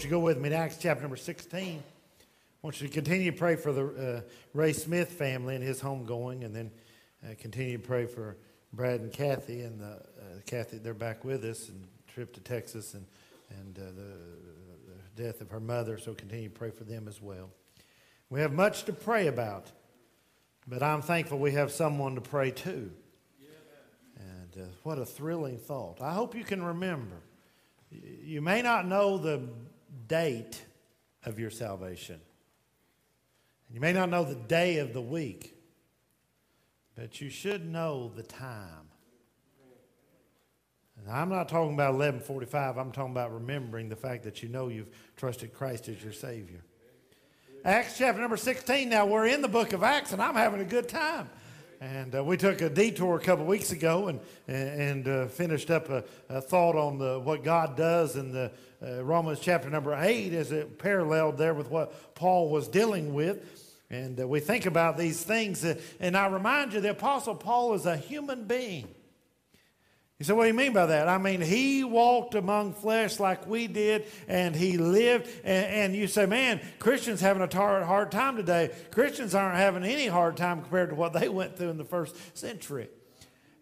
want 0.00 0.04
you 0.06 0.16
to 0.16 0.16
go 0.16 0.24
with 0.24 0.38
me 0.40 0.48
to 0.48 0.56
Acts 0.56 0.78
chapter 0.80 1.02
number 1.02 1.16
16. 1.16 1.78
I 1.78 1.82
want 2.62 2.80
you 2.80 2.88
to 2.88 2.94
continue 2.94 3.32
to 3.32 3.36
pray 3.36 3.54
for 3.54 3.70
the 3.70 3.84
uh, 3.84 4.20
Ray 4.54 4.72
Smith 4.72 5.10
family 5.10 5.54
and 5.54 5.62
his 5.62 5.78
homegoing, 5.78 6.42
and 6.42 6.56
then 6.56 6.70
uh, 7.22 7.34
continue 7.38 7.76
to 7.76 7.86
pray 7.86 8.06
for 8.06 8.38
Brad 8.72 9.00
and 9.00 9.12
Kathy. 9.12 9.60
And 9.60 9.78
the, 9.78 9.90
uh, 9.90 9.98
Kathy, 10.46 10.78
they're 10.78 10.94
back 10.94 11.22
with 11.22 11.44
us 11.44 11.68
and 11.68 11.86
trip 12.08 12.32
to 12.32 12.40
Texas 12.40 12.94
and, 12.94 13.04
and 13.50 13.78
uh, 13.78 13.90
the, 13.90 15.20
the 15.20 15.22
death 15.22 15.42
of 15.42 15.50
her 15.50 15.60
mother, 15.60 15.98
so 15.98 16.14
continue 16.14 16.48
to 16.48 16.54
pray 16.54 16.70
for 16.70 16.84
them 16.84 17.06
as 17.06 17.20
well. 17.20 17.50
We 18.30 18.40
have 18.40 18.54
much 18.54 18.84
to 18.84 18.94
pray 18.94 19.26
about, 19.26 19.70
but 20.66 20.82
I'm 20.82 21.02
thankful 21.02 21.38
we 21.38 21.52
have 21.52 21.70
someone 21.70 22.14
to 22.14 22.22
pray 22.22 22.52
to. 22.52 22.90
And 24.16 24.62
uh, 24.62 24.66
what 24.82 24.96
a 24.96 25.04
thrilling 25.04 25.58
thought. 25.58 26.00
I 26.00 26.14
hope 26.14 26.34
you 26.34 26.44
can 26.44 26.62
remember. 26.64 27.16
You 27.90 28.40
may 28.40 28.62
not 28.62 28.86
know 28.86 29.18
the 29.18 29.42
date 30.10 30.60
of 31.24 31.38
your 31.38 31.50
salvation. 31.50 32.20
You 33.72 33.80
may 33.80 33.92
not 33.92 34.10
know 34.10 34.24
the 34.24 34.34
day 34.34 34.78
of 34.78 34.92
the 34.92 35.00
week, 35.00 35.54
but 36.96 37.20
you 37.20 37.30
should 37.30 37.64
know 37.64 38.10
the 38.16 38.24
time. 38.24 38.88
And 40.98 41.08
I'm 41.08 41.28
not 41.28 41.48
talking 41.48 41.74
about 41.74 41.94
1145. 41.94 42.76
I'm 42.76 42.90
talking 42.90 43.12
about 43.12 43.32
remembering 43.32 43.88
the 43.88 43.96
fact 43.96 44.24
that 44.24 44.42
you 44.42 44.48
know 44.48 44.66
you've 44.66 44.90
trusted 45.16 45.54
Christ 45.54 45.88
as 45.88 46.02
your 46.02 46.12
Savior. 46.12 46.62
Acts 47.64 47.96
chapter 47.96 48.20
number 48.20 48.36
16. 48.36 48.88
Now, 48.88 49.06
we're 49.06 49.26
in 49.26 49.42
the 49.42 49.48
book 49.48 49.72
of 49.72 49.84
Acts, 49.84 50.12
and 50.12 50.20
I'm 50.20 50.34
having 50.34 50.60
a 50.60 50.64
good 50.64 50.88
time. 50.88 51.30
And 51.80 52.14
uh, 52.14 52.22
we 52.22 52.36
took 52.36 52.60
a 52.60 52.68
detour 52.68 53.16
a 53.16 53.20
couple 53.20 53.46
weeks 53.46 53.72
ago 53.72 54.08
and, 54.08 54.20
and 54.46 55.08
uh, 55.08 55.26
finished 55.28 55.70
up 55.70 55.88
a, 55.88 56.04
a, 56.28 56.38
thought 56.38 56.76
on 56.76 56.98
the, 56.98 57.18
what 57.18 57.42
God 57.42 57.74
does 57.74 58.16
in 58.16 58.32
the 58.32 58.52
uh, 58.82 59.02
Romans 59.02 59.40
chapter 59.40 59.70
number 59.70 59.94
8 59.94 60.34
as 60.34 60.52
it 60.52 60.78
paralleled 60.78 61.38
there 61.38 61.54
with 61.54 61.70
what 61.70 62.14
Paul 62.14 62.50
was 62.50 62.68
dealing 62.68 63.14
with. 63.14 63.86
And 63.88 64.20
uh, 64.20 64.28
we 64.28 64.40
think 64.40 64.66
about 64.66 64.98
these 64.98 65.22
things. 65.22 65.64
Uh, 65.64 65.80
and 66.00 66.18
I 66.18 66.26
remind 66.26 66.74
you, 66.74 66.82
the 66.82 66.90
Apostle 66.90 67.34
Paul 67.34 67.72
is 67.72 67.86
a 67.86 67.96
human 67.96 68.44
being. 68.44 68.86
You 70.20 70.26
said, 70.26 70.36
what 70.36 70.42
do 70.42 70.48
you 70.48 70.54
mean 70.54 70.74
by 70.74 70.84
that? 70.84 71.08
I 71.08 71.16
mean, 71.16 71.40
he 71.40 71.82
walked 71.82 72.34
among 72.34 72.74
flesh 72.74 73.18
like 73.18 73.46
we 73.46 73.66
did, 73.66 74.04
and 74.28 74.54
he 74.54 74.76
lived. 74.76 75.30
And, 75.44 75.66
and 75.66 75.96
you 75.96 76.08
say, 76.08 76.26
man, 76.26 76.60
Christians 76.78 77.22
having 77.22 77.40
a 77.40 77.46
tar- 77.46 77.82
hard 77.84 78.12
time 78.12 78.36
today. 78.36 78.70
Christians 78.90 79.34
aren't 79.34 79.56
having 79.56 79.82
any 79.82 80.08
hard 80.08 80.36
time 80.36 80.60
compared 80.60 80.90
to 80.90 80.94
what 80.94 81.14
they 81.14 81.30
went 81.30 81.56
through 81.56 81.70
in 81.70 81.78
the 81.78 81.86
first 81.86 82.14
century. 82.36 82.88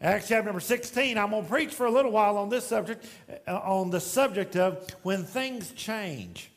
Acts 0.01 0.27
chapter 0.27 0.47
number 0.47 0.59
16, 0.59 1.17
I'm 1.17 1.31
going 1.31 1.45
to 1.45 1.49
preach 1.49 1.73
for 1.73 1.87
a 1.87 1.93
little 1.93 2.11
while 2.11 2.37
on 2.37 2.49
this 2.49 2.67
subject, 2.67 3.07
uh, 3.47 3.57
on 3.59 3.91
the 3.91 4.01
subject 4.01 4.57
of 4.57 4.85
when 5.05 5.23
things 5.23 5.71
change. 5.71 6.51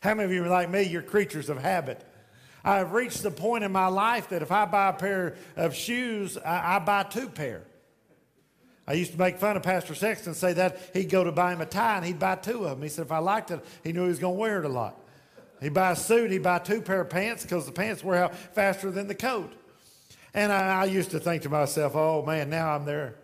How 0.00 0.14
many 0.14 0.24
of 0.24 0.32
you 0.32 0.42
are 0.42 0.48
like 0.48 0.68
me? 0.68 0.82
You're 0.82 1.02
creatures 1.02 1.48
of 1.48 1.58
habit. 1.58 2.04
I've 2.64 2.90
reached 2.90 3.22
the 3.22 3.30
point 3.30 3.62
in 3.62 3.70
my 3.70 3.86
life 3.86 4.30
that 4.30 4.42
if 4.42 4.50
I 4.50 4.64
buy 4.64 4.88
a 4.88 4.94
pair 4.94 5.36
of 5.54 5.76
shoes, 5.76 6.36
I, 6.38 6.74
I 6.74 6.78
buy 6.80 7.04
two 7.04 7.28
pair. 7.28 7.62
I 8.90 8.94
used 8.94 9.12
to 9.12 9.18
make 9.20 9.38
fun 9.38 9.56
of 9.56 9.62
Pastor 9.62 9.94
Sexton, 9.94 10.30
and 10.30 10.36
say 10.36 10.52
that 10.54 10.80
he'd 10.92 11.10
go 11.10 11.22
to 11.22 11.30
buy 11.30 11.52
him 11.52 11.60
a 11.60 11.66
tie 11.66 11.98
and 11.98 12.04
he'd 12.04 12.18
buy 12.18 12.34
two 12.34 12.64
of 12.64 12.70
them. 12.70 12.82
He 12.82 12.88
said 12.88 13.06
if 13.06 13.12
I 13.12 13.18
liked 13.18 13.52
it, 13.52 13.64
he 13.84 13.92
knew 13.92 14.02
he 14.02 14.08
was 14.08 14.18
going 14.18 14.34
to 14.34 14.40
wear 14.40 14.58
it 14.58 14.64
a 14.64 14.68
lot. 14.68 14.98
He'd 15.60 15.74
buy 15.74 15.92
a 15.92 15.96
suit, 15.96 16.32
he'd 16.32 16.42
buy 16.42 16.58
two 16.58 16.82
pair 16.82 17.02
of 17.02 17.08
pants 17.08 17.44
because 17.44 17.66
the 17.66 17.70
pants 17.72 18.02
wear 18.02 18.24
out 18.24 18.34
faster 18.34 18.90
than 18.90 19.06
the 19.06 19.14
coat. 19.14 19.52
And 20.34 20.50
I, 20.50 20.82
I 20.82 20.84
used 20.86 21.12
to 21.12 21.20
think 21.20 21.42
to 21.42 21.48
myself, 21.48 21.94
oh 21.94 22.24
man, 22.26 22.50
now 22.50 22.74
I'm 22.74 22.84
there. 22.84 23.14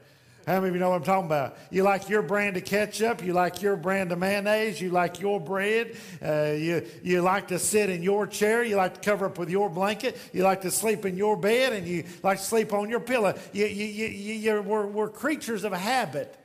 How 0.47 0.61
many 0.61 0.69
of 0.69 0.75
you 0.75 0.81
know 0.81 0.91
what 0.91 0.97
I'm 0.97 1.03
talking 1.03 1.27
about? 1.27 1.59
You 1.71 1.83
like 1.83 2.09
your 2.09 2.23
brand 2.23 2.57
of 2.57 2.65
ketchup. 2.65 3.21
You 3.25 3.33
like 3.33 3.63
your 3.63 3.75
brand 3.75 4.13
of 4.13 4.21
mayonnaise. 4.21 4.81
You 4.81 4.91
like 4.91 5.21
your 5.21 5.41
bread. 5.41 5.97
Uh, 6.25 6.55
you, 6.57 6.87
you 7.03 7.21
like 7.21 7.49
to 7.49 7.59
sit 7.59 7.91
in 7.91 8.05
your 8.05 8.29
chair. 8.29 8.63
You 8.63 8.77
like 8.77 8.95
to 8.95 9.01
cover 9.01 9.27
up 9.27 9.39
with 9.39 9.51
your 9.51 9.69
blanket. 9.69 10.17
You 10.33 10.45
like 10.45 10.61
to 10.61 10.71
sleep 10.71 11.05
in 11.05 11.17
your 11.17 11.37
bed 11.37 11.73
and 11.73 11.85
you 11.85 12.05
like 12.23 12.39
to 12.39 12.45
sleep 12.45 12.73
on 12.73 12.89
your 12.89 13.01
pillow. 13.01 13.37
You, 13.53 13.67
you, 13.67 13.87
you, 13.87 14.35
you, 14.35 14.63
we're, 14.63 14.87
we're 14.87 15.09
creatures 15.09 15.65
of 15.65 15.73
habit. 15.73 16.39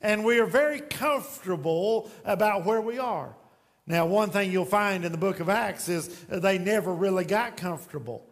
And 0.00 0.24
we 0.24 0.38
are 0.38 0.46
very 0.46 0.78
comfortable 0.78 2.12
about 2.24 2.64
where 2.64 2.80
we 2.80 3.00
are. 3.00 3.34
Now, 3.84 4.06
one 4.06 4.30
thing 4.30 4.52
you'll 4.52 4.64
find 4.64 5.04
in 5.04 5.10
the 5.10 5.18
book 5.18 5.40
of 5.40 5.48
Acts 5.48 5.88
is 5.88 6.06
they 6.28 6.58
never 6.58 6.94
really 6.94 7.24
got 7.24 7.56
comfortable. 7.56 8.24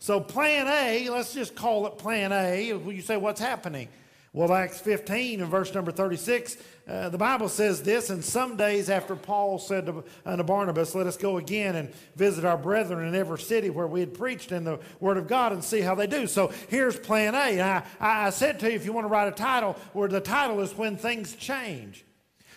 So, 0.00 0.18
plan 0.18 0.66
A, 0.66 1.08
let's 1.08 1.34
just 1.34 1.54
call 1.54 1.86
it 1.86 1.98
plan 1.98 2.32
A. 2.32 2.66
You 2.66 3.00
say, 3.02 3.16
what's 3.16 3.40
happening? 3.40 3.88
Well, 4.32 4.52
Acts 4.52 4.78
15 4.78 5.40
and 5.40 5.50
verse 5.50 5.74
number 5.74 5.90
36, 5.90 6.56
uh, 6.86 7.08
the 7.08 7.18
Bible 7.18 7.48
says 7.48 7.82
this, 7.82 8.10
and 8.10 8.24
some 8.24 8.56
days 8.56 8.88
after 8.88 9.16
Paul 9.16 9.58
said 9.58 9.86
to, 9.86 10.04
unto 10.24 10.44
Barnabas, 10.44 10.94
Let 10.94 11.08
us 11.08 11.16
go 11.16 11.38
again 11.38 11.74
and 11.74 11.92
visit 12.14 12.44
our 12.44 12.56
brethren 12.56 13.08
in 13.08 13.16
every 13.16 13.40
city 13.40 13.70
where 13.70 13.88
we 13.88 13.98
had 13.98 14.14
preached 14.14 14.52
in 14.52 14.62
the 14.62 14.78
Word 15.00 15.16
of 15.16 15.26
God 15.26 15.52
and 15.52 15.64
see 15.64 15.80
how 15.80 15.96
they 15.96 16.06
do. 16.06 16.28
So 16.28 16.52
here's 16.68 16.96
plan 16.96 17.34
A. 17.34 17.60
I, 17.60 17.82
I 17.98 18.30
said 18.30 18.60
to 18.60 18.70
you, 18.70 18.76
if 18.76 18.84
you 18.84 18.92
want 18.92 19.04
to 19.04 19.08
write 19.08 19.26
a 19.26 19.32
title, 19.32 19.76
where 19.94 20.08
the 20.08 20.20
title 20.20 20.60
is 20.60 20.76
When 20.78 20.96
Things 20.96 21.34
Change. 21.34 22.04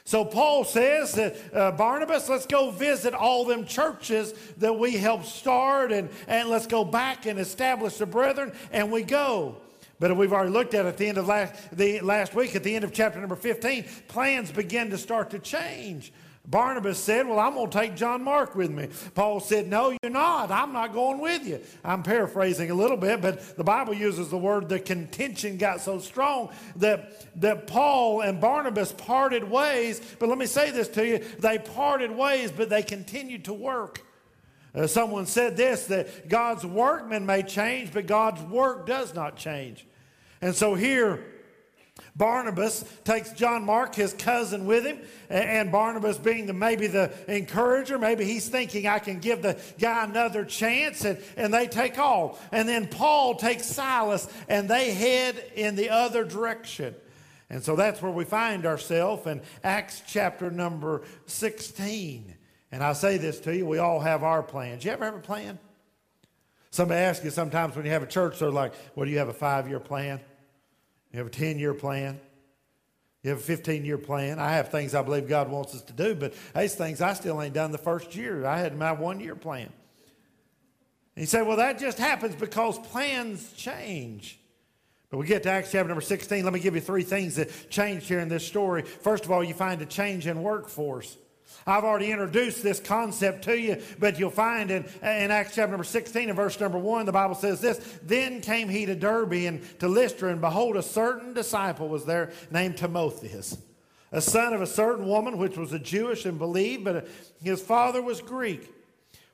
So 0.05 0.25
Paul 0.25 0.65
says 0.65 1.13
that 1.13 1.37
uh, 1.53 1.71
Barnabas, 1.71 2.29
let's 2.29 2.45
go 2.45 2.69
visit 2.69 3.15
all 3.15 3.45
them 3.45 3.65
churches 3.65 4.33
that 4.57 4.77
we 4.77 4.97
helped 4.97 5.25
start 5.25 5.91
and, 5.91 6.09
and 6.27 6.49
let's 6.49 6.67
go 6.67 6.83
back 6.83 7.25
and 7.25 7.39
establish 7.39 7.97
the 7.97 8.05
brethren. 8.05 8.51
And 8.71 8.91
we 8.91 9.01
go. 9.01 9.62
But 10.03 10.17
we've 10.17 10.33
already 10.33 10.51
looked 10.51 10.73
at 10.73 10.85
at 10.85 10.97
the 10.97 11.07
end 11.07 11.17
of 11.17 11.27
last, 11.27 11.55
the, 11.71 12.01
last 12.01 12.35
week, 12.35 12.57
at 12.57 12.63
the 12.63 12.75
end 12.75 12.83
of 12.83 12.91
chapter 12.91 13.21
number 13.21 13.37
15, 13.37 13.85
plans 14.09 14.51
begin 14.51 14.89
to 14.89 14.97
start 14.97 15.29
to 15.29 15.39
change. 15.39 16.11
Barnabas 16.45 16.97
said, 16.97 17.25
Well, 17.25 17.39
I'm 17.39 17.53
going 17.53 17.69
to 17.69 17.79
take 17.79 17.95
John 17.95 18.21
Mark 18.21 18.53
with 18.53 18.69
me. 18.69 18.89
Paul 19.15 19.39
said, 19.39 19.69
No, 19.69 19.91
you're 19.91 20.11
not. 20.11 20.51
I'm 20.51 20.73
not 20.73 20.91
going 20.91 21.21
with 21.21 21.47
you. 21.47 21.61
I'm 21.85 22.03
paraphrasing 22.03 22.69
a 22.69 22.73
little 22.73 22.97
bit, 22.97 23.21
but 23.21 23.55
the 23.55 23.63
Bible 23.63 23.93
uses 23.93 24.27
the 24.27 24.37
word 24.37 24.67
the 24.67 24.77
contention 24.77 25.55
got 25.55 25.79
so 25.79 25.99
strong 25.99 26.49
that, 26.75 27.25
that 27.39 27.67
Paul 27.67 28.19
and 28.19 28.41
Barnabas 28.41 28.91
parted 28.91 29.49
ways. 29.49 30.01
But 30.19 30.27
let 30.27 30.37
me 30.37 30.47
say 30.47 30.71
this 30.71 30.89
to 30.89 31.07
you 31.07 31.19
they 31.39 31.59
parted 31.59 32.11
ways, 32.11 32.51
but 32.51 32.67
they 32.69 32.83
continued 32.83 33.45
to 33.45 33.53
work. 33.53 34.05
Uh, 34.75 34.85
someone 34.85 35.27
said 35.27 35.55
this 35.55 35.85
that 35.85 36.27
God's 36.27 36.65
workmen 36.65 37.25
may 37.25 37.41
change, 37.41 37.93
but 37.93 38.05
God's 38.05 38.41
work 38.41 38.85
does 38.85 39.13
not 39.13 39.37
change. 39.37 39.85
And 40.43 40.53
so 40.53 40.75
here, 40.75 41.23
Barnabas 42.17 42.83
takes 43.05 43.31
John 43.31 43.63
Mark, 43.63 43.95
his 43.95 44.11
cousin, 44.11 44.65
with 44.65 44.83
him, 44.83 44.99
and 45.29 45.71
Barnabas 45.71 46.17
being 46.17 46.47
the, 46.47 46.53
maybe 46.53 46.87
the 46.87 47.13
encourager, 47.33 47.97
maybe 47.97 48.25
he's 48.25 48.49
thinking 48.49 48.85
I 48.85 48.99
can 48.99 49.19
give 49.19 49.41
the 49.41 49.57
guy 49.79 50.03
another 50.03 50.43
chance, 50.43 51.05
and, 51.05 51.17
and 51.37 51.53
they 51.53 51.65
take 51.67 51.97
off. 51.97 52.45
And 52.51 52.67
then 52.67 52.87
Paul 52.87 53.35
takes 53.35 53.65
Silas, 53.67 54.27
and 54.49 54.69
they 54.69 54.91
head 54.91 55.41
in 55.55 55.77
the 55.77 55.91
other 55.91 56.25
direction. 56.25 56.93
And 57.49 57.63
so 57.63 57.77
that's 57.77 58.01
where 58.01 58.11
we 58.11 58.25
find 58.25 58.65
ourselves 58.65 59.25
in 59.25 59.41
Acts 59.63 60.03
chapter 60.05 60.51
number 60.51 61.03
16. 61.27 62.35
And 62.69 62.83
I 62.83 62.91
say 62.91 63.17
this 63.17 63.39
to 63.41 63.55
you, 63.55 63.65
we 63.65 63.77
all 63.77 64.01
have 64.01 64.23
our 64.23 64.43
plans. 64.43 64.83
You 64.83 64.91
ever 64.91 65.05
have 65.05 65.15
a 65.15 65.19
plan? 65.19 65.57
Somebody 66.73 67.01
asks 67.01 67.23
you 67.23 67.29
sometimes 67.29 67.75
when 67.75 67.85
you 67.85 67.91
have 67.91 68.01
a 68.01 68.07
church, 68.07 68.39
they're 68.39 68.49
like, 68.49 68.73
well, 68.93 69.05
do 69.05 69.11
you 69.11 69.19
have 69.19 69.29
a 69.29 69.33
five 69.33 69.69
year 69.69 69.79
plan? 69.79 70.19
You 71.13 71.19
have 71.19 71.27
a 71.27 71.31
10 71.31 71.59
year 71.59 71.73
plan. 71.73 72.19
You 73.21 73.29
have 73.29 73.39
a 73.39 73.43
15 73.43 73.85
year 73.85 73.97
plan. 73.97 74.39
I 74.39 74.53
have 74.53 74.69
things 74.69 74.93
I 74.93 75.01
believe 75.01 75.29
God 75.29 75.49
wants 75.49 75.73
us 75.73 75.81
to 75.83 75.93
do, 75.93 76.13
but 76.13 76.33
these 76.53 76.75
things 76.75 76.99
I 76.99 77.13
still 77.13 77.41
ain't 77.41 77.53
done 77.53 77.71
the 77.71 77.77
first 77.77 78.15
year. 78.15 78.45
I 78.45 78.57
had 78.57 78.77
my 78.77 78.91
one 78.91 79.19
year 79.19 79.35
plan. 79.35 79.69
And 81.15 81.21
you 81.21 81.27
say, 81.27 81.43
well, 81.43 81.57
that 81.57 81.79
just 81.79 81.99
happens 81.99 82.35
because 82.35 82.79
plans 82.79 83.53
change. 83.53 84.39
But 85.09 85.19
we 85.19 85.27
get 85.27 85.43
to 85.43 85.51
Acts 85.51 85.71
chapter 85.71 85.87
number 85.87 86.01
16. 86.01 86.43
Let 86.43 86.53
me 86.53 86.59
give 86.59 86.73
you 86.73 86.81
three 86.81 87.03
things 87.03 87.35
that 87.35 87.69
changed 87.69 88.07
here 88.07 88.19
in 88.19 88.29
this 88.29 88.45
story. 88.45 88.81
First 88.81 89.25
of 89.25 89.31
all, 89.31 89.43
you 89.43 89.53
find 89.53 89.79
a 89.83 89.85
change 89.85 90.25
in 90.25 90.41
workforce. 90.41 91.15
I've 91.65 91.83
already 91.83 92.11
introduced 92.11 92.63
this 92.63 92.79
concept 92.79 93.43
to 93.45 93.57
you, 93.57 93.81
but 93.99 94.19
you'll 94.19 94.29
find 94.29 94.71
in, 94.71 94.83
in 95.01 95.31
Acts 95.31 95.55
chapter 95.55 95.71
number 95.71 95.83
16 95.83 96.29
and 96.29 96.35
verse 96.35 96.59
number 96.59 96.77
1, 96.77 97.05
the 97.05 97.11
Bible 97.11 97.35
says 97.35 97.61
this 97.61 97.77
Then 98.03 98.41
came 98.41 98.69
he 98.69 98.85
to 98.85 98.95
Derbe 98.95 99.33
and 99.33 99.79
to 99.79 99.87
Lystra, 99.87 100.31
and 100.31 100.41
behold, 100.41 100.75
a 100.75 100.83
certain 100.83 101.33
disciple 101.33 101.87
was 101.87 102.05
there 102.05 102.31
named 102.51 102.77
Timotheus, 102.77 103.57
a 104.11 104.21
son 104.21 104.53
of 104.53 104.61
a 104.61 104.67
certain 104.67 105.07
woman 105.07 105.37
which 105.37 105.57
was 105.57 105.73
a 105.73 105.79
Jewish 105.79 106.25
and 106.25 106.37
believed, 106.37 106.83
but 106.83 107.07
his 107.41 107.61
father 107.61 108.01
was 108.01 108.21
Greek 108.21 108.69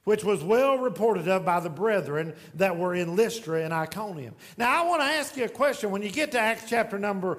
which 0.06 0.24
was 0.24 0.44
well 0.44 0.78
reported 0.78 1.28
of 1.28 1.46
by 1.46 1.60
the 1.60 1.70
brethren 1.70 2.34
that 2.56 2.76
were 2.76 2.96
in 2.96 3.16
Lystra 3.16 3.64
and 3.64 3.72
Iconium. 3.72 4.34
Now, 4.58 4.82
I 4.84 4.88
want 4.88 5.02
to 5.02 5.06
ask 5.06 5.38
you 5.38 5.44
a 5.44 5.50
question. 5.50 5.92
When 5.92 6.02
you 6.02 6.10
get 6.10 6.32
to 6.32 6.40
Acts 6.40 6.66
chapter 6.68 6.98
number 6.98 7.38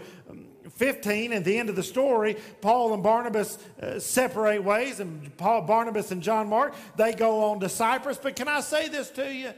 15, 0.75 1.33
at 1.33 1.45
the 1.45 1.59
end 1.59 1.69
of 1.69 1.77
the 1.77 1.83
story, 1.83 2.37
Paul 2.61 2.95
and 2.95 3.03
Barnabas 3.03 3.59
uh, 3.83 3.99
separate 3.99 4.63
ways, 4.63 5.01
and 5.01 5.37
Paul, 5.37 5.63
Barnabas 5.63 6.11
and 6.11 6.23
John 6.23 6.49
Mark, 6.49 6.75
they 6.97 7.13
go 7.13 7.45
on 7.45 7.61
to 7.61 7.69
Cyprus. 7.69 8.19
But 8.19 8.37
can 8.37 8.49
I 8.49 8.61
say 8.61 8.89
this 8.89 9.11
to 9.11 9.33
you? 9.33 9.53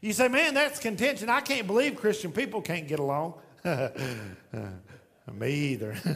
You 0.00 0.12
say, 0.12 0.28
man, 0.28 0.54
that's 0.54 0.78
contention. 0.78 1.28
I 1.28 1.40
can't 1.40 1.66
believe 1.66 1.96
Christian 1.96 2.32
people 2.32 2.62
can't 2.62 2.88
get 2.88 2.98
along. 2.98 3.34
Me 5.32 5.50
either. 5.50 5.96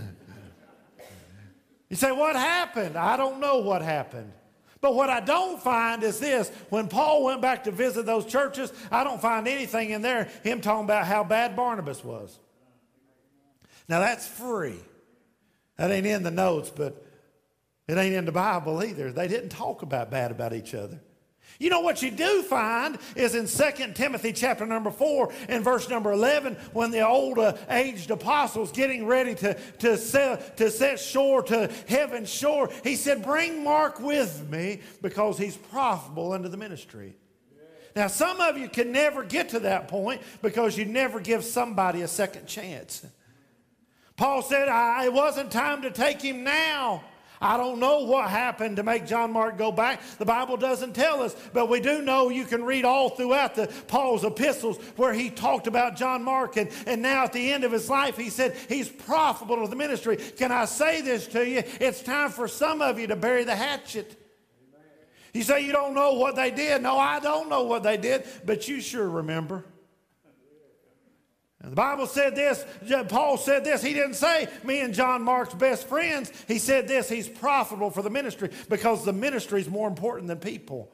You 1.90 1.96
say, 1.96 2.10
What 2.10 2.34
happened? 2.34 2.96
I 2.96 3.16
don't 3.16 3.38
know 3.38 3.58
what 3.60 3.80
happened. 3.80 4.32
But 4.80 4.96
what 4.96 5.10
I 5.10 5.20
don't 5.20 5.62
find 5.62 6.02
is 6.02 6.18
this 6.18 6.50
when 6.68 6.88
Paul 6.88 7.22
went 7.22 7.40
back 7.40 7.62
to 7.64 7.70
visit 7.70 8.04
those 8.04 8.26
churches, 8.26 8.72
I 8.90 9.04
don't 9.04 9.22
find 9.22 9.46
anything 9.46 9.90
in 9.90 10.02
there, 10.02 10.24
him 10.42 10.60
talking 10.60 10.84
about 10.84 11.06
how 11.06 11.22
bad 11.22 11.54
Barnabas 11.54 12.02
was. 12.02 12.36
Now 13.88 14.00
that's 14.00 14.26
free. 14.26 14.80
That 15.76 15.90
ain't 15.90 16.06
in 16.06 16.22
the 16.22 16.30
notes, 16.30 16.70
but 16.74 17.04
it 17.88 17.98
ain't 17.98 18.14
in 18.14 18.24
the 18.24 18.32
Bible 18.32 18.82
either. 18.82 19.12
They 19.12 19.28
didn't 19.28 19.50
talk 19.50 19.82
about 19.82 20.10
bad 20.10 20.30
about 20.30 20.52
each 20.52 20.74
other. 20.74 21.00
You 21.58 21.70
know 21.70 21.80
what 21.80 22.02
you 22.02 22.10
do 22.10 22.42
find 22.42 22.98
is 23.14 23.34
in 23.34 23.46
2 23.46 23.92
Timothy 23.92 24.32
chapter 24.32 24.66
number 24.66 24.90
4 24.90 25.32
and 25.48 25.62
verse 25.62 25.88
number 25.88 26.10
11 26.10 26.54
when 26.72 26.90
the 26.90 27.06
old 27.06 27.38
uh, 27.38 27.56
aged 27.68 28.10
apostles 28.10 28.72
getting 28.72 29.06
ready 29.06 29.34
to, 29.36 29.54
to, 29.78 29.96
set, 29.96 30.56
to 30.56 30.70
set 30.70 30.98
shore 30.98 31.42
to 31.44 31.70
heaven's 31.86 32.28
shore, 32.28 32.70
he 32.82 32.96
said, 32.96 33.22
bring 33.22 33.62
Mark 33.62 34.00
with 34.00 34.48
me 34.50 34.80
because 35.00 35.38
he's 35.38 35.56
profitable 35.56 36.32
unto 36.32 36.48
the 36.48 36.56
ministry. 36.56 37.14
Now, 37.94 38.08
some 38.08 38.40
of 38.40 38.58
you 38.58 38.68
can 38.68 38.90
never 38.90 39.22
get 39.22 39.50
to 39.50 39.60
that 39.60 39.86
point 39.86 40.20
because 40.42 40.76
you 40.76 40.84
never 40.84 41.20
give 41.20 41.44
somebody 41.44 42.02
a 42.02 42.08
second 42.08 42.46
chance. 42.46 43.06
Paul 44.16 44.42
said, 44.42 44.68
it 45.04 45.12
wasn't 45.12 45.50
time 45.50 45.82
to 45.82 45.90
take 45.90 46.22
him 46.22 46.44
now. 46.44 47.02
I 47.40 47.58
don't 47.58 47.78
know 47.78 48.04
what 48.04 48.30
happened 48.30 48.76
to 48.76 48.82
make 48.82 49.06
John 49.06 49.32
Mark 49.32 49.58
go 49.58 49.70
back. 49.70 50.00
The 50.18 50.24
Bible 50.24 50.56
doesn't 50.56 50.94
tell 50.94 51.20
us, 51.20 51.36
but 51.52 51.68
we 51.68 51.78
do 51.78 52.00
know 52.00 52.30
you 52.30 52.44
can 52.44 52.64
read 52.64 52.86
all 52.86 53.10
throughout 53.10 53.54
the 53.54 53.66
Paul's 53.86 54.24
epistles 54.24 54.78
where 54.96 55.12
he 55.12 55.28
talked 55.28 55.66
about 55.66 55.96
John 55.96 56.22
Mark 56.22 56.56
and, 56.56 56.70
and 56.86 57.02
now 57.02 57.24
at 57.24 57.34
the 57.34 57.52
end 57.52 57.64
of 57.64 57.72
his 57.72 57.90
life 57.90 58.16
he 58.16 58.30
said 58.30 58.56
he's 58.68 58.88
profitable 58.88 59.62
to 59.62 59.68
the 59.68 59.76
ministry. 59.76 60.16
Can 60.16 60.52
I 60.52 60.64
say 60.64 61.02
this 61.02 61.26
to 61.28 61.46
you? 61.46 61.62
It's 61.80 62.02
time 62.02 62.30
for 62.30 62.48
some 62.48 62.80
of 62.80 62.98
you 62.98 63.08
to 63.08 63.16
bury 63.16 63.44
the 63.44 63.56
hatchet. 63.56 64.18
You 65.34 65.42
say 65.42 65.66
you 65.66 65.72
don't 65.72 65.94
know 65.94 66.14
what 66.14 66.36
they 66.36 66.52
did. 66.52 66.80
No, 66.80 66.96
I 66.96 67.18
don't 67.18 67.48
know 67.48 67.64
what 67.64 67.82
they 67.82 67.96
did, 67.96 68.24
but 68.46 68.68
you 68.68 68.80
sure 68.80 69.10
remember. 69.10 69.64
The 71.68 71.76
Bible 71.76 72.06
said 72.06 72.36
this, 72.36 72.64
Paul 73.08 73.36
said 73.36 73.64
this. 73.64 73.82
He 73.82 73.94
didn't 73.94 74.14
say 74.14 74.48
me 74.62 74.80
and 74.80 74.94
John 74.94 75.22
Mark's 75.22 75.54
best 75.54 75.86
friends. 75.86 76.32
He 76.46 76.58
said 76.58 76.88
this, 76.88 77.08
he's 77.08 77.28
profitable 77.28 77.90
for 77.90 78.02
the 78.02 78.10
ministry 78.10 78.50
because 78.68 79.04
the 79.04 79.12
ministry 79.12 79.60
is 79.60 79.68
more 79.68 79.88
important 79.88 80.28
than 80.28 80.38
people. 80.38 80.90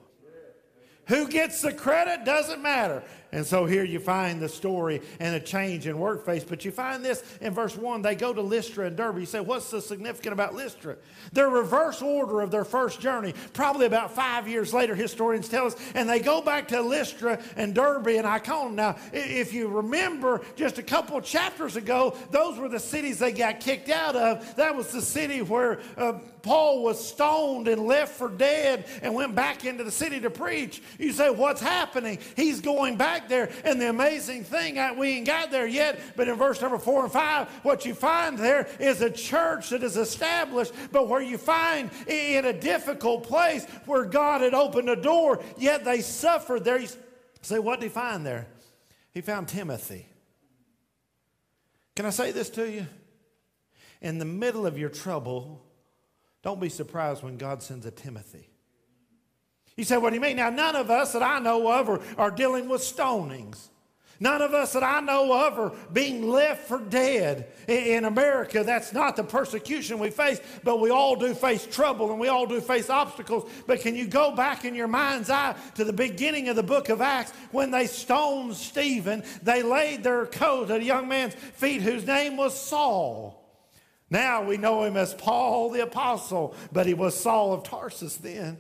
Who 1.07 1.29
gets 1.29 1.61
the 1.61 1.73
credit 1.73 2.25
doesn't 2.25 2.63
matter. 2.63 3.03
And 3.33 3.47
so 3.47 3.65
here 3.65 3.85
you 3.85 4.01
find 4.01 4.41
the 4.41 4.49
story 4.49 5.03
and 5.21 5.35
a 5.37 5.41
change 5.41 5.87
in 5.87 5.99
work 5.99 6.25
face. 6.25 6.45
But 6.45 6.65
you 6.65 6.71
find 6.71 7.05
this 7.05 7.23
in 7.41 7.55
verse 7.55 7.77
1. 7.77 8.03
They 8.03 8.15
go 8.15 8.33
to 8.33 8.43
Lystra 8.43 8.87
and 8.87 8.97
Derbe. 8.97 9.19
You 9.19 9.27
say, 9.27 9.41
what's 9.41 9.67
so 9.67 9.81
significant 9.81 10.33
about 10.33 10.55
Lystra? 10.55 10.97
Their 11.33 11.49
reverse 11.49 12.03
order 12.03 12.41
of 12.41 12.51
their 12.51 12.65
first 12.65 13.01
journey, 13.01 13.35
probably 13.53 13.87
about 13.87 14.13
five 14.13 14.49
years 14.49 14.75
later, 14.75 14.95
historians 14.95 15.49
tell 15.49 15.67
us. 15.67 15.77
And 15.95 16.09
they 16.09 16.21
go 16.21 16.43
back 16.43 16.69
to 16.69 16.81
Lystra 16.81 17.41
and 17.57 17.75
Derbe 17.75 18.09
and 18.09 18.27
Iconium. 18.27 18.75
Now, 18.75 18.97
if 19.13 19.53
you 19.53 19.69
remember 19.69 20.41
just 20.57 20.79
a 20.79 20.83
couple 20.83 21.21
chapters 21.21 21.77
ago, 21.77 22.17
those 22.31 22.59
were 22.59 22.69
the 22.69 22.81
cities 22.81 23.19
they 23.19 23.33
got 23.33 23.61
kicked 23.61 23.91
out 23.91 24.17
of. 24.17 24.57
That 24.57 24.75
was 24.75 24.89
the 24.89 25.03
city 25.03 25.43
where 25.43 25.81
uh, 25.97 26.15
Paul 26.43 26.83
was 26.83 27.05
stoned 27.07 27.69
and 27.69 27.87
left 27.87 28.15
for 28.15 28.29
dead 28.29 28.87
and 29.03 29.15
went 29.15 29.35
back 29.35 29.65
into 29.65 29.85
the 29.85 29.91
city 29.91 30.21
to 30.21 30.31
preach. 30.31 30.83
You 30.99 31.13
say, 31.13 31.31
what's 31.31 31.61
happening? 31.61 32.19
He's 32.37 32.61
going 32.61 32.97
back 32.97 33.20
back 33.21 33.29
there. 33.29 33.51
And 33.65 33.81
the 33.81 33.89
amazing 33.89 34.45
thing, 34.45 34.79
we 34.97 35.11
ain't 35.11 35.27
got 35.27 35.51
there 35.51 35.67
yet, 35.67 36.01
but 36.17 36.29
in 36.29 36.37
verse 36.37 36.61
number 36.61 36.79
four 36.79 37.05
and 37.05 37.13
five, 37.13 37.49
what 37.63 37.85
you 37.85 37.95
find 37.95 38.39
there 38.39 38.69
is 38.79 39.01
a 39.03 39.11
church 39.11 39.71
that 39.71 39.83
is 39.83 39.97
established, 39.97 40.73
but 40.93 41.09
where 41.09 41.21
you 41.21 41.39
find 41.39 41.91
in 42.07 42.45
a 42.45 42.53
difficult 42.53 43.25
place 43.25 43.65
where 43.87 44.05
God 44.05 44.41
had 44.41 44.55
opened 44.55 44.89
a 44.89 44.97
door, 44.97 45.43
yet 45.59 45.85
they 45.85 46.01
suffered 46.01 46.65
there. 46.65 46.81
Say, 47.43 47.59
what 47.59 47.81
did 47.81 47.87
he 47.87 47.91
find 47.91 48.25
there? 48.25 48.47
He 49.13 49.21
found 49.21 49.49
Timothy. 49.49 50.07
Can 51.97 52.07
I 52.07 52.11
say 52.11 52.33
this 52.33 52.51
to 52.51 52.71
you? 52.71 52.87
In 54.01 54.19
the 54.19 54.25
middle 54.25 54.67
of 54.67 54.79
your 54.79 54.89
trouble, 54.89 55.63
don't 56.43 56.61
be 56.61 56.69
surprised 56.69 57.23
when 57.23 57.37
God 57.37 57.63
sends 57.63 57.85
a 57.85 57.91
Timothy. 57.91 58.50
You 59.77 59.85
say, 59.85 59.97
what 59.97 60.11
do 60.11 60.17
you 60.17 60.21
mean? 60.21 60.37
Now, 60.37 60.51
none 60.51 60.77
of 60.77 60.91
us 60.91 61.13
that 61.13 61.23
I 61.23 61.39
know 61.39 61.73
of 61.73 61.89
are, 61.89 62.01
are 62.19 62.31
dealing 62.31 62.69
with 62.69 62.83
stonings. 62.83 63.71
None 64.23 64.43
of 64.43 64.53
us 64.53 64.75
that 64.75 64.83
I 64.83 65.01
know 65.01 65.47
of 65.47 65.59
are 65.59 65.73
being 65.95 66.29
left 66.29 66.69
for 66.69 66.79
dead. 66.79 67.51
In 67.67 68.05
America, 68.05 68.63
that's 68.63 68.93
not 68.93 69.17
the 69.17 69.25
persecution 69.25 69.99
we 69.99 70.11
face, 70.11 70.39
but 70.63 70.79
we 70.79 70.91
all 70.91 71.17
do 71.17 71.33
face 71.33 71.67
trouble 71.67 72.11
and 72.11 72.21
we 72.21 72.29
all 72.29 72.47
do 72.47 72.61
face 72.61 72.91
obstacles. 72.91 73.51
But 73.67 73.81
can 73.81 73.97
you 73.97 74.07
go 74.07 74.37
back 74.37 74.67
in 74.67 74.75
your 74.75 74.89
mind's 74.89 75.31
eye 75.31 75.57
to 75.77 75.85
the 75.85 75.93
beginning 75.95 76.51
of 76.51 76.57
the 76.57 76.63
book 76.63 76.91
of 76.91 77.01
Acts 77.01 77.33
when 77.51 77.71
they 77.71 77.87
stoned 77.87 78.57
Stephen? 78.57 79.25
They 79.43 79.63
laid 79.63 80.03
their 80.03 80.27
coat 80.27 80.71
at 80.71 80.83
a 80.83 80.85
young 80.85 81.09
man's 81.09 81.33
feet 81.33 81.81
whose 81.81 82.07
name 82.07 82.37
was 82.37 82.55
Saul. 82.61 83.43
Now 84.11 84.45
we 84.45 84.59
know 84.59 84.85
him 84.85 84.99
as 84.99 85.15
Paul 85.15 85.71
the 85.71 85.83
Apostle, 85.83 86.55
but 86.73 86.85
he 86.85 86.93
was 86.93 87.19
Saul 87.19 87.55
of 87.55 87.63
Tarsus 87.63 88.17
then. 88.19 88.59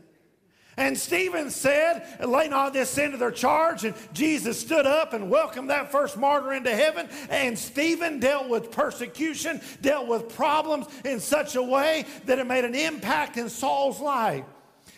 And 0.76 0.96
Stephen 0.96 1.50
said, 1.50 2.06
Lay 2.26 2.49
not 2.49 2.72
this 2.72 2.90
sin 2.90 3.11
to 3.11 3.17
their 3.17 3.31
charge. 3.31 3.84
And 3.84 3.94
Jesus 4.12 4.58
stood 4.58 4.87
up 4.87 5.12
and 5.12 5.31
welcomed 5.31 5.70
that 5.70 5.90
first 5.90 6.17
martyr 6.17 6.52
into 6.52 6.75
heaven. 6.75 7.08
And 7.28 7.58
Stephen 7.58 8.20
dealt 8.20 8.49
with 8.49 8.70
persecution, 8.70 9.61
dealt 9.82 10.06
with 10.06 10.34
problems 10.34 10.87
in 11.05 11.20
such 11.20 11.56
a 11.56 11.62
way 11.62 12.06
that 12.26 12.38
it 12.38 12.46
made 12.46 12.64
an 12.64 12.75
impact 12.75 13.37
in 13.37 13.49
Saul's 13.49 14.00
life. 14.00 14.44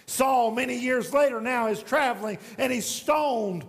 Saul, 0.06 0.50
many 0.50 0.78
years 0.78 1.12
later, 1.12 1.40
now 1.40 1.68
is 1.68 1.82
traveling 1.82 2.38
and 2.58 2.72
he's 2.72 2.86
stoned 2.86 3.64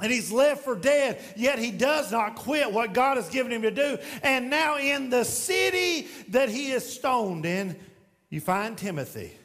and 0.00 0.10
he's 0.10 0.32
left 0.32 0.64
for 0.64 0.74
dead, 0.74 1.20
yet 1.36 1.58
he 1.58 1.70
does 1.70 2.10
not 2.10 2.34
quit 2.34 2.72
what 2.72 2.92
God 2.92 3.16
has 3.16 3.28
given 3.28 3.52
him 3.52 3.62
to 3.62 3.70
do. 3.70 3.98
And 4.22 4.50
now, 4.50 4.78
in 4.78 5.10
the 5.10 5.24
city 5.24 6.08
that 6.28 6.48
he 6.48 6.72
is 6.72 6.90
stoned 6.90 7.46
in, 7.46 7.76
you 8.30 8.40
find 8.40 8.76
Timothy. 8.76 9.36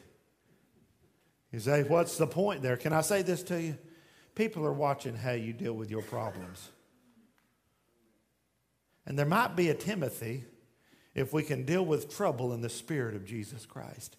You 1.52 1.60
say, 1.60 1.82
what's 1.82 2.18
the 2.18 2.26
point 2.26 2.62
there? 2.62 2.76
Can 2.76 2.92
I 2.92 3.00
say 3.00 3.22
this 3.22 3.42
to 3.44 3.60
you? 3.60 3.78
People 4.34 4.64
are 4.66 4.72
watching 4.72 5.16
how 5.16 5.32
you 5.32 5.52
deal 5.52 5.72
with 5.72 5.90
your 5.90 6.02
problems. 6.02 6.70
And 9.06 9.18
there 9.18 9.26
might 9.26 9.56
be 9.56 9.70
a 9.70 9.74
Timothy 9.74 10.44
if 11.14 11.32
we 11.32 11.42
can 11.42 11.64
deal 11.64 11.84
with 11.84 12.14
trouble 12.14 12.52
in 12.52 12.60
the 12.60 12.68
spirit 12.68 13.16
of 13.16 13.24
Jesus 13.24 13.64
Christ. 13.64 14.16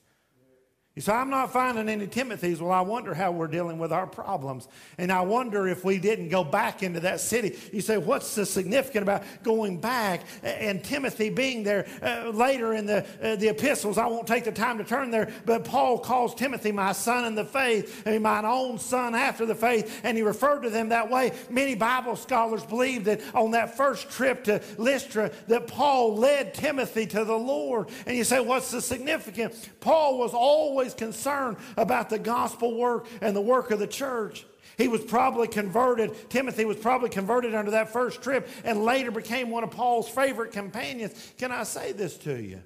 You 0.95 1.03
say, 1.03 1.13
I'm 1.13 1.29
not 1.29 1.53
finding 1.53 1.87
any 1.87 2.07
Timothys. 2.07 2.59
Well, 2.59 2.71
I 2.71 2.81
wonder 2.81 3.13
how 3.13 3.31
we're 3.31 3.47
dealing 3.47 3.77
with 3.77 3.93
our 3.93 4.07
problems. 4.07 4.67
And 4.97 5.13
I 5.13 5.21
wonder 5.21 5.65
if 5.67 5.85
we 5.85 5.97
didn't 5.97 6.27
go 6.27 6.43
back 6.43 6.83
into 6.83 6.99
that 7.01 7.21
city. 7.21 7.57
You 7.71 7.79
say, 7.79 7.97
what's 7.97 8.35
the 8.35 8.45
significant 8.45 9.03
about 9.03 9.23
going 9.43 9.79
back 9.79 10.25
and 10.43 10.83
Timothy 10.83 11.29
being 11.29 11.63
there 11.63 11.87
uh, 12.01 12.31
later 12.31 12.73
in 12.73 12.85
the, 12.85 13.05
uh, 13.21 13.37
the 13.37 13.49
epistles? 13.49 13.97
I 13.97 14.07
won't 14.07 14.27
take 14.27 14.43
the 14.43 14.51
time 14.51 14.77
to 14.79 14.83
turn 14.83 15.09
there, 15.09 15.31
but 15.45 15.63
Paul 15.63 15.99
calls 15.99 16.35
Timothy 16.35 16.73
my 16.73 16.91
son 16.91 17.23
in 17.23 17.35
the 17.35 17.45
faith, 17.45 18.05
and 18.05 18.21
mine 18.21 18.43
own 18.43 18.77
son 18.79 19.15
after 19.15 19.45
the 19.45 19.55
faith, 19.55 20.01
and 20.03 20.17
he 20.17 20.23
referred 20.23 20.63
to 20.63 20.69
them 20.69 20.89
that 20.89 21.09
way. 21.09 21.31
Many 21.49 21.75
Bible 21.75 22.15
scholars 22.17 22.65
believe 22.65 23.05
that 23.05 23.21
on 23.33 23.51
that 23.51 23.77
first 23.77 24.09
trip 24.09 24.43
to 24.45 24.61
Lystra, 24.77 25.31
that 25.47 25.67
Paul 25.67 26.17
led 26.17 26.55
Timothy 26.55 27.05
to 27.05 27.23
the 27.23 27.37
Lord. 27.37 27.89
And 28.05 28.17
you 28.17 28.23
say, 28.25 28.39
what's 28.39 28.71
the 28.71 28.81
significance? 28.81 29.69
Paul 29.79 30.17
was 30.17 30.33
always 30.33 30.78
always 30.79 30.93
concerned 30.93 31.57
about 31.75 32.09
the 32.09 32.17
gospel 32.17 32.73
work 32.73 33.05
and 33.19 33.35
the 33.35 33.41
work 33.41 33.69
of 33.71 33.79
the 33.79 33.87
church. 33.87 34.45
He 34.77 34.87
was 34.87 35.01
probably 35.01 35.49
converted. 35.49 36.29
Timothy 36.29 36.63
was 36.63 36.77
probably 36.77 37.09
converted 37.09 37.53
under 37.53 37.71
that 37.71 37.91
first 37.91 38.21
trip 38.21 38.47
and 38.63 38.85
later 38.85 39.11
became 39.11 39.49
one 39.49 39.65
of 39.65 39.71
Paul's 39.71 40.07
favorite 40.07 40.53
companions. 40.53 41.33
Can 41.37 41.51
I 41.51 41.63
say 41.63 41.91
this 41.91 42.17
to 42.19 42.41
you? 42.41 42.61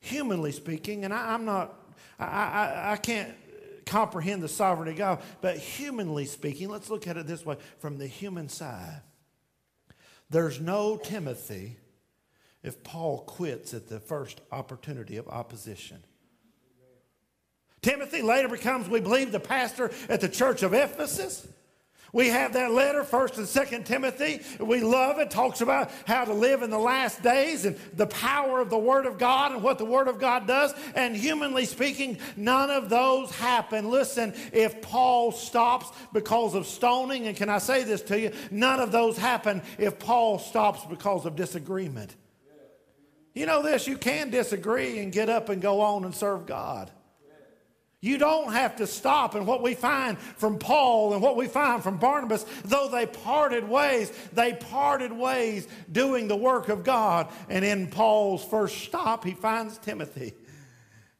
Humanly 0.00 0.52
speaking, 0.52 1.06
and 1.06 1.14
I, 1.14 1.32
am 1.32 1.46
not, 1.46 1.74
I, 2.18 2.26
I, 2.26 2.92
I 2.92 2.96
can't 2.98 3.34
comprehend 3.86 4.42
the 4.42 4.48
sovereignty 4.48 4.90
of 4.90 4.98
God, 4.98 5.22
but 5.40 5.56
humanly 5.56 6.26
speaking, 6.26 6.68
let's 6.68 6.90
look 6.90 7.06
at 7.06 7.16
it 7.16 7.26
this 7.26 7.46
way 7.46 7.56
from 7.78 7.96
the 7.96 8.06
human 8.06 8.50
side. 8.50 9.00
There's 10.28 10.60
no 10.60 10.98
Timothy 10.98 11.78
if 12.62 12.84
Paul 12.84 13.20
quits 13.20 13.72
at 13.72 13.88
the 13.88 14.00
first 14.00 14.42
opportunity 14.52 15.16
of 15.16 15.26
opposition. 15.28 16.02
Timothy 17.86 18.20
later 18.20 18.48
becomes, 18.48 18.88
we 18.88 18.98
believe, 18.98 19.30
the 19.30 19.38
pastor 19.38 19.92
at 20.08 20.20
the 20.20 20.28
church 20.28 20.64
of 20.64 20.74
Ephesus. 20.74 21.46
We 22.12 22.30
have 22.30 22.54
that 22.54 22.72
letter, 22.72 23.04
1st 23.04 23.38
and 23.38 23.46
2nd 23.46 23.84
Timothy. 23.84 24.40
We 24.58 24.80
love 24.80 25.20
it. 25.20 25.30
Talks 25.30 25.60
about 25.60 25.92
how 26.04 26.24
to 26.24 26.32
live 26.32 26.62
in 26.62 26.70
the 26.70 26.80
last 26.80 27.22
days 27.22 27.64
and 27.64 27.76
the 27.94 28.08
power 28.08 28.60
of 28.60 28.70
the 28.70 28.78
Word 28.78 29.06
of 29.06 29.18
God 29.18 29.52
and 29.52 29.62
what 29.62 29.78
the 29.78 29.84
Word 29.84 30.08
of 30.08 30.18
God 30.18 30.48
does. 30.48 30.74
And 30.96 31.16
humanly 31.16 31.64
speaking, 31.64 32.18
none 32.36 32.70
of 32.70 32.88
those 32.88 33.30
happen. 33.36 33.88
Listen, 33.88 34.34
if 34.52 34.82
Paul 34.82 35.30
stops 35.30 35.96
because 36.12 36.56
of 36.56 36.66
stoning, 36.66 37.28
and 37.28 37.36
can 37.36 37.48
I 37.48 37.58
say 37.58 37.84
this 37.84 38.02
to 38.02 38.18
you? 38.18 38.32
None 38.50 38.80
of 38.80 38.90
those 38.90 39.16
happen 39.16 39.62
if 39.78 40.00
Paul 40.00 40.40
stops 40.40 40.84
because 40.86 41.24
of 41.24 41.36
disagreement. 41.36 42.16
You 43.32 43.46
know 43.46 43.62
this, 43.62 43.86
you 43.86 43.96
can 43.96 44.30
disagree 44.30 44.98
and 44.98 45.12
get 45.12 45.28
up 45.28 45.50
and 45.50 45.62
go 45.62 45.82
on 45.82 46.04
and 46.04 46.12
serve 46.12 46.46
God. 46.46 46.90
You 48.06 48.18
don't 48.18 48.52
have 48.52 48.76
to 48.76 48.86
stop. 48.86 49.34
And 49.34 49.48
what 49.48 49.62
we 49.62 49.74
find 49.74 50.16
from 50.16 50.60
Paul 50.60 51.12
and 51.12 51.20
what 51.20 51.36
we 51.36 51.48
find 51.48 51.82
from 51.82 51.98
Barnabas, 51.98 52.46
though 52.64 52.88
they 52.88 53.04
parted 53.04 53.68
ways, 53.68 54.12
they 54.32 54.52
parted 54.52 55.10
ways 55.10 55.66
doing 55.90 56.28
the 56.28 56.36
work 56.36 56.68
of 56.68 56.84
God. 56.84 57.28
And 57.48 57.64
in 57.64 57.88
Paul's 57.88 58.44
first 58.44 58.78
stop, 58.78 59.24
he 59.24 59.32
finds 59.32 59.78
Timothy. 59.78 60.34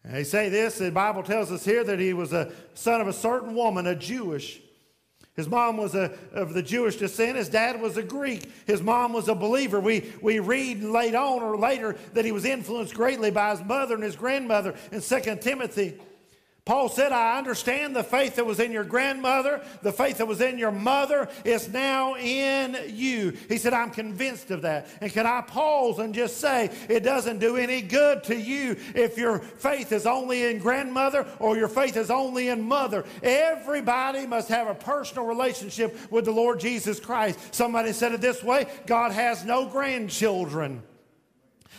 And 0.05 0.15
they 0.15 0.23
say 0.23 0.49
this, 0.49 0.79
the 0.79 0.93
Bible 0.93 1.25
tells 1.25 1.51
us 1.51 1.65
here 1.65 1.83
that 1.83 1.99
he 1.99 2.13
was 2.13 2.33
a 2.33 2.53
son 2.75 3.01
of 3.01 3.09
a 3.09 3.13
certain 3.13 3.57
woman, 3.57 3.89
a 3.89 3.97
Jewish. 3.97 4.61
His 5.35 5.49
mom 5.49 5.79
was 5.79 5.97
a, 5.97 6.13
of 6.33 6.55
the 6.55 6.63
Jewish 6.63 6.99
descent. 6.99 7.37
His 7.37 7.49
dad 7.49 7.81
was 7.81 7.97
a 7.97 8.03
Greek. 8.05 8.49
His 8.65 8.81
mom 8.81 9.13
was 9.13 9.27
a 9.27 9.35
believer. 9.35 9.81
We, 9.81 10.13
we 10.23 10.39
read 10.39 10.85
late 10.85 11.17
on 11.17 11.43
or 11.43 11.59
later 11.59 11.97
that 12.15 12.25
he 12.25 12.31
was 12.31 12.45
influenced 12.45 12.95
greatly 12.95 13.33
by 13.33 13.51
his 13.51 13.65
mother 13.65 13.95
and 13.97 14.05
his 14.05 14.15
grandmother 14.15 14.77
in 14.93 15.01
2 15.01 15.21
Timothy. 15.41 15.99
Paul 16.67 16.89
said, 16.89 17.13
I 17.13 17.39
understand 17.39 17.95
the 17.95 18.03
faith 18.03 18.35
that 18.37 18.45
was 18.45 18.59
in 18.59 18.73
your 18.73 18.83
grandmother, 18.83 19.63
the 19.83 19.93
faith 19.93 20.19
that 20.19 20.27
was 20.27 20.41
in 20.41 20.59
your 20.59 20.73
mother 20.73 21.29
is 21.45 21.69
now 21.69 22.17
in 22.17 22.77
you. 22.89 23.35
He 23.49 23.57
said, 23.57 23.73
I'm 23.73 23.93
convinced 23.93 24.51
of 24.51 24.63
that. 24.63 24.89
And 25.01 25.13
can 25.13 25.27
I 25.27 25.43
pause 25.43 26.01
and 26.01 26.13
just 26.13 26.39
say, 26.39 26.73
it 26.89 27.05
doesn't 27.05 27.39
do 27.39 27.57
any 27.57 27.83
good 27.83 28.25
to 28.25 28.35
you 28.35 28.75
if 28.97 29.17
your 29.17 29.39
faith 29.39 29.93
is 29.93 30.07
only 30.07 30.43
in 30.43 30.59
grandmother 30.59 31.25
or 31.39 31.57
your 31.57 31.69
faith 31.69 31.97
is 31.97 32.11
only 32.11 32.49
in 32.49 32.63
mother. 32.63 33.05
Everybody 33.23 34.27
must 34.27 34.49
have 34.49 34.67
a 34.67 34.75
personal 34.75 35.25
relationship 35.25 36.11
with 36.11 36.25
the 36.25 36.33
Lord 36.33 36.59
Jesus 36.59 36.99
Christ. 36.99 37.55
Somebody 37.55 37.93
said 37.93 38.11
it 38.11 38.21
this 38.21 38.43
way 38.43 38.67
God 38.87 39.13
has 39.13 39.45
no 39.45 39.67
grandchildren. 39.67 40.83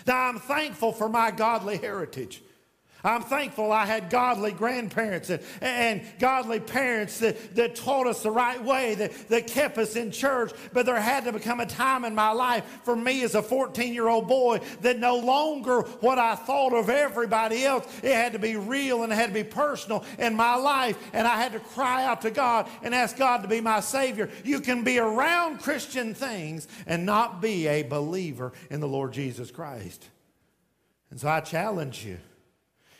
Now, 0.06 0.30
I'm 0.30 0.40
thankful 0.40 0.94
for 0.94 1.10
my 1.10 1.32
godly 1.32 1.76
heritage. 1.76 2.42
I'm 3.04 3.22
thankful 3.22 3.72
I 3.72 3.86
had 3.86 4.10
godly 4.10 4.52
grandparents 4.52 5.30
and, 5.30 5.42
and 5.62 6.02
godly 6.20 6.60
parents 6.60 7.20
that, 7.20 7.56
that 7.56 7.76
taught 7.76 8.08
us 8.08 8.24
the 8.24 8.32
right 8.32 8.62
way, 8.62 8.96
that, 8.96 9.30
that 9.30 9.48
kept 9.48 9.78
us 9.78 9.96
in 9.96 10.12
church. 10.12 10.52
But 10.74 10.86
there 10.86 11.00
had 11.00 11.26
to 11.26 11.32
become 11.32 11.60
a 11.60 11.66
time 11.66 12.06
in 12.06 12.16
my 12.16 12.32
life 12.32 12.66
for 12.84 12.96
me 12.96 13.24
as 13.24 13.36
a 13.36 13.42
14 13.42 13.94
year 13.94 14.08
old 14.08 14.28
boy 14.28 14.62
that 14.82 14.98
no 15.00 15.18
longer 15.18 15.82
what 15.82 16.18
I 16.18 16.36
thought 16.36 16.74
of 16.74 16.90
everybody 16.90 17.66
else, 17.66 17.86
it 18.02 18.14
had 18.14 18.34
to 18.34 18.40
be 18.40 18.56
real 18.56 19.04
and 19.04 19.14
it 19.14 19.16
had 19.16 19.28
to 19.28 19.34
be 19.34 19.44
personal 19.44 20.04
in 20.18 20.36
my 20.36 20.56
life. 20.56 20.98
And 21.14 21.28
I 21.28 21.38
had 21.38 21.54
to 21.54 21.60
cry 21.60 22.04
out 22.04 22.22
to 22.22 22.32
God 22.32 22.68
and 22.82 22.96
ask 22.96 23.16
God 23.16 23.44
to 23.44 23.48
be 23.48 23.62
my 23.62 23.80
Savior. 23.80 24.30
You 24.44 24.60
can 24.60 24.84
be 24.84 24.98
around 24.98 25.60
Christian 25.60 26.14
things 26.14 26.68
and 26.88 27.06
not 27.06 27.42
be 27.42 27.68
a 27.68 27.84
believer 27.84 28.54
in 28.72 28.80
the 28.80 28.88
Lord 28.88 29.14
Jesus 29.14 29.52
Christ. 29.52 30.08
And 31.12 31.20
so 31.20 31.30
I 31.30 31.40
challenge 31.42 32.04
you. 32.04 32.18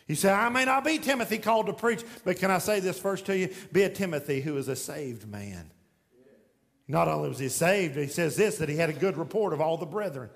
You 0.08 0.14
say, 0.14 0.32
I 0.32 0.48
may 0.48 0.64
not 0.64 0.84
be 0.84 0.98
Timothy 0.98 1.36
called 1.36 1.66
to 1.66 1.74
preach, 1.74 2.02
but 2.24 2.38
can 2.38 2.50
I 2.50 2.58
say 2.58 2.80
this 2.80 2.98
first 2.98 3.26
to 3.26 3.36
you? 3.36 3.50
Be 3.70 3.82
a 3.82 3.90
Timothy 3.90 4.40
who 4.40 4.56
is 4.56 4.68
a 4.68 4.76
saved 4.76 5.28
man. 5.28 5.70
Not 6.88 7.08
only 7.08 7.28
was 7.28 7.38
he 7.38 7.50
saved, 7.50 7.96
he 7.96 8.06
says 8.06 8.34
this 8.34 8.56
that 8.58 8.70
he 8.70 8.76
had 8.76 8.88
a 8.88 8.94
good 8.94 9.18
report 9.18 9.52
of 9.52 9.60
all 9.60 9.76
the 9.76 9.86
brethren. 9.86 10.30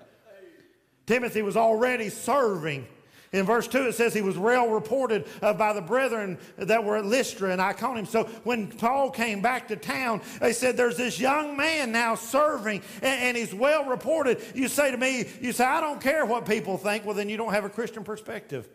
Timothy 1.07 1.41
was 1.41 1.57
already 1.57 2.09
serving. 2.09 2.87
In 3.31 3.47
verse 3.47 3.67
2, 3.67 3.87
it 3.87 3.95
says 3.95 4.13
he 4.13 4.21
was 4.21 4.37
well 4.37 4.69
reported 4.69 5.25
of 5.41 5.57
by 5.57 5.73
the 5.73 5.81
brethren 5.81 6.37
that 6.55 6.83
were 6.83 6.97
at 6.97 7.05
Lystra 7.05 7.49
and 7.49 7.59
Iconium. 7.59 8.05
So 8.05 8.25
when 8.43 8.67
Paul 8.67 9.09
came 9.09 9.41
back 9.41 9.69
to 9.69 9.75
town, 9.75 10.21
they 10.39 10.53
said, 10.53 10.77
There's 10.77 10.97
this 10.97 11.19
young 11.19 11.57
man 11.57 11.91
now 11.91 12.13
serving, 12.13 12.83
and, 13.01 13.21
and 13.21 13.35
he's 13.35 13.51
well 13.51 13.85
reported. 13.85 14.39
You 14.53 14.67
say 14.67 14.91
to 14.91 14.97
me, 14.97 15.25
You 15.41 15.51
say, 15.51 15.65
I 15.65 15.81
don't 15.81 15.99
care 15.99 16.27
what 16.27 16.45
people 16.45 16.77
think. 16.77 17.05
Well, 17.05 17.15
then 17.15 17.27
you 17.27 17.37
don't 17.37 17.53
have 17.53 17.65
a 17.65 17.69
Christian 17.69 18.03
perspective. 18.03 18.69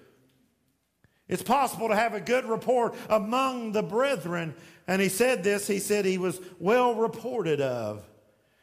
It's 1.29 1.43
possible 1.43 1.89
to 1.89 1.97
have 1.97 2.15
a 2.15 2.21
good 2.21 2.47
report 2.47 2.95
among 3.09 3.73
the 3.73 3.83
brethren. 3.83 4.55
And 4.87 5.03
he 5.03 5.09
said 5.09 5.45
this, 5.45 5.67
he 5.67 5.79
said 5.79 6.05
he 6.05 6.19
was 6.19 6.41
well 6.59 6.95
reported 6.95 7.61
of. 7.61 8.05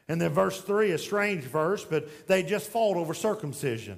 And 0.07 0.19
then 0.19 0.31
verse 0.31 0.61
3, 0.61 0.91
a 0.91 0.97
strange 0.97 1.43
verse, 1.43 1.83
but 1.83 2.27
they 2.27 2.43
just 2.43 2.69
fought 2.69 2.97
over 2.97 3.13
circumcision. 3.13 3.97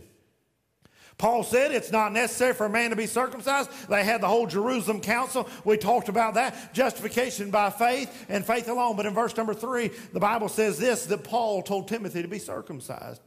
Paul 1.18 1.44
said 1.44 1.72
it's 1.72 1.92
not 1.92 2.14
necessary 2.14 2.54
for 2.54 2.68
a 2.68 2.70
man 2.70 2.92
to 2.92 2.96
be 2.96 3.08
circumcised. 3.08 3.72
They 3.90 4.04
had 4.04 4.22
the 4.22 4.28
whole 4.28 4.46
Jerusalem 4.46 5.02
council. 5.02 5.50
We 5.66 5.78
talked 5.78 6.10
about 6.10 6.36
that. 6.36 6.74
Justification 6.74 7.50
by 7.50 7.72
faith 7.72 8.26
and 8.30 8.46
faith 8.46 8.70
alone. 8.70 8.96
But 8.96 9.08
in 9.08 9.16
verse 9.16 9.36
number 9.36 9.56
three, 9.56 9.90
the 10.14 10.20
Bible 10.20 10.48
says 10.48 10.78
this 10.78 11.08
that 11.08 11.24
Paul 11.24 11.64
told 11.64 11.88
Timothy 11.88 12.22
to 12.22 12.28
be 12.28 12.38
circumcised. 12.38 13.22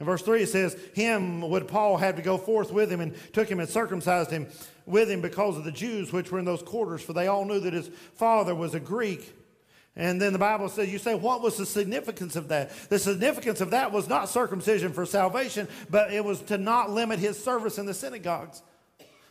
In 0.00 0.06
verse 0.06 0.22
3, 0.22 0.42
it 0.42 0.48
says, 0.48 0.76
Him 0.94 1.42
would 1.42 1.68
Paul 1.68 1.98
have 1.98 2.16
to 2.16 2.22
go 2.22 2.38
forth 2.38 2.72
with 2.72 2.90
him 2.90 3.00
and 3.00 3.14
took 3.34 3.48
him 3.50 3.60
and 3.60 3.68
circumcised 3.68 4.30
him 4.30 4.48
with 4.86 5.10
him 5.10 5.20
because 5.20 5.58
of 5.58 5.64
the 5.64 5.70
Jews 5.70 6.10
which 6.10 6.32
were 6.32 6.38
in 6.38 6.46
those 6.46 6.62
quarters, 6.62 7.02
for 7.02 7.12
they 7.12 7.26
all 7.26 7.44
knew 7.44 7.60
that 7.60 7.74
his 7.74 7.90
father 8.14 8.54
was 8.54 8.74
a 8.74 8.80
Greek. 8.80 9.36
And 9.94 10.20
then 10.20 10.32
the 10.32 10.38
Bible 10.38 10.70
says, 10.70 10.90
you 10.90 10.98
say, 10.98 11.14
what 11.14 11.42
was 11.42 11.58
the 11.58 11.66
significance 11.66 12.34
of 12.34 12.48
that? 12.48 12.70
The 12.88 12.98
significance 12.98 13.60
of 13.60 13.70
that 13.72 13.92
was 13.92 14.08
not 14.08 14.30
circumcision 14.30 14.94
for 14.94 15.04
salvation, 15.04 15.68
but 15.90 16.12
it 16.12 16.24
was 16.24 16.40
to 16.42 16.56
not 16.56 16.90
limit 16.90 17.18
his 17.18 17.42
service 17.42 17.76
in 17.76 17.84
the 17.84 17.92
synagogues. 17.92 18.62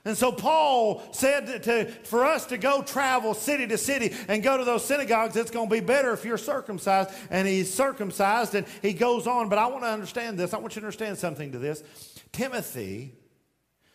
And 0.06 0.18
so 0.18 0.32
Paul 0.32 1.04
said 1.12 1.64
to, 1.64 1.86
for 2.04 2.26
us 2.26 2.46
to 2.48 2.58
go 2.58 2.82
travel 2.82 3.34
city 3.34 3.68
to 3.68 3.78
city 3.78 4.16
and 4.28 4.42
go 4.42 4.58
to 4.58 4.64
those 4.64 4.86
synagogues, 4.86 5.36
it's 5.36 5.52
going 5.52 5.70
to 5.70 5.74
be 5.74 5.82
better 5.82 6.14
if 6.14 6.24
you're 6.24 6.38
circumcised. 6.38 7.12
And 7.30 7.48
he's 7.48 7.74
circumcised 7.74 8.56
and 8.56 8.66
he 8.82 8.94
goes 8.94 9.28
on. 9.28 9.50
But 9.50 9.60
I 9.60 9.68
want 9.68 9.84
to 9.84 9.90
understand 9.90 10.38
this. 10.38 10.54
I 10.54 10.58
want 10.58 10.76
you 10.76 10.82
to 10.82 10.88
understand 10.88 11.18
something 11.18 11.52
to 11.52 11.60
this. 11.60 11.84
Timothy 12.32 13.14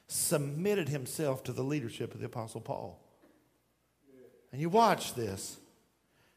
submitted 0.07 0.91
himself 0.91 1.43
to 1.45 1.53
the 1.53 1.63
leadership 1.65 2.15
of 2.15 2.21
the 2.21 2.27
Apostle 2.27 2.61
Paul. 2.61 3.01
And 4.53 4.61
you 4.61 4.69
watch 4.69 5.15
this. 5.15 5.59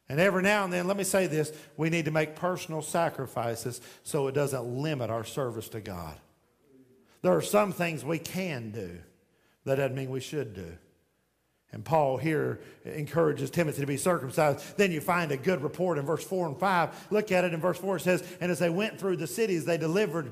And 0.09 0.21
every 0.21 0.41
now 0.41 0.63
and 0.63 0.71
then, 0.71 0.87
let 0.87 0.95
me 0.95 1.03
say 1.03 1.27
this 1.27 1.51
we 1.75 1.89
need 1.89 2.05
to 2.05 2.11
make 2.11 2.35
personal 2.35 2.81
sacrifices 2.81 3.81
so 4.03 4.27
it 4.27 4.31
doesn't 4.31 4.65
limit 4.65 5.09
our 5.09 5.25
service 5.25 5.67
to 5.69 5.81
God. 5.81 6.17
There 7.21 7.33
are 7.33 7.41
some 7.41 7.73
things 7.73 8.05
we 8.05 8.19
can 8.19 8.71
do. 8.71 8.99
That 9.67 9.75
doesn't 9.75 9.95
mean 9.95 10.09
we 10.09 10.21
should 10.21 10.53
do. 10.53 10.77
And 11.73 11.83
Paul 11.83 12.17
here 12.17 12.61
encourages 12.85 13.49
Timothy 13.51 13.81
to 13.81 13.87
be 13.87 13.97
circumcised. 13.97 14.77
Then 14.77 14.91
you 14.91 15.01
find 15.01 15.31
a 15.31 15.37
good 15.37 15.61
report 15.61 15.97
in 15.97 16.05
verse 16.05 16.23
4 16.23 16.47
and 16.47 16.57
5. 16.57 17.07
Look 17.11 17.31
at 17.31 17.43
it 17.43 17.53
in 17.53 17.59
verse 17.59 17.77
4. 17.77 17.97
It 17.97 17.99
says, 17.99 18.23
And 18.39 18.51
as 18.51 18.59
they 18.59 18.69
went 18.69 18.99
through 18.99 19.17
the 19.17 19.27
cities, 19.27 19.65
they 19.65 19.77
delivered 19.77 20.31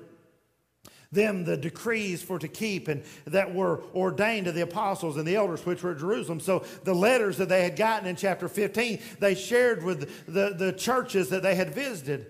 them 1.12 1.44
the 1.44 1.58
decrees 1.58 2.24
for 2.24 2.39
to 2.39 2.48
keep 2.48 2.88
and 2.88 3.04
that 3.25 3.54
were 3.54 3.82
ordained 3.94 4.46
to 4.46 4.51
the 4.51 4.62
apostles 4.62 5.18
and 5.18 5.27
the 5.27 5.36
elders 5.36 5.65
which 5.65 5.84
were 5.84 5.92
at 5.92 6.00
Jerusalem. 6.00 6.39
So 6.39 6.65
the 6.84 6.96
letters 6.96 7.38
that 7.38 7.50
they 7.50 7.63
had 7.63 7.75
gotten 7.75 8.08
in 8.08 8.15
chapter 8.15 8.48
15, 8.48 9.00
they 9.20 9.36
shared 9.36 9.84
with 9.84 10.25
the, 10.25 10.56
the 10.58 10.72
churches 10.72 11.30
that 11.30 11.44
they 11.44 11.56
had 11.56 11.75
visited. 11.75 12.27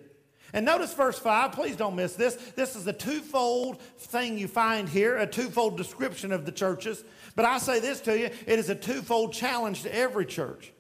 And 0.54 0.66
notice 0.66 0.94
verse 0.94 1.20
5, 1.20 1.52
please 1.52 1.76
don't 1.76 1.96
miss 1.96 2.16
this. 2.16 2.36
This 2.56 2.76
is 2.76 2.88
a 2.88 2.94
twofold 2.94 3.82
thing 3.82 4.38
you 4.38 4.48
find 4.48 4.88
here, 4.88 5.18
a 5.18 5.28
twofold 5.28 5.78
description 5.78 6.32
of 6.32 6.46
the 6.46 6.52
churches. 6.52 7.04
But 7.36 7.46
I 7.46 7.58
say 7.58 7.80
this 7.80 8.00
to 8.02 8.18
you 8.18 8.26
it 8.26 8.60
is 8.60 8.70
a 8.70 8.76
twofold 8.76 9.34
challenge 9.34 9.84
to 9.84 9.94
every 9.94 10.26
church. 10.26 10.72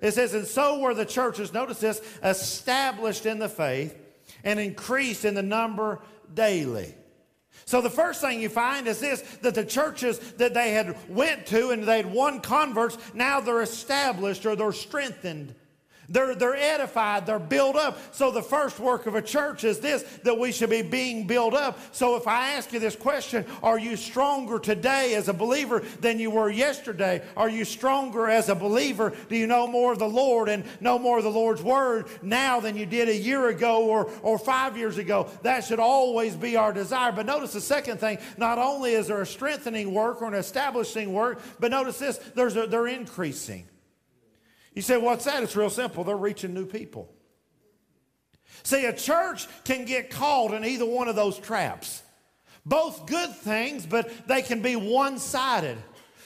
It 0.00 0.12
says, 0.12 0.34
And 0.34 0.46
so 0.46 0.78
were 0.78 0.94
the 0.94 1.04
churches, 1.04 1.52
notice 1.52 1.80
this, 1.80 2.00
established 2.22 3.26
in 3.26 3.38
the 3.38 3.48
faith 3.48 3.96
and 4.44 4.60
increased 4.60 5.24
in 5.24 5.34
the 5.34 5.42
number 5.42 6.00
daily. 6.32 6.94
So 7.64 7.80
the 7.80 7.90
first 7.90 8.20
thing 8.20 8.40
you 8.40 8.48
find 8.48 8.86
is 8.86 9.00
this 9.00 9.20
that 9.42 9.54
the 9.54 9.64
churches 9.64 10.18
that 10.34 10.54
they 10.54 10.72
had 10.72 10.96
went 11.08 11.46
to 11.46 11.70
and 11.70 11.82
they'd 11.82 12.06
won 12.06 12.40
converts, 12.40 12.96
now 13.14 13.40
they're 13.40 13.62
established 13.62 14.46
or 14.46 14.56
they're 14.56 14.72
strengthened 14.72 15.54
they're, 16.08 16.34
they're 16.34 16.56
edified, 16.56 17.26
they're 17.26 17.38
built 17.38 17.76
up. 17.76 17.98
So, 18.14 18.30
the 18.30 18.42
first 18.42 18.80
work 18.80 19.06
of 19.06 19.14
a 19.14 19.22
church 19.22 19.64
is 19.64 19.80
this 19.80 20.02
that 20.24 20.38
we 20.38 20.52
should 20.52 20.70
be 20.70 20.82
being 20.82 21.26
built 21.26 21.54
up. 21.54 21.78
So, 21.92 22.16
if 22.16 22.26
I 22.26 22.50
ask 22.50 22.72
you 22.72 22.78
this 22.78 22.96
question, 22.96 23.44
are 23.62 23.78
you 23.78 23.96
stronger 23.96 24.58
today 24.58 25.14
as 25.14 25.28
a 25.28 25.34
believer 25.34 25.80
than 26.00 26.18
you 26.18 26.30
were 26.30 26.48
yesterday? 26.48 27.22
Are 27.36 27.50
you 27.50 27.64
stronger 27.64 28.28
as 28.28 28.48
a 28.48 28.54
believer? 28.54 29.12
Do 29.28 29.36
you 29.36 29.46
know 29.46 29.66
more 29.66 29.92
of 29.92 29.98
the 29.98 30.08
Lord 30.08 30.48
and 30.48 30.64
know 30.80 30.98
more 30.98 31.18
of 31.18 31.24
the 31.24 31.30
Lord's 31.30 31.62
word 31.62 32.06
now 32.22 32.58
than 32.60 32.76
you 32.76 32.86
did 32.86 33.08
a 33.08 33.16
year 33.16 33.48
ago 33.48 33.84
or, 33.84 34.10
or 34.22 34.38
five 34.38 34.78
years 34.78 34.96
ago? 34.96 35.28
That 35.42 35.64
should 35.64 35.80
always 35.80 36.34
be 36.34 36.56
our 36.56 36.72
desire. 36.72 37.12
But 37.12 37.26
notice 37.26 37.52
the 37.52 37.60
second 37.60 37.98
thing 37.98 38.18
not 38.38 38.58
only 38.58 38.94
is 38.94 39.08
there 39.08 39.20
a 39.20 39.26
strengthening 39.26 39.92
work 39.92 40.22
or 40.22 40.28
an 40.28 40.34
establishing 40.34 41.12
work, 41.12 41.42
but 41.60 41.70
notice 41.70 41.98
this 41.98 42.18
there's 42.34 42.56
a, 42.56 42.66
they're 42.66 42.86
increasing. 42.86 43.66
You 44.78 44.82
say, 44.82 44.96
what's 44.96 45.24
that? 45.24 45.42
It's 45.42 45.56
real 45.56 45.70
simple. 45.70 46.04
They're 46.04 46.16
reaching 46.16 46.54
new 46.54 46.64
people. 46.64 47.12
See, 48.62 48.84
a 48.84 48.92
church 48.92 49.48
can 49.64 49.84
get 49.84 50.08
caught 50.08 50.54
in 50.54 50.64
either 50.64 50.86
one 50.86 51.08
of 51.08 51.16
those 51.16 51.36
traps. 51.36 52.00
Both 52.64 53.06
good 53.06 53.34
things, 53.34 53.84
but 53.86 54.28
they 54.28 54.40
can 54.40 54.62
be 54.62 54.76
one 54.76 55.18
sided. 55.18 55.78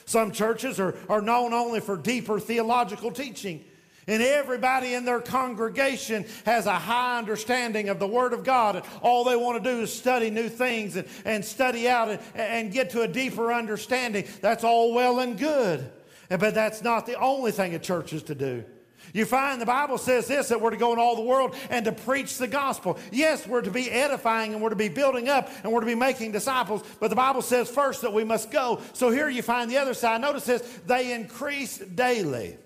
Some 0.04 0.32
churches 0.32 0.78
are, 0.78 0.94
are 1.08 1.22
known 1.22 1.54
only 1.54 1.80
for 1.80 1.96
deeper 1.96 2.38
theological 2.38 3.10
teaching. 3.10 3.64
And 4.06 4.22
everybody 4.22 4.92
in 4.92 5.06
their 5.06 5.22
congregation 5.22 6.26
has 6.44 6.66
a 6.66 6.78
high 6.78 7.16
understanding 7.16 7.88
of 7.88 7.98
the 7.98 8.06
Word 8.06 8.34
of 8.34 8.44
God. 8.44 8.76
And 8.76 8.84
all 9.00 9.24
they 9.24 9.34
want 9.34 9.64
to 9.64 9.70
do 9.70 9.80
is 9.80 9.90
study 9.90 10.28
new 10.28 10.50
things 10.50 10.96
and, 10.96 11.08
and 11.24 11.42
study 11.42 11.88
out 11.88 12.10
and, 12.10 12.20
and 12.34 12.70
get 12.70 12.90
to 12.90 13.00
a 13.00 13.08
deeper 13.08 13.50
understanding. 13.50 14.26
That's 14.42 14.62
all 14.62 14.92
well 14.92 15.20
and 15.20 15.38
good. 15.38 15.90
But 16.38 16.54
that's 16.54 16.82
not 16.82 17.06
the 17.06 17.18
only 17.18 17.52
thing 17.52 17.74
a 17.74 17.78
church 17.78 18.12
is 18.12 18.22
to 18.24 18.34
do. 18.34 18.64
You 19.12 19.26
find 19.26 19.60
the 19.60 19.66
Bible 19.66 19.98
says 19.98 20.26
this 20.26 20.48
that 20.48 20.60
we're 20.60 20.70
to 20.70 20.76
go 20.76 20.92
in 20.92 20.98
all 20.98 21.16
the 21.16 21.22
world 21.22 21.54
and 21.68 21.84
to 21.84 21.92
preach 21.92 22.38
the 22.38 22.46
gospel. 22.46 22.98
Yes, 23.10 23.46
we're 23.46 23.62
to 23.62 23.70
be 23.70 23.90
edifying 23.90 24.54
and 24.54 24.62
we're 24.62 24.70
to 24.70 24.76
be 24.76 24.88
building 24.88 25.28
up 25.28 25.50
and 25.62 25.72
we're 25.72 25.80
to 25.80 25.86
be 25.86 25.94
making 25.94 26.32
disciples, 26.32 26.82
but 27.00 27.08
the 27.08 27.16
Bible 27.16 27.42
says 27.42 27.68
first 27.68 28.02
that 28.02 28.12
we 28.12 28.24
must 28.24 28.50
go. 28.50 28.80
So 28.94 29.10
here 29.10 29.28
you 29.28 29.42
find 29.42 29.70
the 29.70 29.78
other 29.78 29.94
side. 29.94 30.20
Notice 30.20 30.46
this 30.46 30.62
they 30.86 31.12
increase 31.12 31.78
daily. 31.78 32.56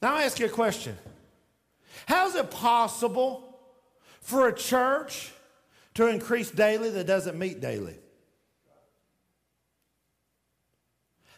Now, 0.00 0.14
I 0.14 0.24
ask 0.24 0.38
you 0.38 0.46
a 0.46 0.50
question 0.50 0.96
How 2.06 2.26
is 2.26 2.34
it 2.34 2.50
possible 2.50 3.60
for 4.20 4.48
a 4.48 4.54
church 4.54 5.32
to 5.94 6.06
increase 6.06 6.50
daily 6.50 6.90
that 6.90 7.06
doesn't 7.06 7.38
meet 7.38 7.60
daily? 7.60 7.96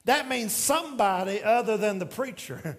That 0.04 0.28
means 0.28 0.52
somebody 0.52 1.42
other 1.42 1.76
than 1.76 1.99
the 1.99 2.07
preacher 2.07 2.78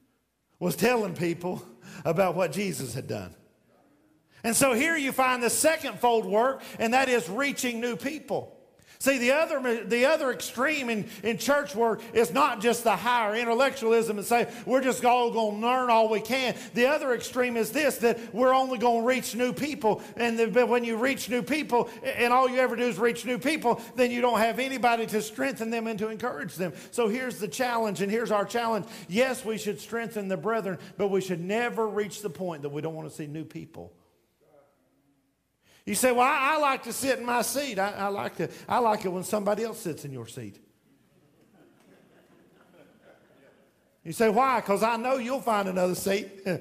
was 0.58 0.76
telling 0.76 1.14
people 1.14 1.62
about 2.04 2.34
what 2.34 2.52
Jesus 2.52 2.94
had 2.94 3.06
done. 3.06 3.34
And 4.42 4.54
so 4.54 4.74
here 4.74 4.96
you 4.96 5.12
find 5.12 5.42
the 5.42 5.50
second 5.50 5.98
fold 5.98 6.24
work, 6.24 6.62
and 6.78 6.94
that 6.94 7.08
is 7.08 7.28
reaching 7.28 7.80
new 7.80 7.96
people. 7.96 8.55
See, 8.98 9.18
the 9.18 9.32
other, 9.32 9.84
the 9.84 10.06
other 10.06 10.32
extreme 10.32 10.88
in, 10.88 11.06
in 11.22 11.38
church 11.38 11.74
work 11.74 12.00
is 12.14 12.32
not 12.32 12.60
just 12.60 12.84
the 12.84 12.96
higher 12.96 13.36
intellectualism 13.36 14.18
and 14.18 14.26
say, 14.26 14.48
we're 14.64 14.80
just 14.80 15.04
all 15.04 15.30
going 15.30 15.60
to 15.60 15.66
learn 15.66 15.90
all 15.90 16.08
we 16.08 16.20
can. 16.20 16.54
The 16.74 16.86
other 16.86 17.14
extreme 17.14 17.56
is 17.56 17.72
this, 17.72 17.98
that 17.98 18.34
we're 18.34 18.54
only 18.54 18.78
going 18.78 19.02
to 19.02 19.06
reach 19.06 19.34
new 19.34 19.52
people. 19.52 20.02
And 20.16 20.38
the, 20.38 20.66
when 20.66 20.84
you 20.84 20.96
reach 20.96 21.28
new 21.28 21.42
people, 21.42 21.90
and 22.02 22.32
all 22.32 22.48
you 22.48 22.58
ever 22.58 22.76
do 22.76 22.84
is 22.84 22.98
reach 22.98 23.24
new 23.24 23.38
people, 23.38 23.80
then 23.96 24.10
you 24.10 24.20
don't 24.20 24.38
have 24.38 24.58
anybody 24.58 25.06
to 25.06 25.20
strengthen 25.20 25.70
them 25.70 25.86
and 25.86 25.98
to 25.98 26.08
encourage 26.08 26.54
them. 26.54 26.72
So 26.90 27.08
here's 27.08 27.38
the 27.38 27.48
challenge, 27.48 28.00
and 28.02 28.10
here's 28.10 28.30
our 28.30 28.44
challenge. 28.44 28.86
Yes, 29.08 29.44
we 29.44 29.58
should 29.58 29.80
strengthen 29.80 30.28
the 30.28 30.36
brethren, 30.36 30.78
but 30.96 31.08
we 31.08 31.20
should 31.20 31.40
never 31.40 31.86
reach 31.86 32.22
the 32.22 32.30
point 32.30 32.62
that 32.62 32.70
we 32.70 32.82
don't 32.82 32.94
want 32.94 33.08
to 33.08 33.14
see 33.14 33.26
new 33.26 33.44
people. 33.44 33.92
You 35.86 35.94
say, 35.94 36.12
Well, 36.12 36.26
I, 36.26 36.54
I 36.54 36.58
like 36.58 36.82
to 36.82 36.92
sit 36.92 37.18
in 37.18 37.24
my 37.24 37.42
seat. 37.42 37.78
I, 37.78 37.92
I, 37.92 38.08
like 38.08 38.36
to, 38.36 38.50
I 38.68 38.78
like 38.78 39.04
it 39.04 39.08
when 39.08 39.24
somebody 39.24 39.64
else 39.64 39.80
sits 39.80 40.04
in 40.04 40.12
your 40.12 40.26
seat. 40.26 40.58
You 44.04 44.12
say, 44.12 44.28
Why? 44.28 44.60
Because 44.60 44.82
I 44.82 44.96
know 44.96 45.16
you'll 45.16 45.40
find 45.40 45.68
another 45.68 45.94
seat. 45.94 46.28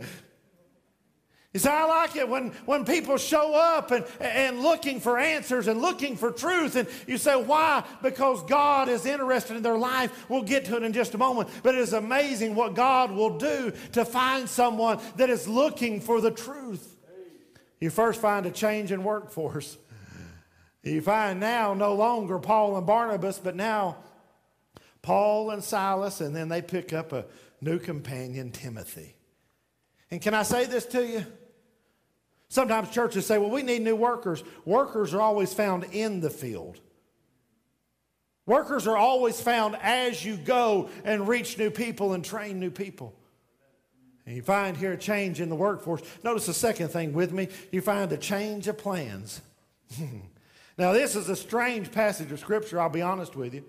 You 1.55 1.59
say, 1.59 1.71
I 1.71 1.85
like 1.85 2.17
it 2.17 2.27
when, 2.27 2.49
when 2.65 2.83
people 2.83 3.15
show 3.15 3.55
up 3.55 3.91
and, 3.91 4.03
and 4.19 4.59
looking 4.59 4.99
for 4.99 5.17
answers 5.17 5.69
and 5.69 5.81
looking 5.81 6.17
for 6.17 6.29
truth. 6.29 6.75
And 6.75 6.85
you 7.07 7.17
say, 7.17 7.41
why? 7.41 7.85
Because 8.03 8.43
God 8.43 8.89
is 8.89 9.05
interested 9.05 9.55
in 9.55 9.63
their 9.63 9.77
life. 9.77 10.25
We'll 10.27 10.41
get 10.41 10.65
to 10.65 10.75
it 10.75 10.83
in 10.83 10.91
just 10.91 11.13
a 11.13 11.17
moment. 11.17 11.49
But 11.63 11.75
it 11.75 11.79
is 11.79 11.93
amazing 11.93 12.55
what 12.55 12.73
God 12.73 13.09
will 13.09 13.37
do 13.37 13.71
to 13.93 14.03
find 14.03 14.49
someone 14.49 14.99
that 15.15 15.29
is 15.29 15.47
looking 15.47 16.01
for 16.01 16.19
the 16.19 16.29
truth. 16.29 16.94
You 17.85 17.91
first 17.91 18.19
find 18.19 18.47
a 18.47 18.51
change 18.51 18.91
in 18.91 19.03
workforce. 19.03 19.77
You 20.81 21.03
find 21.03 21.39
now 21.39 21.75
no 21.75 21.93
longer 21.93 22.39
Paul 22.39 22.77
and 22.77 22.87
Barnabas, 22.87 23.37
but 23.37 23.55
now 23.55 23.97
Paul 25.03 25.51
and 25.51 25.63
Silas, 25.63 26.19
and 26.19 26.35
then 26.35 26.49
they 26.49 26.63
pick 26.63 26.93
up 26.93 27.13
a 27.13 27.25
new 27.61 27.77
companion, 27.77 28.49
Timothy. 28.49 29.15
And 30.09 30.19
can 30.19 30.33
I 30.33 30.41
say 30.41 30.65
this 30.65 30.87
to 30.87 31.05
you? 31.05 31.27
Sometimes 32.49 32.89
churches 32.89 33.27
say, 33.27 33.37
well, 33.37 33.51
we 33.51 33.61
need 33.61 33.83
new 33.83 33.95
workers. 33.95 34.43
Workers 34.65 35.13
are 35.13 35.21
always 35.21 35.53
found 35.53 35.83
in 35.91 36.21
the 36.21 36.31
field. 36.31 36.79
Workers 38.47 38.87
are 38.87 38.97
always 38.97 39.39
found 39.39 39.77
as 39.79 40.25
you 40.25 40.37
go 40.37 40.89
and 41.03 41.27
reach 41.27 41.59
new 41.59 41.69
people 41.69 42.13
and 42.13 42.25
train 42.25 42.59
new 42.59 42.71
people. 42.71 43.13
And 44.25 44.35
you 44.35 44.41
find 44.41 44.75
here 44.75 44.93
a 44.93 44.97
change 44.97 45.39
in 45.39 45.49
the 45.49 45.55
workforce. 45.55 46.01
Notice 46.23 46.47
the 46.47 46.53
second 46.53 46.89
thing 46.89 47.13
with 47.13 47.31
me. 47.31 47.47
You 47.71 47.81
find 47.81 48.11
a 48.11 48.17
change 48.17 48.67
of 48.67 48.77
plans. 48.77 49.41
now, 50.77 50.93
this 50.93 51.15
is 51.15 51.29
a 51.29 51.35
strange 51.35 51.91
passage 51.91 52.31
of 52.31 52.39
Scripture, 52.39 52.79
I'll 52.79 52.89
be 52.89 53.03
honest 53.03 53.35
with 53.35 53.53
you. 53.53 53.63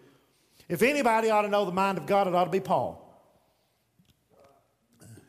If 0.68 0.82
anybody 0.82 1.30
ought 1.30 1.42
to 1.42 1.48
know 1.48 1.64
the 1.64 1.72
mind 1.72 1.98
of 1.98 2.06
God, 2.06 2.26
it 2.26 2.34
ought 2.34 2.44
to 2.44 2.50
be 2.50 2.60
Paul. 2.60 3.02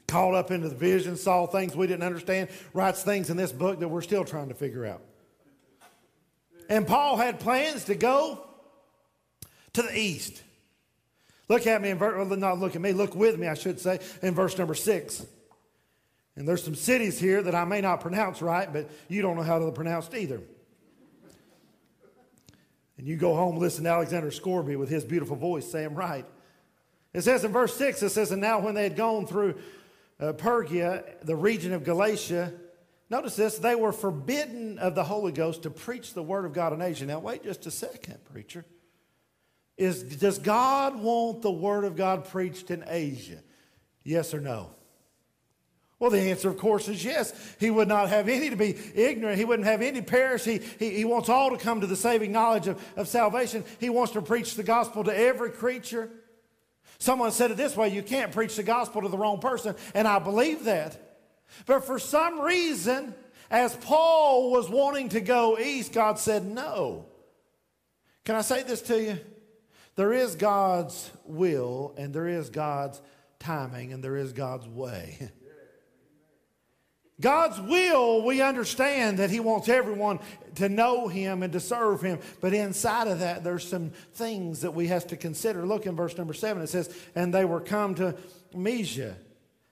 Caught 0.08 0.36
up 0.36 0.52
into 0.52 0.70
the 0.70 0.76
vision, 0.76 1.18
saw 1.18 1.46
things 1.46 1.76
we 1.76 1.86
didn't 1.86 2.04
understand, 2.04 2.48
writes 2.74 3.04
things 3.04 3.30
in 3.30 3.36
this 3.36 3.52
book 3.52 3.80
that 3.82 3.90
we're 3.90 4.02
still 4.02 4.24
trying 4.24 4.48
to 4.48 4.56
figure 4.56 4.86
out. 4.86 5.02
And 6.70 6.88
Paul 6.88 7.18
had 7.18 7.40
plans 7.40 7.84
to 7.86 7.96
go 7.96 8.48
to 9.74 9.82
the 9.82 9.98
east. 9.98 10.42
Look 11.50 11.66
at 11.66 11.82
me 11.82 11.90
in 11.90 11.98
not 12.40 12.60
look 12.60 12.76
at 12.76 12.82
me, 12.82 12.92
look 12.92 13.16
with 13.16 13.38
me, 13.40 13.48
I 13.48 13.54
should 13.54 13.80
say, 13.80 14.00
in 14.22 14.34
verse 14.34 14.58
number 14.58 14.76
six. 14.76 15.26
And 16.36 16.48
there's 16.48 16.64
some 16.64 16.76
cities 16.76 17.20
here 17.20 17.42
that 17.42 17.56
I 17.56 17.64
may 17.66 17.82
not 17.82 18.02
pronounce 18.02 18.42
right, 18.42 18.72
but 18.72 18.90
you 19.08 19.22
don't 19.22 19.38
know 19.38 19.44
how 19.44 19.60
to 19.60 19.72
pronounce 19.72 20.14
either. 20.14 20.42
And 22.98 23.08
you 23.08 23.16
go 23.16 23.34
home, 23.34 23.58
listen 23.58 23.86
to 23.86 23.92
Alexander 23.92 24.32
Scourby 24.32 24.76
with 24.76 24.90
his 24.90 25.06
beautiful 25.06 25.36
voice, 25.36 25.72
say 25.72 25.84
them 25.84 25.96
right. 25.96 26.26
It 27.14 27.22
says 27.22 27.44
in 27.44 27.52
verse 27.52 27.76
6, 27.76 28.04
it 28.04 28.10
says, 28.10 28.32
And 28.32 28.42
now 28.42 28.60
when 28.60 28.76
they 28.76 28.84
had 28.84 28.96
gone 28.96 29.26
through 29.26 29.56
uh, 30.20 30.34
Pergia, 30.34 31.04
the 31.24 31.36
region 31.36 31.74
of 31.74 31.84
Galatia, 31.84 32.54
notice 33.10 33.36
this, 33.36 33.58
they 33.58 33.76
were 33.76 33.94
forbidden 33.94 34.80
of 34.80 34.96
the 34.96 35.04
Holy 35.04 35.32
Ghost 35.32 35.64
to 35.64 35.70
preach 35.70 36.14
the 36.14 36.24
word 36.24 36.46
of 36.46 36.54
God 36.54 36.74
in 36.74 36.82
Asia. 36.82 37.06
Now, 37.06 37.20
wait 37.20 37.44
just 37.44 37.66
a 37.66 37.72
second, 37.72 38.18
preacher 38.26 38.66
is 39.78 40.04
does 40.04 40.40
God 40.40 41.00
want 41.00 41.42
the 41.42 41.52
Word 41.52 41.84
of 41.84 41.96
God 41.96 42.26
preached 42.26 42.72
in 42.72 42.84
Asia? 42.88 43.40
Yes 44.04 44.34
or 44.34 44.40
no? 44.40 44.72
Well, 46.00 46.12
the 46.12 46.20
answer, 46.20 46.50
of 46.50 46.58
course, 46.58 46.88
is 46.88 47.04
yes. 47.04 47.34
He 47.60 47.72
would 47.72 47.88
not 47.88 48.10
have 48.10 48.30
any 48.30 48.52
to 48.52 48.56
be 48.56 48.78
ignorant. 48.94 49.40
He 49.40 49.46
wouldn't 49.46 49.68
have 49.68 49.82
any 49.82 50.02
perish. 50.02 50.44
He, 50.44 50.60
he, 50.78 50.92
he 50.92 51.06
wants 51.06 51.28
all 51.28 51.50
to 51.50 51.58
come 51.58 51.82
to 51.82 51.88
the 51.88 51.96
saving 51.96 52.32
knowledge 52.32 52.68
of, 52.68 52.84
of 52.96 53.08
salvation. 53.08 53.64
He 53.80 53.90
wants 53.90 54.14
to 54.14 54.22
preach 54.22 54.56
the 54.56 54.64
gospel 54.64 55.04
to 55.06 55.18
every 55.18 55.50
creature. 55.50 56.12
Someone 57.00 57.32
said 57.32 57.52
it 57.52 57.58
this 57.58 57.76
way 57.76 57.90
you 57.90 58.04
can't 58.04 58.32
preach 58.32 58.56
the 58.56 58.64
gospel 58.64 59.02
to 59.02 59.08
the 59.08 59.18
wrong 59.18 59.40
person, 59.40 59.76
and 59.96 60.08
I 60.08 60.20
believe 60.20 60.66
that. 60.66 61.00
But 61.66 61.84
for 61.86 61.98
some 61.98 62.42
reason, 62.42 63.16
as 63.50 63.76
Paul 63.78 64.52
was 64.52 64.70
wanting 64.70 65.10
to 65.10 65.22
go 65.22 65.58
east, 65.58 65.94
God 65.94 66.20
said 66.20 66.46
no. 66.46 67.06
Can 68.24 68.36
I 68.36 68.42
say 68.42 68.62
this 68.64 68.82
to 68.84 69.02
you? 69.02 69.20
There 69.98 70.14
is 70.14 70.36
God's 70.36 71.12
will, 71.26 71.96
and 71.98 72.14
there 72.14 72.28
is 72.28 72.52
God's 72.52 73.02
timing, 73.40 73.94
and 73.94 74.04
there 74.04 74.16
is 74.16 74.32
God's 74.32 74.68
way. 74.68 75.32
God's 77.20 77.60
will, 77.60 78.24
we 78.24 78.44
understand 78.44 79.18
that 79.18 79.32
He 79.32 79.40
wants 79.40 79.68
everyone 79.68 80.20
to 80.56 80.70
know 80.70 81.08
Him 81.08 81.42
and 81.42 81.52
to 81.54 81.60
serve 81.60 82.04
Him. 82.04 82.20
But 82.42 82.54
inside 82.54 83.08
of 83.08 83.20
that, 83.20 83.44
there's 83.44 83.68
some 83.68 83.90
things 84.14 84.62
that 84.62 84.76
we 84.76 84.86
have 84.86 85.08
to 85.08 85.18
consider. 85.18 85.66
Look 85.66 85.88
in 85.88 85.96
verse 85.96 86.16
number 86.16 86.36
seven. 86.36 86.62
It 86.62 86.68
says, 86.68 86.96
And 87.16 87.34
they 87.34 87.44
were 87.44 87.60
come 87.60 87.96
to 87.96 88.16
Mysia, 88.54 89.18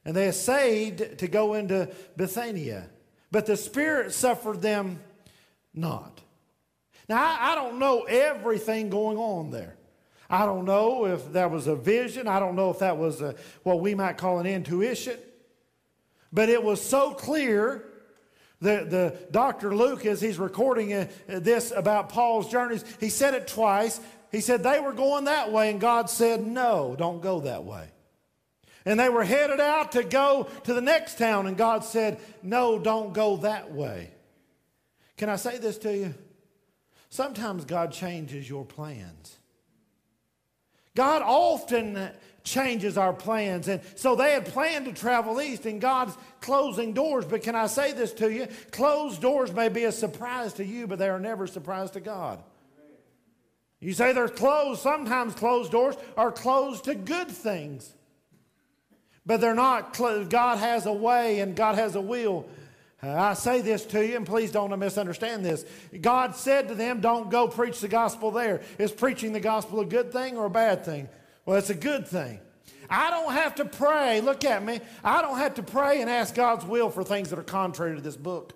and 0.05 0.15
they 0.15 0.27
essayed 0.27 1.19
to 1.19 1.27
go 1.27 1.53
into 1.53 1.93
Bithynia, 2.17 2.89
but 3.29 3.45
the 3.45 3.57
Spirit 3.57 4.11
suffered 4.11 4.63
them 4.63 5.01
not. 5.71 6.19
Now, 7.07 7.21
I, 7.21 7.51
I 7.51 7.55
don't 7.55 7.77
know 7.77 8.05
everything 8.05 8.89
going 8.89 9.19
on 9.19 9.51
there. 9.51 9.75
I 10.29 10.45
don't 10.45 10.65
know 10.65 11.05
if 11.05 11.33
that 11.33 11.51
was 11.51 11.67
a 11.67 11.75
vision. 11.75 12.27
I 12.27 12.39
don't 12.39 12.55
know 12.55 12.71
if 12.71 12.79
that 12.79 12.97
was 12.97 13.21
a, 13.21 13.35
what 13.63 13.79
we 13.79 13.93
might 13.95 14.17
call 14.17 14.39
an 14.39 14.45
intuition. 14.45 15.17
But 16.33 16.49
it 16.49 16.63
was 16.63 16.81
so 16.81 17.13
clear 17.13 17.85
that 18.61 18.89
the 18.89 19.17
Dr. 19.31 19.75
Luke, 19.75 20.05
as 20.05 20.21
he's 20.21 20.39
recording 20.39 20.93
uh, 20.93 21.07
this 21.27 21.71
about 21.71 22.09
Paul's 22.09 22.49
journeys, 22.49 22.83
he 22.99 23.09
said 23.09 23.33
it 23.33 23.47
twice. 23.47 23.99
He 24.31 24.41
said 24.41 24.63
they 24.63 24.79
were 24.79 24.93
going 24.93 25.25
that 25.25 25.51
way, 25.51 25.69
and 25.69 25.79
God 25.79 26.09
said, 26.09 26.45
No, 26.45 26.95
don't 26.97 27.21
go 27.21 27.41
that 27.41 27.63
way. 27.63 27.89
And 28.85 28.99
they 28.99 29.09
were 29.09 29.23
headed 29.23 29.59
out 29.59 29.93
to 29.93 30.03
go 30.03 30.47
to 30.63 30.73
the 30.73 30.81
next 30.81 31.17
town, 31.17 31.47
and 31.47 31.55
God 31.55 31.83
said, 31.83 32.19
No, 32.43 32.79
don't 32.79 33.13
go 33.13 33.37
that 33.37 33.71
way. 33.71 34.11
Can 35.17 35.29
I 35.29 35.37
say 35.37 35.57
this 35.57 35.77
to 35.79 35.95
you? 35.95 36.13
Sometimes 37.09 37.65
God 37.65 37.93
changes 37.93 38.49
your 38.49 38.65
plans. 38.65 39.37
God 40.95 41.21
often 41.21 42.09
changes 42.43 42.97
our 42.97 43.11
plans. 43.11 43.67
And 43.67 43.81
so 43.95 44.15
they 44.15 44.31
had 44.31 44.45
planned 44.45 44.85
to 44.85 44.93
travel 44.93 45.41
east, 45.41 45.65
and 45.65 45.81
God's 45.81 46.15
closing 46.39 46.93
doors. 46.93 47.25
But 47.25 47.43
can 47.43 47.55
I 47.55 47.67
say 47.67 47.91
this 47.91 48.13
to 48.13 48.31
you? 48.31 48.47
Closed 48.71 49.21
doors 49.21 49.51
may 49.51 49.69
be 49.69 49.83
a 49.83 49.91
surprise 49.91 50.53
to 50.53 50.65
you, 50.65 50.87
but 50.87 50.99
they 50.99 51.09
are 51.09 51.19
never 51.19 51.43
a 51.43 51.47
surprise 51.47 51.91
to 51.91 51.99
God. 51.99 52.41
You 53.79 53.93
say 53.93 54.13
they're 54.13 54.29
closed. 54.29 54.81
Sometimes 54.81 55.35
closed 55.35 55.71
doors 55.71 55.95
are 56.15 56.31
closed 56.31 56.85
to 56.85 56.95
good 56.95 57.27
things. 57.27 57.91
But 59.25 59.41
they're 59.41 59.55
not, 59.55 59.93
closed. 59.93 60.29
God 60.29 60.59
has 60.59 60.85
a 60.85 60.93
way 60.93 61.39
and 61.39 61.55
God 61.55 61.75
has 61.75 61.95
a 61.95 62.01
will. 62.01 62.47
Uh, 63.03 63.11
I 63.11 63.33
say 63.33 63.61
this 63.61 63.85
to 63.87 64.05
you, 64.05 64.15
and 64.15 64.25
please 64.25 64.51
don't 64.51 64.77
misunderstand 64.79 65.45
this. 65.45 65.65
God 66.01 66.35
said 66.35 66.69
to 66.69 66.75
them, 66.75 67.01
Don't 67.01 67.29
go 67.29 67.47
preach 67.47 67.79
the 67.79 67.87
gospel 67.87 68.31
there. 68.31 68.61
Is 68.77 68.91
preaching 68.91 69.33
the 69.33 69.39
gospel 69.39 69.81
a 69.81 69.85
good 69.85 70.11
thing 70.11 70.37
or 70.37 70.45
a 70.45 70.49
bad 70.49 70.85
thing? 70.85 71.09
Well, 71.45 71.57
it's 71.57 71.69
a 71.69 71.75
good 71.75 72.07
thing. 72.07 72.39
I 72.89 73.09
don't 73.09 73.33
have 73.33 73.55
to 73.55 73.65
pray. 73.65 74.21
Look 74.21 74.45
at 74.45 74.63
me. 74.63 74.79
I 75.03 75.21
don't 75.21 75.37
have 75.37 75.55
to 75.55 75.63
pray 75.63 76.01
and 76.01 76.09
ask 76.09 76.35
God's 76.35 76.65
will 76.65 76.89
for 76.89 77.03
things 77.03 77.29
that 77.29 77.39
are 77.39 77.43
contrary 77.43 77.95
to 77.95 78.01
this 78.01 78.17
book. 78.17 78.53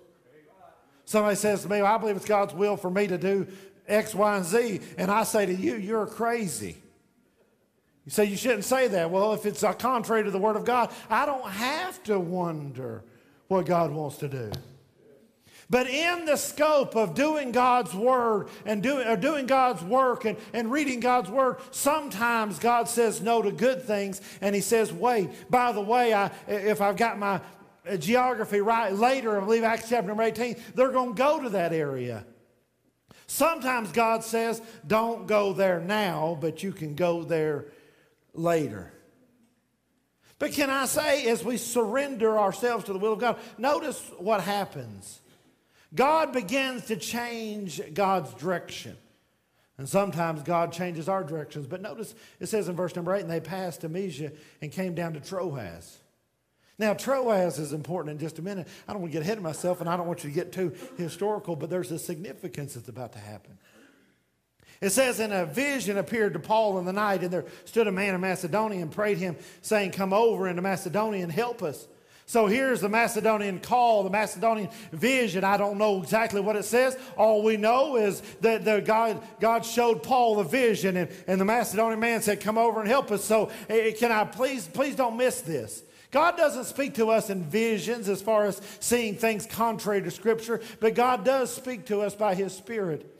Somebody 1.04 1.36
says 1.36 1.62
to 1.62 1.68
me, 1.68 1.82
well, 1.82 1.92
I 1.92 1.98
believe 1.98 2.16
it's 2.16 2.24
God's 2.24 2.54
will 2.54 2.76
for 2.76 2.90
me 2.90 3.08
to 3.08 3.18
do 3.18 3.48
X, 3.88 4.14
Y, 4.14 4.36
and 4.36 4.44
Z. 4.44 4.80
And 4.96 5.10
I 5.10 5.24
say 5.24 5.46
to 5.46 5.54
you, 5.54 5.74
you're 5.74 6.06
crazy. 6.06 6.76
You 8.04 8.12
say 8.12 8.24
you 8.26 8.36
shouldn't 8.36 8.64
say 8.64 8.88
that. 8.88 9.10
Well, 9.10 9.34
if 9.34 9.44
it's 9.44 9.64
contrary 9.78 10.24
to 10.24 10.30
the 10.30 10.38
Word 10.38 10.56
of 10.56 10.64
God, 10.64 10.92
I 11.08 11.26
don't 11.26 11.48
have 11.50 12.02
to 12.04 12.18
wonder 12.18 13.02
what 13.50 13.66
God 13.66 13.90
wants 13.90 14.18
to 14.18 14.28
do. 14.28 14.52
But 15.68 15.88
in 15.88 16.24
the 16.24 16.36
scope 16.36 16.94
of 16.96 17.14
doing 17.14 17.50
God's 17.52 17.92
word 17.94 18.48
and 18.64 18.82
doing, 18.82 19.06
or 19.06 19.16
doing 19.16 19.46
God's 19.46 19.82
work 19.82 20.24
and, 20.24 20.36
and 20.52 20.70
reading 20.70 21.00
God's 21.00 21.30
word, 21.30 21.58
sometimes 21.72 22.58
God 22.60 22.88
says 22.88 23.20
no 23.20 23.42
to 23.42 23.50
good 23.50 23.82
things 23.82 24.20
and 24.40 24.54
he 24.54 24.60
says, 24.60 24.92
wait, 24.92 25.30
by 25.50 25.72
the 25.72 25.80
way, 25.80 26.14
I, 26.14 26.30
if 26.46 26.80
I've 26.80 26.96
got 26.96 27.18
my 27.18 27.40
geography 27.98 28.60
right 28.60 28.92
later, 28.92 29.40
I 29.40 29.44
believe 29.44 29.64
Acts 29.64 29.88
chapter 29.88 30.08
number 30.08 30.22
18, 30.22 30.56
they're 30.74 30.92
going 30.92 31.14
to 31.14 31.18
go 31.18 31.42
to 31.42 31.48
that 31.50 31.72
area. 31.72 32.24
Sometimes 33.26 33.90
God 33.90 34.22
says, 34.22 34.62
don't 34.86 35.26
go 35.26 35.52
there 35.52 35.80
now, 35.80 36.38
but 36.40 36.62
you 36.62 36.72
can 36.72 36.94
go 36.94 37.22
there 37.24 37.66
later. 38.32 38.92
But 40.40 40.52
can 40.52 40.70
I 40.70 40.86
say, 40.86 41.26
as 41.26 41.44
we 41.44 41.58
surrender 41.58 42.38
ourselves 42.38 42.84
to 42.86 42.94
the 42.94 42.98
will 42.98 43.12
of 43.12 43.20
God, 43.20 43.38
notice 43.58 44.00
what 44.18 44.40
happens. 44.40 45.20
God 45.94 46.32
begins 46.32 46.86
to 46.86 46.96
change 46.96 47.80
God's 47.92 48.32
direction. 48.34 48.96
And 49.76 49.86
sometimes 49.86 50.42
God 50.42 50.72
changes 50.72 51.10
our 51.10 51.22
directions. 51.22 51.66
But 51.66 51.82
notice 51.82 52.14
it 52.40 52.46
says 52.46 52.68
in 52.68 52.74
verse 52.74 52.96
number 52.96 53.14
8, 53.14 53.20
and 53.20 53.30
they 53.30 53.40
passed 53.40 53.82
to 53.82 53.90
Mysia 53.90 54.32
and 54.62 54.72
came 54.72 54.94
down 54.94 55.12
to 55.12 55.20
Troas. 55.20 55.98
Now, 56.78 56.94
Troas 56.94 57.58
is 57.58 57.74
important 57.74 58.12
in 58.12 58.18
just 58.18 58.38
a 58.38 58.42
minute. 58.42 58.66
I 58.88 58.94
don't 58.94 59.02
want 59.02 59.12
to 59.12 59.18
get 59.18 59.22
ahead 59.22 59.36
of 59.36 59.42
myself, 59.42 59.82
and 59.82 59.90
I 59.90 59.98
don't 59.98 60.06
want 60.06 60.24
you 60.24 60.30
to 60.30 60.34
get 60.34 60.52
too 60.52 60.72
historical, 60.96 61.54
but 61.54 61.68
there's 61.68 61.90
a 61.90 61.98
significance 61.98 62.72
that's 62.72 62.88
about 62.88 63.12
to 63.12 63.18
happen. 63.18 63.58
It 64.80 64.90
says, 64.90 65.20
In 65.20 65.32
a 65.32 65.44
vision 65.44 65.98
appeared 65.98 66.32
to 66.32 66.38
Paul 66.38 66.78
in 66.78 66.84
the 66.84 66.92
night, 66.92 67.22
and 67.22 67.30
there 67.30 67.44
stood 67.64 67.86
a 67.86 67.92
man 67.92 68.14
in 68.14 68.20
Macedonia 68.20 68.80
and 68.80 68.90
prayed 68.90 69.18
him, 69.18 69.36
saying, 69.62 69.92
Come 69.92 70.12
over 70.12 70.48
into 70.48 70.62
Macedonia 70.62 71.22
and 71.22 71.32
help 71.32 71.62
us. 71.62 71.86
So 72.30 72.46
here's 72.46 72.80
the 72.80 72.88
Macedonian 72.88 73.58
call, 73.58 74.04
the 74.04 74.10
Macedonian 74.10 74.68
vision. 74.92 75.42
I 75.42 75.56
don't 75.56 75.78
know 75.78 76.00
exactly 76.00 76.40
what 76.40 76.54
it 76.54 76.64
says. 76.64 76.96
All 77.16 77.42
we 77.42 77.56
know 77.56 77.96
is 77.96 78.22
that 78.40 78.64
the 78.64 78.80
God, 78.80 79.20
God 79.40 79.66
showed 79.66 80.04
Paul 80.04 80.36
the 80.36 80.44
vision, 80.44 80.96
and, 80.96 81.10
and 81.26 81.40
the 81.40 81.44
Macedonian 81.44 81.98
man 81.98 82.22
said, 82.22 82.40
Come 82.40 82.56
over 82.56 82.78
and 82.78 82.88
help 82.88 83.10
us. 83.10 83.24
So 83.24 83.50
eh, 83.68 83.90
can 83.98 84.12
I 84.12 84.24
please, 84.24 84.68
please 84.68 84.94
don't 84.94 85.16
miss 85.16 85.40
this. 85.40 85.82
God 86.12 86.36
doesn't 86.36 86.64
speak 86.64 86.94
to 86.94 87.10
us 87.10 87.30
in 87.30 87.44
visions 87.44 88.08
as 88.08 88.22
far 88.22 88.46
as 88.46 88.60
seeing 88.78 89.16
things 89.16 89.44
contrary 89.46 90.00
to 90.02 90.10
Scripture, 90.10 90.60
but 90.78 90.94
God 90.94 91.24
does 91.24 91.52
speak 91.52 91.86
to 91.86 92.00
us 92.00 92.14
by 92.14 92.34
His 92.34 92.52
Spirit. 92.52 93.19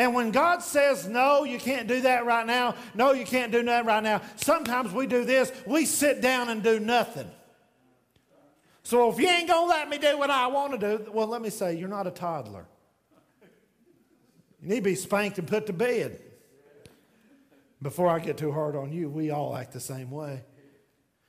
And 0.00 0.14
when 0.14 0.30
God 0.30 0.62
says, 0.62 1.06
no, 1.06 1.44
you 1.44 1.58
can't 1.58 1.86
do 1.86 2.00
that 2.00 2.24
right 2.24 2.46
now, 2.46 2.74
no, 2.94 3.12
you 3.12 3.26
can't 3.26 3.52
do 3.52 3.62
that 3.64 3.84
right 3.84 4.02
now, 4.02 4.22
sometimes 4.36 4.94
we 4.94 5.06
do 5.06 5.26
this, 5.26 5.52
we 5.66 5.84
sit 5.84 6.22
down 6.22 6.48
and 6.48 6.62
do 6.62 6.80
nothing. 6.80 7.30
So 8.82 9.10
if 9.10 9.18
you 9.18 9.28
ain't 9.28 9.46
going 9.46 9.66
to 9.66 9.68
let 9.68 9.90
me 9.90 9.98
do 9.98 10.16
what 10.16 10.30
I 10.30 10.46
want 10.46 10.72
to 10.72 10.78
do, 10.78 11.12
well, 11.12 11.26
let 11.26 11.42
me 11.42 11.50
say, 11.50 11.76
you're 11.76 11.86
not 11.86 12.06
a 12.06 12.10
toddler. 12.10 12.64
You 14.62 14.70
need 14.70 14.76
to 14.76 14.80
be 14.80 14.94
spanked 14.94 15.38
and 15.38 15.46
put 15.46 15.66
to 15.66 15.74
bed. 15.74 16.18
Before 17.82 18.08
I 18.08 18.20
get 18.20 18.38
too 18.38 18.52
hard 18.52 18.76
on 18.76 18.94
you, 18.94 19.10
we 19.10 19.30
all 19.30 19.54
act 19.54 19.74
the 19.74 19.80
same 19.80 20.10
way. 20.10 20.44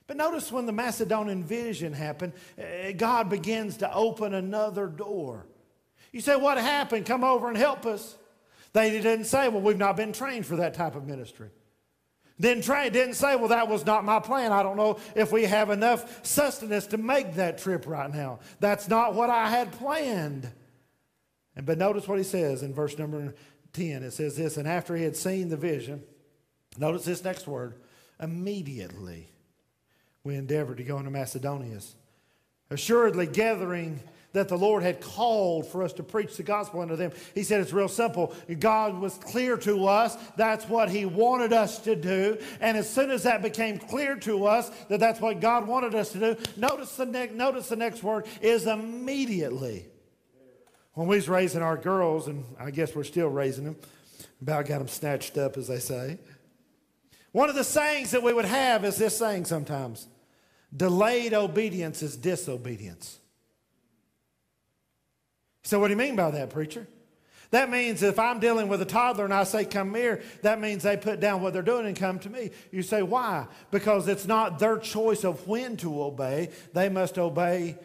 But 0.06 0.16
notice 0.16 0.50
when 0.50 0.64
the 0.64 0.72
Macedonian 0.72 1.44
vision 1.44 1.92
happened, 1.92 2.32
eh, 2.56 2.92
God 2.92 3.28
begins 3.28 3.76
to 3.76 3.92
open 3.92 4.32
another 4.32 4.86
door. 4.86 5.44
You 6.10 6.22
say, 6.22 6.36
What 6.36 6.56
happened? 6.56 7.04
Come 7.04 7.22
over 7.22 7.48
and 7.48 7.56
help 7.58 7.84
us. 7.84 8.16
They 8.72 8.90
didn't 8.90 9.24
say, 9.24 9.48
Well, 9.48 9.60
we've 9.60 9.78
not 9.78 9.96
been 9.96 10.12
trained 10.12 10.46
for 10.46 10.56
that 10.56 10.74
type 10.74 10.94
of 10.94 11.06
ministry. 11.06 11.50
Didn't 12.40 12.64
train, 12.64 12.92
didn't 12.92 13.14
say, 13.14 13.36
well, 13.36 13.48
that 13.48 13.68
was 13.68 13.86
not 13.86 14.04
my 14.04 14.18
plan. 14.18 14.50
I 14.50 14.64
don't 14.64 14.76
know 14.76 14.98
if 15.14 15.30
we 15.30 15.44
have 15.44 15.70
enough 15.70 16.26
sustenance 16.26 16.88
to 16.88 16.98
make 16.98 17.34
that 17.34 17.58
trip 17.58 17.86
right 17.86 18.12
now. 18.12 18.40
That's 18.58 18.88
not 18.88 19.14
what 19.14 19.30
I 19.30 19.48
had 19.48 19.70
planned. 19.70 20.50
And 21.54 21.66
but 21.66 21.78
notice 21.78 22.08
what 22.08 22.18
he 22.18 22.24
says 22.24 22.64
in 22.64 22.74
verse 22.74 22.98
number 22.98 23.36
10. 23.74 24.02
It 24.02 24.12
says 24.12 24.36
this, 24.36 24.56
and 24.56 24.66
after 24.66 24.96
he 24.96 25.04
had 25.04 25.16
seen 25.16 25.50
the 25.50 25.56
vision, 25.56 26.02
notice 26.78 27.04
this 27.04 27.22
next 27.22 27.46
word, 27.46 27.74
immediately 28.20 29.28
we 30.24 30.34
endeavored 30.34 30.78
to 30.78 30.84
go 30.84 30.98
into 30.98 31.12
Macedonia. 31.12 31.78
Assuredly 32.70 33.26
gathering 33.26 34.00
that 34.32 34.48
the 34.48 34.56
Lord 34.56 34.82
had 34.82 35.00
called 35.00 35.66
for 35.66 35.82
us 35.82 35.92
to 35.94 36.02
preach 36.02 36.36
the 36.36 36.42
gospel 36.42 36.80
unto 36.80 36.96
them. 36.96 37.12
He 37.34 37.42
said 37.42 37.60
it's 37.60 37.72
real 37.72 37.88
simple. 37.88 38.34
God 38.58 38.98
was 38.98 39.14
clear 39.18 39.56
to 39.58 39.86
us. 39.86 40.16
That's 40.36 40.68
what 40.68 40.88
He 40.88 41.04
wanted 41.04 41.52
us 41.52 41.78
to 41.80 41.94
do. 41.94 42.38
And 42.60 42.76
as 42.76 42.88
soon 42.88 43.10
as 43.10 43.24
that 43.24 43.42
became 43.42 43.78
clear 43.78 44.16
to 44.16 44.46
us 44.46 44.70
that 44.88 45.00
that's 45.00 45.20
what 45.20 45.40
God 45.40 45.66
wanted 45.66 45.94
us 45.94 46.12
to 46.12 46.18
do, 46.18 46.36
notice 46.56 46.96
the, 46.96 47.06
ne- 47.06 47.30
notice 47.32 47.68
the 47.68 47.76
next 47.76 48.02
word 48.02 48.26
is 48.40 48.66
immediately. 48.66 49.86
When 50.94 51.06
we 51.06 51.16
was 51.16 51.28
raising 51.28 51.62
our 51.62 51.76
girls, 51.76 52.28
and 52.28 52.44
I 52.58 52.70
guess 52.70 52.94
we're 52.94 53.04
still 53.04 53.28
raising 53.28 53.64
them, 53.64 53.76
about 54.42 54.66
got 54.66 54.78
them 54.78 54.88
snatched 54.88 55.38
up, 55.38 55.56
as 55.56 55.68
they 55.68 55.78
say. 55.78 56.18
One 57.32 57.48
of 57.48 57.54
the 57.54 57.64
sayings 57.64 58.10
that 58.10 58.22
we 58.22 58.32
would 58.32 58.44
have 58.44 58.84
is 58.84 58.96
this 58.96 59.16
saying 59.16 59.46
sometimes 59.46 60.06
delayed 60.74 61.32
obedience 61.34 62.02
is 62.02 62.16
disobedience. 62.16 63.18
So, 65.62 65.78
what 65.78 65.88
do 65.88 65.92
you 65.92 65.98
mean 65.98 66.16
by 66.16 66.30
that, 66.30 66.50
preacher? 66.50 66.86
That 67.52 67.70
means 67.70 68.02
if 68.02 68.18
I'm 68.18 68.40
dealing 68.40 68.68
with 68.68 68.80
a 68.80 68.86
toddler 68.86 69.26
and 69.26 69.34
I 69.34 69.44
say, 69.44 69.66
come 69.66 69.94
here, 69.94 70.22
that 70.40 70.58
means 70.58 70.82
they 70.82 70.96
put 70.96 71.20
down 71.20 71.42
what 71.42 71.52
they're 71.52 71.60
doing 71.60 71.86
and 71.86 71.94
come 71.94 72.18
to 72.20 72.30
me. 72.30 72.50
You 72.70 72.82
say, 72.82 73.02
why? 73.02 73.46
Because 73.70 74.08
it's 74.08 74.26
not 74.26 74.58
their 74.58 74.78
choice 74.78 75.22
of 75.22 75.46
when 75.46 75.76
to 75.78 76.02
obey, 76.02 76.48
they 76.72 76.88
must 76.88 77.18
obey 77.18 77.76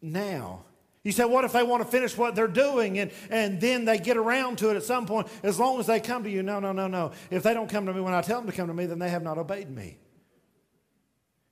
now. 0.00 0.64
You 1.04 1.12
say, 1.12 1.26
what 1.26 1.44
if 1.44 1.52
they 1.52 1.62
want 1.62 1.84
to 1.84 1.88
finish 1.88 2.16
what 2.16 2.34
they're 2.34 2.48
doing 2.48 2.98
and, 2.98 3.10
and 3.28 3.60
then 3.60 3.84
they 3.84 3.98
get 3.98 4.16
around 4.16 4.56
to 4.58 4.70
it 4.70 4.76
at 4.76 4.82
some 4.82 5.04
point, 5.04 5.28
as 5.42 5.58
long 5.58 5.78
as 5.78 5.86
they 5.86 6.00
come 6.00 6.24
to 6.24 6.30
you? 6.30 6.42
No, 6.42 6.58
no, 6.58 6.72
no, 6.72 6.88
no. 6.88 7.12
If 7.30 7.42
they 7.42 7.52
don't 7.52 7.68
come 7.68 7.84
to 7.86 7.92
me 7.92 8.00
when 8.00 8.14
I 8.14 8.22
tell 8.22 8.40
them 8.40 8.50
to 8.50 8.56
come 8.56 8.68
to 8.68 8.74
me, 8.74 8.86
then 8.86 8.98
they 8.98 9.10
have 9.10 9.22
not 9.22 9.36
obeyed 9.36 9.68
me 9.68 9.98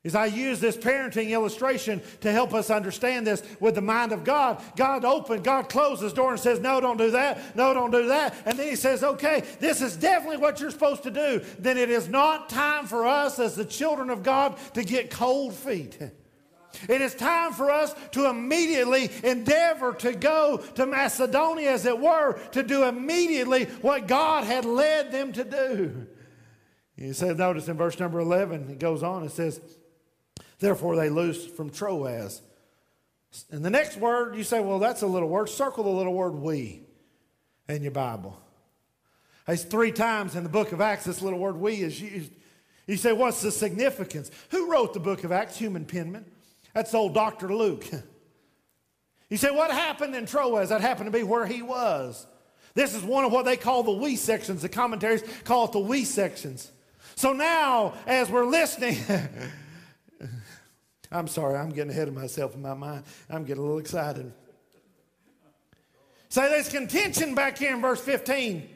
is 0.07 0.14
I 0.14 0.27
use 0.27 0.61
this 0.61 0.77
parenting 0.77 1.31
illustration 1.31 2.01
to 2.21 2.31
help 2.31 2.55
us 2.55 2.71
understand 2.71 3.27
this 3.27 3.42
with 3.59 3.75
the 3.75 3.81
mind 3.81 4.12
of 4.12 4.23
God. 4.23 4.62
God 4.77 5.05
opened, 5.05 5.42
God 5.42 5.69
closed 5.69 6.01
his 6.01 6.12
door 6.12 6.31
and 6.31 6.40
says, 6.40 6.61
No, 6.61 6.81
don't 6.81 6.97
do 6.97 7.11
that. 7.11 7.57
No, 7.57 7.75
don't 7.75 7.90
do 7.90 8.07
that. 8.07 8.37
And 8.47 8.57
then 8.57 8.69
he 8.69 8.77
says, 8.77 9.03
Okay, 9.03 9.42
this 9.59 9.83
is 9.83 9.97
definitely 9.97 10.37
what 10.37 10.61
you're 10.61 10.71
supposed 10.71 11.03
to 11.03 11.11
do. 11.11 11.42
Then 11.59 11.77
it 11.77 11.90
is 11.90 12.09
not 12.09 12.49
time 12.49 12.87
for 12.87 13.05
us 13.05 13.40
as 13.40 13.57
the 13.57 13.64
children 13.64 14.09
of 14.09 14.23
God 14.23 14.57
to 14.75 14.85
get 14.85 15.11
cold 15.11 15.55
feet. 15.55 15.99
It 16.88 17.01
is 17.01 17.12
time 17.16 17.53
for 17.53 17.73
us 17.73 17.92
to 18.12 18.29
immediately 18.29 19.11
endeavor 19.25 19.92
to 19.95 20.12
go 20.12 20.59
to 20.77 20.87
Macedonia, 20.87 21.73
as 21.73 21.85
it 21.85 21.99
were, 21.99 22.38
to 22.53 22.62
do 22.62 22.85
immediately 22.85 23.64
what 23.81 24.07
God 24.07 24.45
had 24.45 24.64
led 24.64 25.11
them 25.11 25.33
to 25.33 25.42
do. 25.42 26.07
You 26.97 27.12
said, 27.12 27.38
notice 27.38 27.66
in 27.66 27.77
verse 27.77 27.99
number 27.99 28.21
11, 28.21 28.71
it 28.71 28.79
goes 28.79 29.03
on, 29.03 29.25
it 29.25 29.33
says, 29.33 29.61
Therefore, 30.59 30.97
they 30.97 31.11
loosed 31.11 31.51
from 31.51 31.71
Troas. 31.71 32.42
And 33.51 33.64
the 33.64 33.71
next 33.71 33.97
word, 33.97 34.37
you 34.37 34.45
say, 34.45 34.61
well, 34.61 34.79
that's 34.79 35.03
a 35.03 35.07
little 35.07 35.29
word. 35.29 35.49
Circle 35.49 35.85
the 35.85 35.90
little 35.90 36.14
word 36.14 36.35
we 36.35 36.83
in 37.69 37.83
your 37.83 37.92
Bible. 37.92 38.40
It's 39.49 39.64
three 39.64 39.92
times 39.92 40.35
in 40.35 40.42
the 40.42 40.49
book 40.49 40.73
of 40.73 40.81
Acts 40.81 41.05
this 41.05 41.23
little 41.23 41.38
word 41.38 41.57
we 41.57 41.83
is 41.83 42.01
used. 42.01 42.33
You 42.87 42.97
say, 42.97 43.12
what's 43.12 43.42
the 43.42 43.51
significance? 43.51 44.31
Who 44.51 44.71
wrote 44.71 44.95
the 44.95 45.01
book 45.01 45.25
of 45.25 45.33
Acts? 45.33 45.57
Human 45.57 45.85
penman. 45.85 46.25
That's 46.73 46.95
old 46.95 47.14
Dr. 47.14 47.55
Luke. 47.55 47.85
You 49.29 49.37
say, 49.37 49.51
what 49.51 49.73
happened 49.73 50.14
in 50.14 50.25
Troas? 50.25 50.69
That 50.69 50.83
happened 50.83 51.07
to 51.07 51.19
be 51.19 51.25
where 51.25 51.47
he 51.47 51.61
was. 51.61 52.25
This 52.75 52.95
is 52.95 53.03
one 53.03 53.25
of 53.25 53.33
what 53.33 53.45
they 53.45 53.57
call 53.57 53.83
the 53.83 53.90
we 53.90 54.14
sections. 54.14 54.62
The 54.62 54.69
commentaries 54.69 55.25
call 55.42 55.64
it 55.64 55.73
the 55.73 55.81
we 55.81 56.05
sections. 56.05 56.71
So 57.16 57.33
now, 57.33 57.95
as 58.07 58.31
we're 58.31 58.45
listening, 58.45 58.99
I'm 61.11 61.29
sorry, 61.29 61.57
I'm 61.57 61.71
getting 61.71 61.90
ahead 61.90 62.09
of 62.09 62.14
myself 62.14 62.55
in 62.55 62.62
my 62.62 62.75
mind. 62.75 63.05
I'm 63.31 63.45
getting 63.45 63.62
a 63.62 63.66
little 63.66 63.79
excited. 63.79 64.33
So 66.29 66.42
there's 66.42 66.69
contention 66.69 67.35
back 67.35 67.59
here 67.59 67.75
in 67.75 67.81
verse 67.81 68.01
15. 68.01 68.69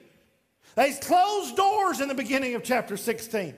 There's 0.77 0.99
closed 1.01 1.57
doors 1.57 2.01
in 2.01 2.09
the 2.09 2.15
beginning 2.15 2.55
of 2.55 2.63
chapter 2.63 2.97
16. 2.97 3.55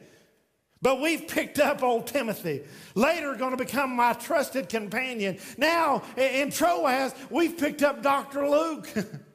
But 0.81 1.01
we've 1.01 1.29
picked 1.29 1.61
up 1.61 1.83
old 1.83 2.09
Timothy, 2.09 2.63
later 2.97 3.35
going 3.35 3.53
to 3.53 3.57
become 3.57 3.95
my 3.95 4.15
trusted 4.15 4.69
companion. 4.69 5.39
Now, 5.57 6.03
in 6.17 6.51
Troas, 6.51 7.15
we've 7.31 7.57
picked 7.57 7.83
up 7.83 8.03
Dr. 8.03 8.49
Luke. 8.49 8.89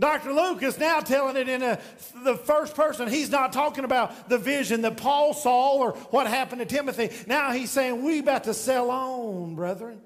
Dr. 0.00 0.32
Luke 0.32 0.62
is 0.62 0.78
now 0.78 1.00
telling 1.00 1.36
it 1.36 1.46
in 1.48 1.62
a, 1.62 1.78
the 2.24 2.34
first 2.34 2.74
person. 2.74 3.06
He's 3.06 3.30
not 3.30 3.52
talking 3.52 3.84
about 3.84 4.30
the 4.30 4.38
vision 4.38 4.80
that 4.82 4.96
Paul 4.96 5.34
saw 5.34 5.76
or 5.76 5.92
what 6.10 6.26
happened 6.26 6.60
to 6.60 6.66
Timothy. 6.66 7.10
Now 7.26 7.52
he's 7.52 7.70
saying, 7.70 8.02
We 8.02 8.18
about 8.18 8.44
to 8.44 8.54
sell 8.54 8.90
on, 8.90 9.54
brethren. 9.54 10.00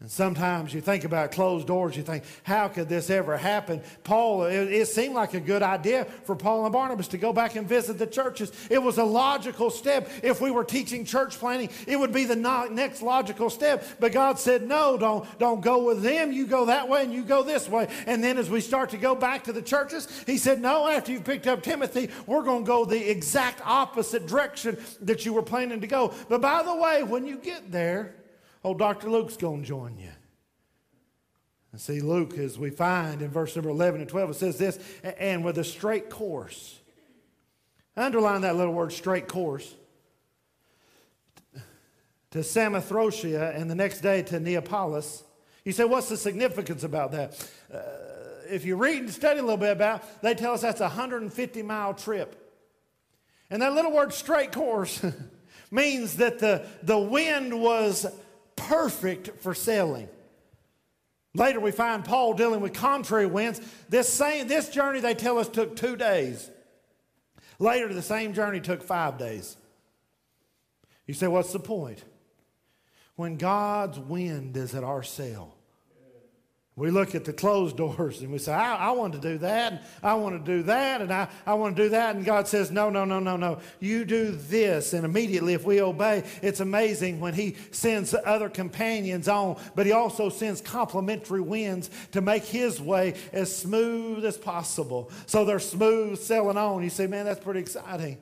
And 0.00 0.08
sometimes 0.08 0.72
you 0.72 0.80
think 0.80 1.02
about 1.02 1.32
closed 1.32 1.66
doors, 1.66 1.96
you 1.96 2.04
think, 2.04 2.22
how 2.44 2.68
could 2.68 2.88
this 2.88 3.10
ever 3.10 3.36
happen? 3.36 3.82
Paul, 4.04 4.44
it, 4.44 4.72
it, 4.72 4.86
seemed 4.86 5.16
like 5.16 5.34
a 5.34 5.40
good 5.40 5.60
idea 5.60 6.04
for 6.22 6.36
Paul 6.36 6.64
and 6.64 6.72
Barnabas 6.72 7.08
to 7.08 7.18
go 7.18 7.32
back 7.32 7.56
and 7.56 7.68
visit 7.68 7.98
the 7.98 8.06
churches. 8.06 8.52
It 8.70 8.80
was 8.80 8.98
a 8.98 9.04
logical 9.04 9.70
step. 9.70 10.08
If 10.22 10.40
we 10.40 10.52
were 10.52 10.62
teaching 10.62 11.04
church 11.04 11.36
planting, 11.36 11.70
it 11.88 11.98
would 11.98 12.12
be 12.12 12.26
the 12.26 12.36
next 12.36 13.02
logical 13.02 13.50
step. 13.50 13.84
But 13.98 14.12
God 14.12 14.38
said, 14.38 14.68
no, 14.68 14.96
don't, 14.96 15.38
don't 15.40 15.62
go 15.62 15.82
with 15.82 16.00
them. 16.00 16.30
You 16.30 16.46
go 16.46 16.66
that 16.66 16.88
way 16.88 17.02
and 17.02 17.12
you 17.12 17.24
go 17.24 17.42
this 17.42 17.68
way. 17.68 17.88
And 18.06 18.22
then 18.22 18.38
as 18.38 18.48
we 18.48 18.60
start 18.60 18.90
to 18.90 18.98
go 18.98 19.16
back 19.16 19.42
to 19.44 19.52
the 19.52 19.62
churches, 19.62 20.06
he 20.26 20.38
said, 20.38 20.60
no, 20.60 20.86
after 20.86 21.10
you've 21.10 21.24
picked 21.24 21.48
up 21.48 21.64
Timothy, 21.64 22.08
we're 22.24 22.44
going 22.44 22.62
to 22.62 22.68
go 22.68 22.84
the 22.84 23.10
exact 23.10 23.62
opposite 23.64 24.28
direction 24.28 24.78
that 25.00 25.26
you 25.26 25.32
were 25.32 25.42
planning 25.42 25.80
to 25.80 25.88
go. 25.88 26.14
But 26.28 26.40
by 26.40 26.62
the 26.62 26.76
way, 26.76 27.02
when 27.02 27.26
you 27.26 27.38
get 27.38 27.72
there, 27.72 28.14
Oh, 28.68 28.74
Dr. 28.74 29.08
Luke's 29.08 29.38
going 29.38 29.62
to 29.62 29.66
join 29.66 29.96
you. 29.96 30.10
And 31.72 31.80
see, 31.80 32.02
Luke, 32.02 32.36
as 32.36 32.58
we 32.58 32.68
find 32.68 33.22
in 33.22 33.30
verse 33.30 33.56
number 33.56 33.70
11 33.70 34.02
and 34.02 34.10
12, 34.10 34.28
it 34.28 34.34
says 34.34 34.58
this, 34.58 34.78
and 35.18 35.42
with 35.42 35.56
a 35.56 35.64
straight 35.64 36.10
course. 36.10 36.78
Underline 37.96 38.42
that 38.42 38.56
little 38.56 38.74
word, 38.74 38.92
straight 38.92 39.26
course. 39.26 39.74
To 42.32 42.40
Samothracia 42.40 43.58
and 43.58 43.70
the 43.70 43.74
next 43.74 44.02
day 44.02 44.20
to 44.24 44.38
Neapolis. 44.38 45.22
You 45.64 45.72
say, 45.72 45.84
what's 45.84 46.10
the 46.10 46.18
significance 46.18 46.84
about 46.84 47.12
that? 47.12 47.50
Uh, 47.72 47.78
if 48.50 48.66
you 48.66 48.76
read 48.76 48.98
and 48.98 49.10
study 49.10 49.38
a 49.38 49.42
little 49.42 49.56
bit 49.56 49.72
about, 49.72 50.20
they 50.20 50.34
tell 50.34 50.52
us 50.52 50.60
that's 50.60 50.80
a 50.80 50.88
150 50.88 51.62
mile 51.62 51.94
trip. 51.94 52.54
And 53.48 53.62
that 53.62 53.72
little 53.72 53.92
word 53.92 54.12
straight 54.12 54.52
course 54.52 55.02
means 55.70 56.16
that 56.16 56.38
the, 56.38 56.66
the 56.82 56.98
wind 56.98 57.58
was 57.58 58.04
perfect 58.68 59.40
for 59.40 59.54
sailing. 59.54 60.08
Later, 61.34 61.60
we 61.60 61.70
find 61.70 62.04
Paul 62.04 62.34
dealing 62.34 62.60
with 62.60 62.74
contrary 62.74 63.26
winds. 63.26 63.60
This, 63.88 64.12
same, 64.12 64.46
this 64.46 64.68
journey, 64.68 65.00
they 65.00 65.14
tell 65.14 65.38
us, 65.38 65.48
took 65.48 65.74
two 65.74 65.96
days. 65.96 66.50
Later, 67.58 67.92
the 67.92 68.02
same 68.02 68.34
journey 68.34 68.60
took 68.60 68.82
five 68.82 69.18
days. 69.18 69.56
You 71.06 71.14
say, 71.14 71.26
what's 71.26 71.52
the 71.52 71.58
point? 71.58 72.04
When 73.16 73.36
God's 73.36 73.98
wind 73.98 74.56
is 74.56 74.74
at 74.74 74.84
our 74.84 75.02
sail, 75.02 75.54
we 76.78 76.92
look 76.92 77.16
at 77.16 77.24
the 77.24 77.32
closed 77.32 77.76
doors 77.76 78.20
and 78.20 78.30
we 78.30 78.38
say, 78.38 78.52
I, 78.52 78.76
I, 78.76 78.90
want 78.92 79.12
to 79.14 79.18
do 79.18 79.36
that, 79.38 79.72
and 79.72 79.80
I 80.00 80.14
want 80.14 80.44
to 80.44 80.52
do 80.52 80.62
that, 80.62 81.00
and 81.00 81.12
I, 81.12 81.28
I 81.44 81.54
want 81.54 81.76
to 81.76 81.82
do 81.82 81.88
that. 81.88 82.14
And 82.14 82.24
God 82.24 82.46
says, 82.46 82.70
No, 82.70 82.88
no, 82.88 83.04
no, 83.04 83.18
no, 83.18 83.36
no. 83.36 83.58
You 83.80 84.04
do 84.04 84.30
this. 84.30 84.92
And 84.92 85.04
immediately, 85.04 85.54
if 85.54 85.64
we 85.64 85.82
obey, 85.82 86.22
it's 86.40 86.60
amazing 86.60 87.18
when 87.18 87.34
He 87.34 87.56
sends 87.72 88.14
other 88.24 88.48
companions 88.48 89.26
on, 89.26 89.60
but 89.74 89.86
He 89.86 89.92
also 89.92 90.28
sends 90.28 90.60
complementary 90.60 91.40
winds 91.40 91.90
to 92.12 92.20
make 92.20 92.44
His 92.44 92.80
way 92.80 93.14
as 93.32 93.54
smooth 93.54 94.24
as 94.24 94.38
possible. 94.38 95.10
So 95.26 95.44
they're 95.44 95.58
smooth 95.58 96.20
sailing 96.20 96.56
on. 96.56 96.84
You 96.84 96.90
say, 96.90 97.08
Man, 97.08 97.24
that's 97.24 97.42
pretty 97.42 97.60
exciting. 97.60 98.18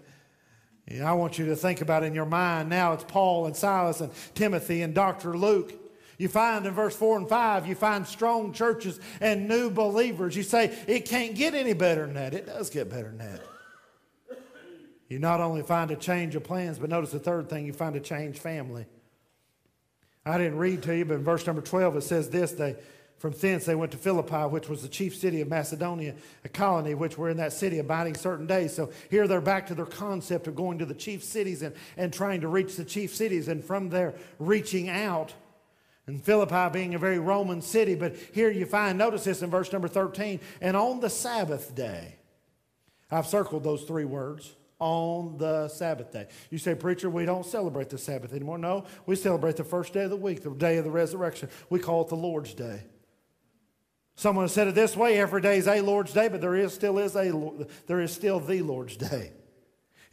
Yeah, 0.88 1.10
I 1.10 1.12
want 1.12 1.38
you 1.38 1.44
to 1.46 1.56
think 1.56 1.82
about 1.82 2.04
in 2.04 2.14
your 2.14 2.26
mind 2.26 2.70
now 2.70 2.94
it's 2.94 3.04
Paul 3.04 3.46
and 3.46 3.56
Silas 3.56 4.00
and 4.00 4.10
Timothy 4.34 4.80
and 4.80 4.94
Dr. 4.94 5.36
Luke. 5.36 5.74
You 6.18 6.28
find 6.28 6.64
in 6.64 6.72
verse 6.72 6.96
4 6.96 7.18
and 7.18 7.28
5, 7.28 7.66
you 7.66 7.74
find 7.74 8.06
strong 8.06 8.52
churches 8.52 8.98
and 9.20 9.48
new 9.48 9.70
believers. 9.70 10.34
You 10.34 10.42
say, 10.42 10.76
it 10.86 11.06
can't 11.06 11.34
get 11.34 11.54
any 11.54 11.74
better 11.74 12.06
than 12.06 12.14
that. 12.14 12.32
It 12.32 12.46
does 12.46 12.70
get 12.70 12.88
better 12.88 13.08
than 13.08 13.18
that. 13.18 13.40
You 15.08 15.18
not 15.18 15.40
only 15.40 15.62
find 15.62 15.90
a 15.90 15.96
change 15.96 16.34
of 16.34 16.42
plans, 16.42 16.78
but 16.78 16.90
notice 16.90 17.12
the 17.12 17.18
third 17.18 17.48
thing, 17.48 17.66
you 17.66 17.72
find 17.72 17.94
a 17.96 18.00
changed 18.00 18.38
family. 18.38 18.86
I 20.24 20.38
didn't 20.38 20.58
read 20.58 20.82
to 20.84 20.96
you, 20.96 21.04
but 21.04 21.14
in 21.14 21.24
verse 21.24 21.46
number 21.46 21.62
12 21.62 21.96
it 21.96 22.02
says 22.02 22.30
this 22.30 22.52
they, 22.52 22.74
from 23.18 23.32
thence 23.32 23.64
they 23.64 23.76
went 23.76 23.92
to 23.92 23.98
Philippi, 23.98 24.48
which 24.48 24.68
was 24.68 24.82
the 24.82 24.88
chief 24.88 25.14
city 25.14 25.40
of 25.40 25.48
Macedonia, 25.48 26.16
a 26.44 26.48
colony 26.48 26.94
which 26.94 27.16
were 27.16 27.30
in 27.30 27.36
that 27.36 27.52
city 27.52 27.78
abiding 27.78 28.16
certain 28.16 28.46
days. 28.46 28.74
So 28.74 28.90
here 29.08 29.28
they're 29.28 29.40
back 29.40 29.68
to 29.68 29.74
their 29.76 29.86
concept 29.86 30.48
of 30.48 30.56
going 30.56 30.78
to 30.78 30.86
the 30.86 30.94
chief 30.94 31.22
cities 31.22 31.62
and, 31.62 31.74
and 31.96 32.12
trying 32.12 32.40
to 32.40 32.48
reach 32.48 32.74
the 32.74 32.84
chief 32.84 33.14
cities, 33.14 33.46
and 33.46 33.64
from 33.64 33.90
there 33.90 34.14
reaching 34.40 34.88
out 34.88 35.32
and 36.06 36.22
Philippi 36.22 36.72
being 36.72 36.94
a 36.94 36.98
very 36.98 37.18
Roman 37.18 37.60
city, 37.60 37.94
but 37.94 38.16
here 38.32 38.50
you 38.50 38.66
find, 38.66 38.96
notice 38.96 39.24
this 39.24 39.42
in 39.42 39.50
verse 39.50 39.72
number 39.72 39.88
13, 39.88 40.40
and 40.60 40.76
on 40.76 41.00
the 41.00 41.10
Sabbath 41.10 41.74
day, 41.74 42.16
I've 43.10 43.26
circled 43.26 43.64
those 43.64 43.82
three 43.82 44.04
words, 44.04 44.54
on 44.78 45.38
the 45.38 45.68
Sabbath 45.68 46.12
day. 46.12 46.26
You 46.50 46.58
say, 46.58 46.74
Preacher, 46.74 47.08
we 47.08 47.24
don't 47.24 47.46
celebrate 47.46 47.88
the 47.88 47.98
Sabbath 47.98 48.32
anymore. 48.32 48.58
No, 48.58 48.84
we 49.06 49.16
celebrate 49.16 49.56
the 49.56 49.64
first 49.64 49.92
day 49.92 50.04
of 50.04 50.10
the 50.10 50.16
week, 50.16 50.42
the 50.42 50.50
day 50.50 50.76
of 50.76 50.84
the 50.84 50.90
resurrection. 50.90 51.48
We 51.70 51.78
call 51.78 52.02
it 52.02 52.08
the 52.08 52.16
Lord's 52.16 52.54
Day. 52.54 52.82
Someone 54.16 54.48
said 54.48 54.68
it 54.68 54.74
this 54.74 54.96
way 54.96 55.18
every 55.18 55.42
day 55.42 55.58
is 55.58 55.68
a 55.68 55.80
Lord's 55.80 56.12
Day, 56.12 56.28
but 56.28 56.40
there 56.40 56.54
is 56.54 56.72
still 56.72 56.98
is 56.98 57.16
a 57.16 57.52
there 57.86 58.00
is 58.00 58.12
still 58.12 58.40
the 58.40 58.62
Lord's 58.62 58.96
Day. 58.96 59.32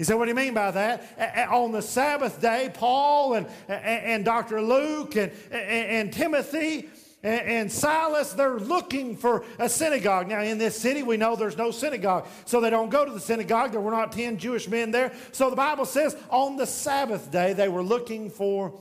You 0.04 0.06
say, 0.06 0.16
what 0.16 0.26
do 0.26 0.32
you 0.32 0.36
mean 0.36 0.54
by 0.54 0.70
that? 0.70 1.48
On 1.50 1.72
the 1.72 1.82
Sabbath 1.82 2.42
day, 2.42 2.70
Paul 2.74 3.36
and, 3.36 3.48
and 3.70 4.26
Dr. 4.26 4.62
Luke 4.62 5.16
and, 5.16 5.32
and 5.50 6.12
Timothy 6.12 6.90
and 7.24 7.72
Silas, 7.72 8.34
they're 8.34 8.60
looking 8.60 9.16
for 9.16 9.46
a 9.58 9.70
synagogue. 9.70 10.28
Now, 10.28 10.42
in 10.42 10.58
this 10.58 10.78
city, 10.78 11.04
we 11.04 11.16
know 11.16 11.38
there's 11.38 11.56
no 11.56 11.72
synagogue, 11.72 12.28
so 12.44 12.60
they 12.60 12.70
don't 12.70 12.90
go 12.90 13.06
to 13.06 13.14
the 13.14 13.20
synagogue. 13.22 13.72
There 13.72 13.80
were 13.80 13.92
not 13.92 14.12
10 14.12 14.40
Jewish 14.40 14.68
men 14.68 14.92
there. 14.92 15.14
So 15.32 15.50
the 15.50 15.56
Bible 15.56 15.86
says 15.86 16.18
on 16.30 16.58
the 16.58 16.68
Sabbath 16.68 17.32
day, 17.32 17.54
they 17.54 17.70
were 17.70 17.82
looking 17.82 18.30
for 18.30 18.78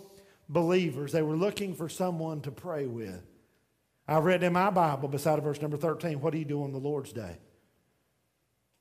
believers, 0.48 1.12
they 1.12 1.22
were 1.22 1.36
looking 1.36 1.76
for 1.76 1.88
someone 1.88 2.40
to 2.40 2.50
pray 2.50 2.88
with. 2.88 3.22
I've 4.08 4.24
read 4.24 4.42
in 4.42 4.54
my 4.54 4.70
Bible 4.70 5.08
beside 5.08 5.40
verse 5.40 5.62
number 5.62 5.76
13, 5.76 6.20
what 6.20 6.32
do 6.32 6.40
you 6.40 6.44
do 6.44 6.64
on 6.64 6.72
the 6.72 6.80
Lord's 6.80 7.12
day? 7.12 7.36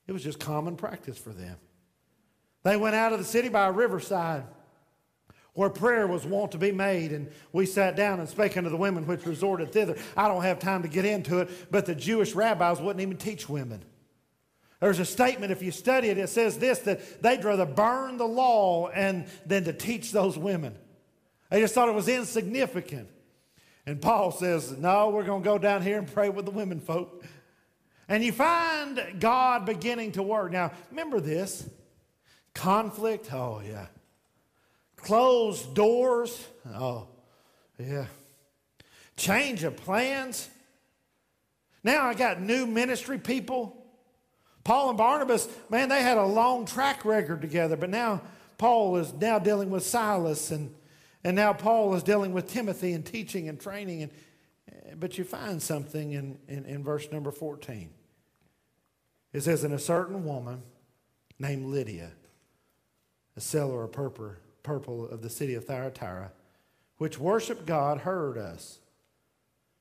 It 0.07 0.11
was 0.11 0.23
just 0.23 0.39
common 0.39 0.75
practice 0.75 1.19
for 1.19 1.33
them. 1.33 1.57
They 2.63 2.77
went 2.77 2.95
out 2.95 3.13
of 3.13 3.19
the 3.19 3.25
city 3.25 3.49
by 3.49 3.67
a 3.67 3.71
riverside 3.71 4.43
where 5.53 5.69
prayer 5.69 6.07
was 6.07 6.25
wont 6.25 6.53
to 6.53 6.57
be 6.57 6.71
made, 6.71 7.11
and 7.11 7.29
we 7.51 7.65
sat 7.65 7.95
down 7.95 8.19
and 8.19 8.29
spake 8.29 8.55
unto 8.55 8.69
the 8.69 8.77
women 8.77 9.05
which 9.05 9.25
resorted 9.25 9.71
thither. 9.71 9.97
I 10.15 10.27
don't 10.27 10.43
have 10.43 10.59
time 10.59 10.81
to 10.83 10.87
get 10.87 11.03
into 11.03 11.39
it, 11.39 11.49
but 11.69 11.85
the 11.85 11.95
Jewish 11.95 12.33
rabbis 12.33 12.79
wouldn't 12.79 13.01
even 13.01 13.17
teach 13.17 13.49
women. 13.49 13.83
There's 14.79 14.99
a 14.99 15.05
statement, 15.05 15.51
if 15.51 15.61
you 15.61 15.71
study 15.71 16.07
it, 16.07 16.17
it 16.17 16.29
says 16.29 16.57
this 16.57 16.79
that 16.79 17.21
they'd 17.21 17.43
rather 17.43 17.65
burn 17.65 18.17
the 18.17 18.25
law 18.25 18.87
and 18.87 19.27
than 19.45 19.65
to 19.65 19.73
teach 19.73 20.11
those 20.11 20.37
women. 20.37 20.75
They 21.49 21.59
just 21.59 21.75
thought 21.75 21.89
it 21.89 21.95
was 21.95 22.07
insignificant. 22.07 23.09
And 23.85 24.01
Paul 24.01 24.31
says, 24.31 24.71
No, 24.71 25.09
we're 25.09 25.23
going 25.23 25.43
to 25.43 25.45
go 25.45 25.57
down 25.57 25.81
here 25.81 25.99
and 25.99 26.11
pray 26.11 26.29
with 26.29 26.45
the 26.45 26.51
women 26.51 26.79
folk. 26.79 27.23
And 28.07 28.23
you 28.23 28.31
find 28.31 28.99
God 29.19 29.65
beginning 29.65 30.13
to 30.13 30.23
work. 30.23 30.51
Now, 30.51 30.71
remember 30.89 31.19
this 31.19 31.69
Conflict? 32.53 33.33
Oh, 33.33 33.61
yeah. 33.65 33.87
Closed 34.97 35.73
doors? 35.73 36.47
Oh, 36.67 37.07
yeah. 37.79 38.05
Change 39.17 39.63
of 39.63 39.77
plans? 39.77 40.49
Now 41.83 42.05
I 42.05 42.13
got 42.13 42.41
new 42.41 42.65
ministry 42.65 43.17
people. 43.17 43.77
Paul 44.63 44.89
and 44.89 44.97
Barnabas, 44.97 45.47
man, 45.69 45.89
they 45.89 46.03
had 46.03 46.17
a 46.17 46.25
long 46.25 46.65
track 46.65 47.03
record 47.03 47.41
together, 47.41 47.75
but 47.75 47.89
now 47.89 48.21
Paul 48.59 48.97
is 48.97 49.11
now 49.13 49.39
dealing 49.39 49.71
with 49.71 49.83
Silas 49.83 50.51
and 50.51 50.73
and 51.23 51.35
now 51.35 51.53
Paul 51.53 51.93
is 51.95 52.03
dealing 52.03 52.33
with 52.33 52.47
Timothy 52.51 52.93
and 52.93 53.05
teaching 53.05 53.47
and 53.47 53.59
training. 53.59 54.03
And, 54.03 54.99
but 54.99 55.17
you 55.17 55.23
find 55.23 55.61
something 55.61 56.13
in, 56.13 56.39
in, 56.47 56.65
in 56.65 56.83
verse 56.83 57.11
number 57.11 57.31
14. 57.31 57.89
It 59.33 59.41
says, 59.41 59.63
And 59.63 59.73
a 59.73 59.79
certain 59.79 60.25
woman 60.25 60.63
named 61.39 61.67
Lydia, 61.67 62.11
a 63.35 63.41
seller 63.41 63.83
of 63.83 63.91
purple, 63.91 64.33
purple 64.63 65.07
of 65.07 65.21
the 65.21 65.29
city 65.29 65.53
of 65.53 65.65
Thyatira, 65.65 66.31
which 66.97 67.19
worshiped 67.19 67.65
God, 67.65 67.99
heard 67.99 68.37
us, 68.37 68.79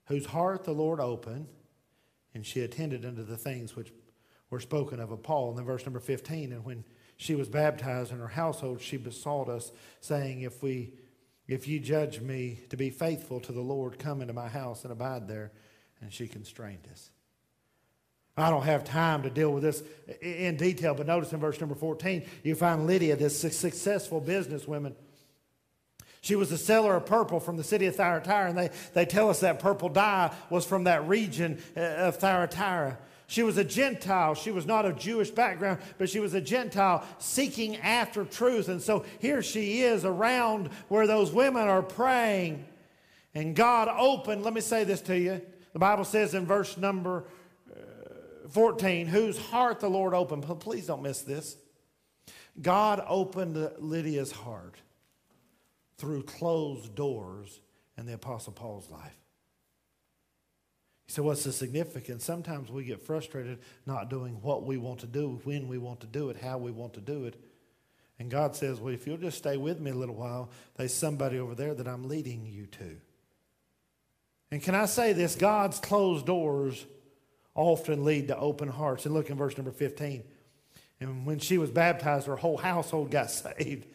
whose 0.06 0.26
heart 0.26 0.64
the 0.64 0.72
Lord 0.72 1.00
opened, 1.00 1.48
and 2.34 2.46
she 2.46 2.60
attended 2.60 3.04
unto 3.04 3.24
the 3.24 3.36
things 3.36 3.76
which 3.76 3.92
were 4.50 4.60
spoken 4.60 5.00
of 5.00 5.10
of 5.10 5.22
Paul. 5.22 5.50
And 5.50 5.58
then 5.58 5.64
verse 5.64 5.84
number 5.84 6.00
15, 6.00 6.52
and 6.52 6.64
when 6.64 6.84
she 7.16 7.34
was 7.34 7.48
baptized 7.48 8.12
in 8.12 8.18
her 8.18 8.28
household, 8.28 8.80
she 8.80 8.96
besought 8.96 9.48
us, 9.48 9.72
saying, 10.00 10.42
If 10.42 10.62
we 10.62 10.92
if 11.50 11.66
you 11.66 11.80
judge 11.80 12.20
me 12.20 12.60
to 12.68 12.76
be 12.76 12.90
faithful 12.90 13.40
to 13.40 13.50
the 13.50 13.60
Lord, 13.60 13.98
come 13.98 14.20
into 14.20 14.32
my 14.32 14.46
house 14.46 14.84
and 14.84 14.92
abide 14.92 15.26
there. 15.26 15.50
And 16.00 16.12
she 16.12 16.28
constrained 16.28 16.86
us. 16.92 17.10
I 18.40 18.50
don't 18.50 18.64
have 18.64 18.84
time 18.84 19.22
to 19.22 19.30
deal 19.30 19.50
with 19.52 19.62
this 19.62 19.82
in 20.20 20.56
detail, 20.56 20.94
but 20.94 21.06
notice 21.06 21.32
in 21.32 21.40
verse 21.40 21.60
number 21.60 21.74
14, 21.74 22.24
you 22.42 22.54
find 22.54 22.86
Lydia, 22.86 23.16
this 23.16 23.38
successful 23.38 24.20
businesswoman. 24.20 24.94
She 26.22 26.36
was 26.36 26.52
a 26.52 26.58
seller 26.58 26.96
of 26.96 27.06
purple 27.06 27.40
from 27.40 27.56
the 27.56 27.64
city 27.64 27.86
of 27.86 27.96
Thyatira, 27.96 28.50
and 28.50 28.58
they, 28.58 28.70
they 28.92 29.06
tell 29.06 29.30
us 29.30 29.40
that 29.40 29.58
purple 29.58 29.88
dye 29.88 30.34
was 30.50 30.66
from 30.66 30.84
that 30.84 31.08
region 31.08 31.62
uh, 31.76 31.80
of 31.80 32.16
Thyatira. 32.16 32.98
She 33.26 33.42
was 33.42 33.56
a 33.58 33.64
Gentile. 33.64 34.34
She 34.34 34.50
was 34.50 34.66
not 34.66 34.84
of 34.84 34.98
Jewish 34.98 35.30
background, 35.30 35.78
but 35.98 36.10
she 36.10 36.18
was 36.18 36.34
a 36.34 36.40
Gentile 36.40 37.04
seeking 37.18 37.76
after 37.76 38.24
truth. 38.24 38.68
And 38.68 38.82
so 38.82 39.04
here 39.20 39.40
she 39.40 39.82
is 39.82 40.04
around 40.04 40.68
where 40.88 41.06
those 41.06 41.30
women 41.30 41.68
are 41.68 41.80
praying. 41.80 42.64
And 43.32 43.54
God 43.54 43.88
opened, 43.88 44.42
let 44.42 44.52
me 44.52 44.60
say 44.60 44.82
this 44.82 45.00
to 45.02 45.16
you. 45.16 45.40
The 45.72 45.78
Bible 45.78 46.04
says 46.04 46.34
in 46.34 46.44
verse 46.44 46.76
number 46.76 47.24
14, 48.50 49.06
whose 49.06 49.38
heart 49.38 49.80
the 49.80 49.90
Lord 49.90 50.14
opened. 50.14 50.44
Please 50.60 50.86
don't 50.86 51.02
miss 51.02 51.22
this. 51.22 51.56
God 52.60 53.02
opened 53.06 53.70
Lydia's 53.78 54.32
heart 54.32 54.76
through 55.96 56.24
closed 56.24 56.94
doors 56.94 57.60
in 57.96 58.06
the 58.06 58.14
Apostle 58.14 58.52
Paul's 58.52 58.90
life. 58.90 59.16
So, 61.06 61.22
what's 61.24 61.42
the 61.42 61.52
significance? 61.52 62.24
Sometimes 62.24 62.70
we 62.70 62.84
get 62.84 63.02
frustrated 63.02 63.58
not 63.84 64.10
doing 64.10 64.40
what 64.42 64.64
we 64.64 64.76
want 64.76 65.00
to 65.00 65.06
do, 65.06 65.40
when 65.44 65.66
we 65.66 65.76
want 65.76 66.00
to 66.00 66.06
do 66.06 66.30
it, 66.30 66.36
how 66.36 66.58
we 66.58 66.70
want 66.70 66.94
to 66.94 67.00
do 67.00 67.24
it. 67.24 67.34
And 68.20 68.30
God 68.30 68.54
says, 68.54 68.78
Well, 68.78 68.94
if 68.94 69.06
you'll 69.06 69.16
just 69.16 69.38
stay 69.38 69.56
with 69.56 69.80
me 69.80 69.90
a 69.90 69.94
little 69.94 70.14
while, 70.14 70.50
there's 70.76 70.94
somebody 70.94 71.38
over 71.38 71.54
there 71.54 71.74
that 71.74 71.88
I'm 71.88 72.08
leading 72.08 72.46
you 72.46 72.66
to. 72.66 72.96
And 74.52 74.62
can 74.62 74.74
I 74.74 74.86
say 74.86 75.12
this? 75.12 75.34
God's 75.34 75.80
closed 75.80 76.26
doors 76.26 76.86
often 77.54 78.04
lead 78.04 78.28
to 78.28 78.38
open 78.38 78.68
hearts. 78.68 79.06
And 79.06 79.14
look 79.14 79.30
in 79.30 79.36
verse 79.36 79.56
number 79.56 79.72
15. 79.72 80.22
And 81.00 81.26
when 81.26 81.38
she 81.38 81.58
was 81.58 81.70
baptized, 81.70 82.26
her 82.26 82.36
whole 82.36 82.56
household 82.56 83.10
got 83.10 83.30
saved. 83.30 83.86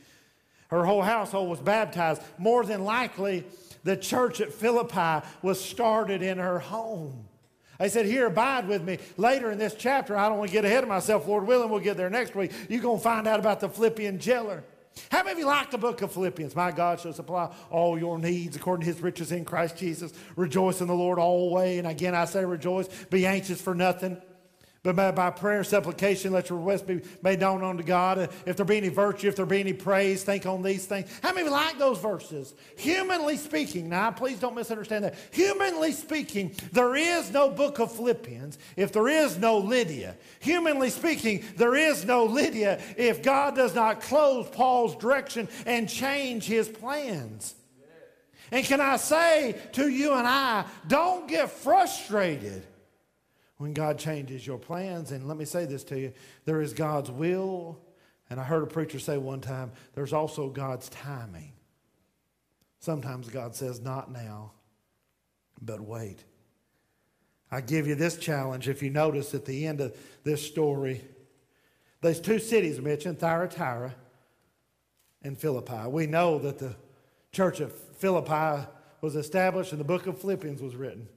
Her 0.70 0.84
whole 0.86 1.02
household 1.02 1.50
was 1.50 1.60
baptized. 1.60 2.22
More 2.38 2.66
than 2.66 2.84
likely, 2.84 3.46
the 3.84 3.96
church 3.96 4.42
at 4.42 4.52
Philippi 4.52 5.26
was 5.42 5.64
started 5.64 6.22
in 6.22 6.40
her 6.40 6.60
home. 6.60 7.28
I 7.80 7.88
said, 7.90 8.06
Here, 8.06 8.28
abide 8.28 8.68
with 8.68 8.84
me. 8.84 8.98
Later 9.18 9.52
in 9.52 9.58
this 9.58 9.76
chapter, 9.78 10.18
I 10.18 10.28
don't 10.28 10.40
want 10.40 10.50
to 10.50 10.54
get 10.54 10.66
ahead 10.66 10.84
of 10.84 10.90
myself. 10.90 11.28
Lord 11.28 11.46
willing, 11.46 11.70
we'll 11.70 11.82
get 11.82 11.98
there 11.98 12.10
next 12.10 12.36
week. 12.36 12.52
You're 12.70 12.82
going 12.82 12.98
to 12.98 13.04
find 13.04 13.28
out 13.28 13.40
about 13.40 13.60
the 13.60 13.70
Philippian 13.70 14.20
jailer. 14.20 14.64
How 15.12 15.24
many 15.24 15.34
of 15.34 15.40
you 15.40 15.46
like 15.46 15.72
the 15.72 15.78
book 15.78 16.02
of 16.02 16.12
Philippians? 16.12 16.56
My 16.56 16.72
God 16.72 17.00
shall 17.00 17.14
supply 17.14 17.54
all 17.70 17.98
your 17.98 18.18
needs 18.18 18.56
according 18.56 18.86
to 18.86 18.94
his 18.94 19.02
riches 19.02 19.32
in 19.32 19.46
Christ 19.46 19.78
Jesus. 19.78 20.14
Rejoice 20.36 20.82
in 20.82 20.88
the 20.88 20.94
Lord 20.94 21.20
always. 21.20 21.80
And 21.80 21.88
again, 21.88 22.16
I 22.16 22.26
say 22.26 22.44
rejoice. 22.44 22.88
Be 23.10 23.26
anxious 23.26 23.62
for 23.62 23.76
nothing. 23.76 24.22
But 24.86 24.96
by, 24.96 25.10
by 25.10 25.32
prayer 25.32 25.64
supplication, 25.64 26.32
let 26.32 26.52
your 26.52 26.60
requests 26.60 26.84
be 26.84 27.02
made 27.24 27.40
known 27.40 27.64
unto 27.64 27.82
God. 27.82 28.30
If 28.46 28.56
there 28.56 28.68
be 28.68 28.78
any 28.78 28.90
virtue, 28.90 29.28
if 29.28 29.36
there 29.36 29.48
be 29.48 29.60
any 29.60 29.74
praise, 29.74 30.24
think 30.24 30.46
on 30.46 30.62
these 30.62 30.86
things. 30.86 31.10
How 31.24 31.34
many 31.34 31.50
like 31.50 31.80
those 31.80 31.98
verses? 31.98 32.54
Humanly 32.78 33.38
speaking, 33.38 33.90
now 33.90 34.12
please 34.12 34.40
don't 34.40 34.54
misunderstand 34.54 35.06
that. 35.06 35.16
Humanly 35.32 35.92
speaking, 35.92 36.54
there 36.72 36.96
is 36.96 37.32
no 37.32 37.50
book 37.50 37.80
of 37.80 37.96
Philippians 37.96 38.60
if 38.76 38.92
there 38.92 39.08
is 39.08 39.40
no 39.40 39.58
Lydia. 39.58 40.16
Humanly 40.40 40.92
speaking, 40.92 41.44
there 41.58 41.76
is 41.76 42.06
no 42.06 42.26
Lydia 42.26 42.80
if 42.96 43.24
God 43.24 43.56
does 43.56 43.74
not 43.74 44.02
close 44.02 44.48
Paul's 44.52 44.96
direction 44.98 45.50
and 45.66 45.90
change 45.90 46.46
his 46.46 46.70
plans. 46.70 47.56
And 48.52 48.64
can 48.64 48.80
I 48.82 48.98
say 48.98 49.60
to 49.72 49.88
you 49.88 50.14
and 50.14 50.28
I, 50.28 50.66
don't 50.88 51.28
get 51.28 51.50
frustrated 51.50 52.68
when 53.58 53.74
God 53.74 53.98
changes 53.98 54.46
your 54.46 54.58
plans. 54.58 55.12
And 55.12 55.28
let 55.28 55.38
me 55.38 55.46
say 55.46 55.66
this 55.66 55.84
to 55.86 56.00
you 56.00 56.14
there 56.46 56.62
is 56.62 56.74
God's 56.74 57.12
will. 57.12 57.80
And 58.30 58.40
I 58.40 58.44
heard 58.44 58.64
a 58.64 58.68
preacher 58.68 59.00
say 59.00 59.18
one 59.18 59.42
time, 59.42 59.72
there's 59.94 60.14
also 60.14 60.50
God's 60.50 60.90
timing. 60.90 61.54
Sometimes 62.80 63.30
God 63.30 63.56
says, 63.56 63.82
not 63.82 64.12
now, 64.12 64.52
but 65.62 65.82
wait. 65.82 66.24
I 67.52 67.62
give 67.62 67.88
you 67.88 67.96
this 67.96 68.18
challenge. 68.18 68.68
If 68.68 68.82
you 68.82 68.90
notice 68.90 69.34
at 69.34 69.46
the 69.46 69.66
end 69.68 69.80
of 69.80 69.96
this 70.24 70.46
story, 70.46 71.04
there's 72.02 72.20
two 72.20 72.40
cities 72.40 72.82
mentioned 72.82 73.20
Thyatira 73.20 73.96
and 75.22 75.38
Philippi. 75.38 75.88
We 75.88 76.08
know 76.08 76.40
that 76.40 76.60
the 76.60 76.76
church 77.32 77.60
of 77.60 77.74
Philippi 77.74 78.68
was 79.02 79.16
established 79.16 79.72
and 79.72 79.80
the 79.80 79.86
book 79.86 80.08
of 80.08 80.20
Philippians 80.20 80.62
was 80.62 80.76
written. 80.76 81.08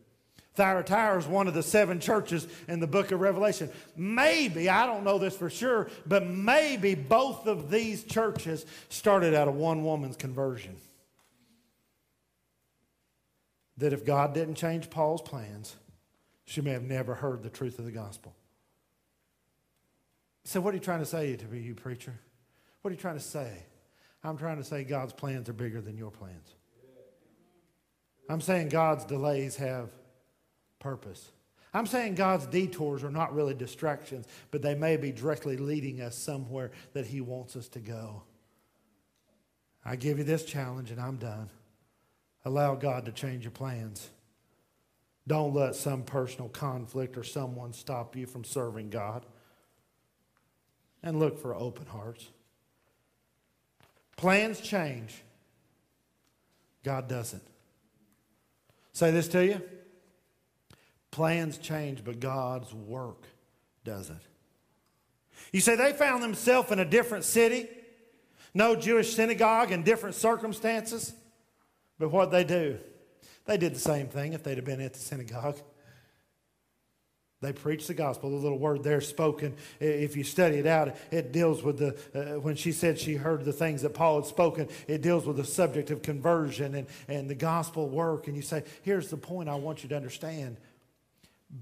Thyatira 0.58 1.16
is 1.16 1.26
one 1.26 1.46
of 1.46 1.54
the 1.54 1.62
seven 1.62 2.00
churches 2.00 2.48
in 2.66 2.80
the 2.80 2.86
book 2.88 3.12
of 3.12 3.20
Revelation. 3.20 3.70
Maybe, 3.96 4.68
I 4.68 4.86
don't 4.86 5.04
know 5.04 5.16
this 5.16 5.36
for 5.36 5.48
sure, 5.48 5.88
but 6.04 6.26
maybe 6.26 6.96
both 6.96 7.46
of 7.46 7.70
these 7.70 8.02
churches 8.02 8.66
started 8.88 9.34
out 9.34 9.46
of 9.46 9.54
one 9.54 9.84
woman's 9.84 10.16
conversion. 10.16 10.76
That 13.76 13.92
if 13.92 14.04
God 14.04 14.34
didn't 14.34 14.56
change 14.56 14.90
Paul's 14.90 15.22
plans, 15.22 15.76
she 16.44 16.60
may 16.60 16.72
have 16.72 16.82
never 16.82 17.14
heard 17.14 17.44
the 17.44 17.50
truth 17.50 17.78
of 17.78 17.84
the 17.84 17.92
gospel. 17.92 18.34
So, 20.42 20.60
what 20.60 20.74
are 20.74 20.76
you 20.76 20.82
trying 20.82 21.00
to 21.00 21.06
say 21.06 21.36
to 21.36 21.46
me, 21.46 21.60
you 21.60 21.76
preacher? 21.76 22.18
What 22.82 22.90
are 22.90 22.94
you 22.94 23.00
trying 23.00 23.18
to 23.18 23.20
say? 23.20 23.62
I'm 24.24 24.36
trying 24.36 24.56
to 24.56 24.64
say 24.64 24.82
God's 24.82 25.12
plans 25.12 25.48
are 25.48 25.52
bigger 25.52 25.80
than 25.80 25.96
your 25.96 26.10
plans. 26.10 26.54
I'm 28.28 28.40
saying 28.40 28.70
God's 28.70 29.04
delays 29.04 29.54
have 29.56 29.90
purpose. 30.78 31.30
I'm 31.74 31.86
saying 31.86 32.14
God's 32.14 32.46
detours 32.46 33.04
are 33.04 33.10
not 33.10 33.34
really 33.34 33.54
distractions, 33.54 34.26
but 34.50 34.62
they 34.62 34.74
may 34.74 34.96
be 34.96 35.12
directly 35.12 35.56
leading 35.56 36.00
us 36.00 36.16
somewhere 36.16 36.70
that 36.94 37.06
He 37.06 37.20
wants 37.20 37.56
us 37.56 37.68
to 37.68 37.78
go. 37.78 38.22
I 39.84 39.96
give 39.96 40.18
you 40.18 40.24
this 40.24 40.44
challenge 40.44 40.90
and 40.90 41.00
I'm 41.00 41.16
done. 41.16 41.50
Allow 42.44 42.74
God 42.76 43.04
to 43.06 43.12
change 43.12 43.44
your 43.44 43.50
plans. 43.50 44.08
Don't 45.26 45.54
let 45.54 45.74
some 45.74 46.02
personal 46.02 46.48
conflict 46.48 47.18
or 47.18 47.24
someone 47.24 47.72
stop 47.74 48.16
you 48.16 48.26
from 48.26 48.44
serving 48.44 48.90
God. 48.90 49.26
And 51.02 51.18
look 51.20 51.38
for 51.38 51.54
open 51.54 51.86
hearts. 51.86 52.26
Plans 54.16 54.60
change, 54.60 55.22
God 56.82 57.08
doesn't. 57.08 57.42
Say 58.92 59.12
this 59.12 59.28
to 59.28 59.46
you. 59.46 59.62
Plans 61.10 61.58
change, 61.58 62.04
but 62.04 62.20
God's 62.20 62.72
work 62.72 63.24
doesn't. 63.84 64.20
You 65.52 65.60
say 65.60 65.76
they 65.76 65.92
found 65.92 66.22
themselves 66.22 66.70
in 66.70 66.78
a 66.78 66.84
different 66.84 67.24
city, 67.24 67.68
no 68.54 68.76
Jewish 68.76 69.14
synagogue, 69.14 69.72
in 69.72 69.82
different 69.82 70.14
circumstances. 70.16 71.14
But 71.98 72.10
what 72.10 72.30
they 72.30 72.44
do? 72.44 72.78
They 73.46 73.56
did 73.56 73.74
the 73.74 73.80
same 73.80 74.08
thing 74.08 74.34
if 74.34 74.42
they'd 74.44 74.58
have 74.58 74.64
been 74.64 74.80
at 74.80 74.92
the 74.92 74.98
synagogue. 74.98 75.58
They 77.40 77.52
preached 77.52 77.86
the 77.86 77.94
gospel. 77.94 78.30
The 78.30 78.36
little 78.36 78.58
word 78.58 78.82
there 78.82 79.00
spoken, 79.00 79.54
if 79.78 80.16
you 80.16 80.24
study 80.24 80.56
it 80.56 80.66
out, 80.66 80.96
it 81.12 81.32
deals 81.32 81.62
with 81.62 81.78
the, 81.78 81.96
uh, 82.14 82.40
when 82.40 82.56
she 82.56 82.72
said 82.72 82.98
she 82.98 83.14
heard 83.14 83.44
the 83.44 83.52
things 83.52 83.82
that 83.82 83.94
Paul 83.94 84.16
had 84.16 84.26
spoken, 84.26 84.68
it 84.88 85.02
deals 85.02 85.24
with 85.24 85.36
the 85.36 85.44
subject 85.44 85.90
of 85.92 86.02
conversion 86.02 86.74
and, 86.74 86.88
and 87.06 87.30
the 87.30 87.36
gospel 87.36 87.88
work. 87.88 88.26
And 88.26 88.34
you 88.34 88.42
say, 88.42 88.64
here's 88.82 89.08
the 89.08 89.16
point 89.16 89.48
I 89.48 89.54
want 89.54 89.84
you 89.84 89.88
to 89.90 89.96
understand 89.96 90.56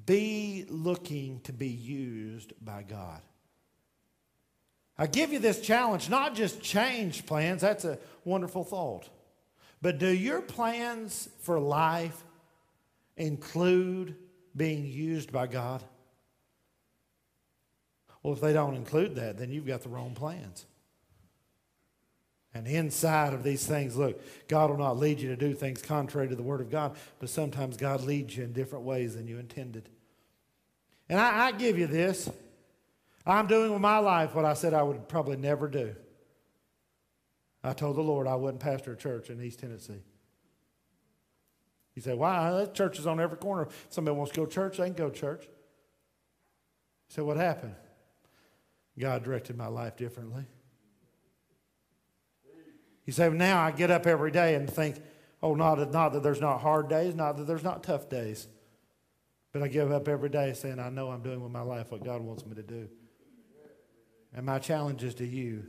be 0.05 0.65
looking 0.69 1.41
to 1.41 1.53
be 1.53 1.69
used 1.69 2.53
by 2.61 2.83
God. 2.83 3.21
I 4.99 5.07
give 5.07 5.33
you 5.33 5.39
this 5.39 5.61
challenge, 5.61 6.09
not 6.09 6.35
just 6.35 6.63
change 6.63 7.27
plans, 7.27 7.61
that's 7.61 7.85
a 7.85 7.99
wonderful 8.25 8.65
thought. 8.65 9.09
But 9.83 9.99
do 9.99 10.09
your 10.09 10.41
plans 10.41 11.29
for 11.41 11.61
life 11.61 12.25
include 13.17 14.17
being 14.57 14.87
used 14.87 15.31
by 15.31 15.47
God? 15.47 15.85
Well, 18.23 18.33
if 18.33 18.41
they 18.41 18.53
don't 18.53 18.75
include 18.75 19.15
that, 19.17 19.39
then 19.39 19.53
you've 19.53 19.67
got 19.67 19.83
the 19.83 19.89
wrong 19.89 20.15
plans. 20.15 20.67
And 22.57 22.67
inside 22.67 23.35
of 23.35 23.43
these 23.43 23.67
things, 23.67 23.97
look, 23.97 24.19
God 24.49 24.71
will 24.71 24.79
not 24.79 24.97
lead 24.97 25.21
you 25.21 25.29
to 25.29 25.37
do 25.37 25.53
things 25.53 25.83
contrary 25.83 26.27
to 26.29 26.35
the 26.35 26.43
Word 26.43 26.63
of 26.63 26.71
God, 26.71 26.97
but 27.19 27.29
sometimes 27.29 27.77
God 27.77 28.01
leads 28.01 28.35
you 28.35 28.45
in 28.45 28.55
different 28.55 28.87
ways 28.87 29.15
than 29.15 29.27
you 29.27 29.39
intended. 29.39 29.91
And 31.11 31.21
I, 31.21 31.49
I 31.49 31.53
give 31.53 31.79
you 31.79 31.87
this. 31.87 32.31
I'm 33.27 33.47
doing 33.47 33.73
with 33.73 33.83
my 33.83 33.99
life 33.99 34.35
what 34.35 34.47
I 34.47 34.55
said 34.55 34.73
I 34.73 34.83
would 34.83 35.07
probably 35.07 35.37
never 35.37 35.69
do. 35.69 35.95
I 37.63 37.75
told 37.75 37.97
the 37.97 38.03
Lord 38.03 38.27
I 38.27 38.37
wouldn't 38.37 38.63
pastor 38.63 38.95
a 38.95 38.97
church 38.97 39.29
in 39.29 39.43
East 39.43 39.59
Tennessee. 39.59 40.03
You 41.95 42.01
say, 42.01 42.15
why? 42.15 42.53
That 42.53 42.73
church 42.73 42.99
is 42.99 43.07
on 43.07 43.21
every 43.21 43.37
corner. 43.37 43.69
Somebody 43.91 44.17
wants 44.17 44.33
to 44.33 44.41
go 44.41 44.47
to 44.47 44.53
church, 44.53 44.79
they 44.79 44.85
can 44.87 44.95
go 44.95 45.11
to 45.11 45.21
church. 45.21 45.47
So 47.09 47.23
what 47.23 47.37
happened? 47.37 47.75
God 48.99 49.25
directed 49.25 49.59
my 49.59 49.67
life 49.67 49.99
differently. 49.99 50.47
You 53.07 53.13
say, 53.13 53.29
well, 53.29 53.39
now 53.39 53.63
I 53.63 53.71
get 53.71 53.91
up 53.91 54.07
every 54.07 54.31
day 54.31 54.57
and 54.57 54.69
think, 54.69 54.97
oh, 55.43 55.55
not, 55.55 55.93
not 55.93 56.13
that 56.13 56.23
there's 56.23 56.41
not 56.41 56.61
hard 56.61 56.89
days, 56.89 57.15
not 57.15 57.37
that 57.39 57.47
there's 57.47 57.63
not 57.63 57.83
tough 57.83 58.09
days. 58.09 58.47
But 59.53 59.63
I 59.63 59.69
give 59.69 59.91
up 59.91 60.09
every 60.09 60.29
day 60.29 60.53
saying, 60.53 60.79
I 60.79 60.91
know 60.91 61.11
I'm 61.11 61.23
doing 61.23 61.41
with 61.41 61.53
my 61.53 61.63
life 61.63 61.91
what 61.91 62.05
God 62.05 62.21
wants 62.21 62.45
me 62.45 62.57
to 62.57 62.63
do. 62.63 62.89
And 64.35 64.45
my 64.45 64.59
challenge 64.59 65.03
is 65.03 65.15
to 65.15 65.27
you 65.27 65.65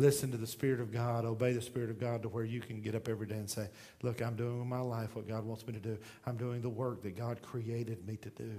listen 0.00 0.30
to 0.30 0.36
the 0.36 0.46
Spirit 0.46 0.80
of 0.80 0.90
God, 0.90 1.24
obey 1.24 1.52
the 1.52 1.60
Spirit 1.60 1.90
of 1.90 2.00
God 2.00 2.22
to 2.22 2.28
where 2.28 2.44
you 2.44 2.60
can 2.60 2.80
get 2.80 2.94
up 2.94 3.08
every 3.08 3.26
day 3.26 3.34
and 3.34 3.50
say, 3.50 3.68
Look, 4.02 4.22
I'm 4.22 4.34
doing 4.34 4.58
with 4.58 4.66
my 4.66 4.80
life 4.80 5.14
what 5.14 5.28
God 5.28 5.44
wants 5.44 5.66
me 5.66 5.74
to 5.74 5.80
do. 5.80 5.98
I'm 6.26 6.36
doing 6.36 6.62
the 6.62 6.70
work 6.70 7.02
that 7.02 7.16
God 7.16 7.42
created 7.42 8.06
me 8.06 8.16
to 8.16 8.30
do. 8.30 8.50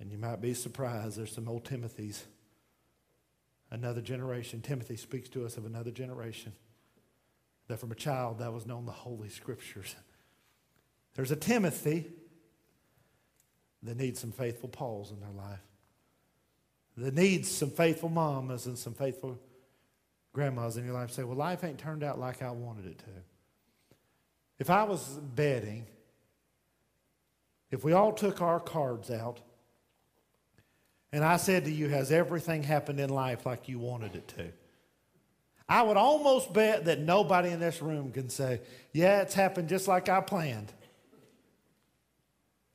And 0.00 0.10
you 0.10 0.18
might 0.18 0.40
be 0.40 0.54
surprised, 0.54 1.16
there's 1.16 1.32
some 1.32 1.48
old 1.48 1.64
Timothy's, 1.64 2.24
another 3.74 4.00
generation. 4.00 4.60
Timothy 4.60 4.96
speaks 4.96 5.28
to 5.30 5.44
us 5.44 5.56
of 5.56 5.66
another 5.66 5.90
generation 5.90 6.52
that 7.68 7.78
from 7.78 7.90
a 7.90 7.94
child 7.94 8.38
that 8.38 8.52
was 8.52 8.66
known 8.66 8.86
the 8.86 8.92
Holy 8.92 9.28
Scriptures. 9.28 9.94
There's 11.14 11.30
a 11.30 11.36
Timothy 11.36 12.06
that 13.82 13.96
needs 13.96 14.20
some 14.20 14.32
faithful 14.32 14.68
Pauls 14.68 15.10
in 15.10 15.20
their 15.20 15.30
life, 15.30 15.60
that 16.96 17.14
needs 17.14 17.50
some 17.50 17.70
faithful 17.70 18.08
mamas 18.08 18.66
and 18.66 18.78
some 18.78 18.94
faithful 18.94 19.38
grandmas 20.32 20.76
in 20.76 20.84
your 20.84 20.94
life. 20.94 21.10
Say, 21.10 21.24
well, 21.24 21.36
life 21.36 21.64
ain't 21.64 21.78
turned 21.78 22.02
out 22.02 22.18
like 22.18 22.42
I 22.42 22.50
wanted 22.50 22.86
it 22.86 22.98
to. 22.98 23.04
If 24.58 24.70
I 24.70 24.84
was 24.84 25.02
betting, 25.34 25.86
if 27.70 27.84
we 27.84 27.92
all 27.92 28.12
took 28.12 28.40
our 28.40 28.60
cards 28.60 29.10
out, 29.10 29.40
and 31.14 31.24
I 31.24 31.36
said 31.36 31.66
to 31.66 31.70
you, 31.70 31.88
has 31.90 32.10
everything 32.10 32.64
happened 32.64 32.98
in 32.98 33.08
life 33.08 33.46
like 33.46 33.68
you 33.68 33.78
wanted 33.78 34.16
it 34.16 34.26
to? 34.36 34.46
I 35.68 35.82
would 35.82 35.96
almost 35.96 36.52
bet 36.52 36.86
that 36.86 36.98
nobody 36.98 37.50
in 37.50 37.60
this 37.60 37.80
room 37.80 38.10
can 38.10 38.28
say, 38.28 38.60
yeah, 38.92 39.20
it's 39.20 39.32
happened 39.32 39.68
just 39.68 39.86
like 39.86 40.08
I 40.08 40.20
planned. 40.20 40.72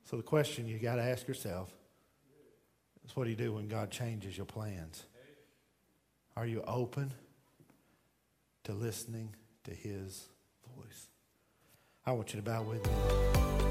So 0.05 0.15
the 0.15 0.23
question 0.23 0.69
you 0.69 0.79
got 0.79 0.95
to 0.95 1.03
ask 1.03 1.27
yourself 1.27 1.69
is 3.05 3.13
what 3.13 3.25
do 3.25 3.29
you 3.29 3.35
do 3.35 3.51
when 3.51 3.67
God 3.67 3.91
changes 3.91 4.37
your 4.37 4.45
plans? 4.45 5.03
Are 6.37 6.45
you 6.45 6.63
open 6.65 7.13
to 8.63 8.71
listening 8.71 9.35
to 9.65 9.71
his 9.71 10.29
voice? 10.77 11.09
I 12.05 12.13
want 12.13 12.33
you 12.33 12.39
to 12.39 12.45
bow 12.45 12.63
with 12.63 12.85
me. 12.87 13.68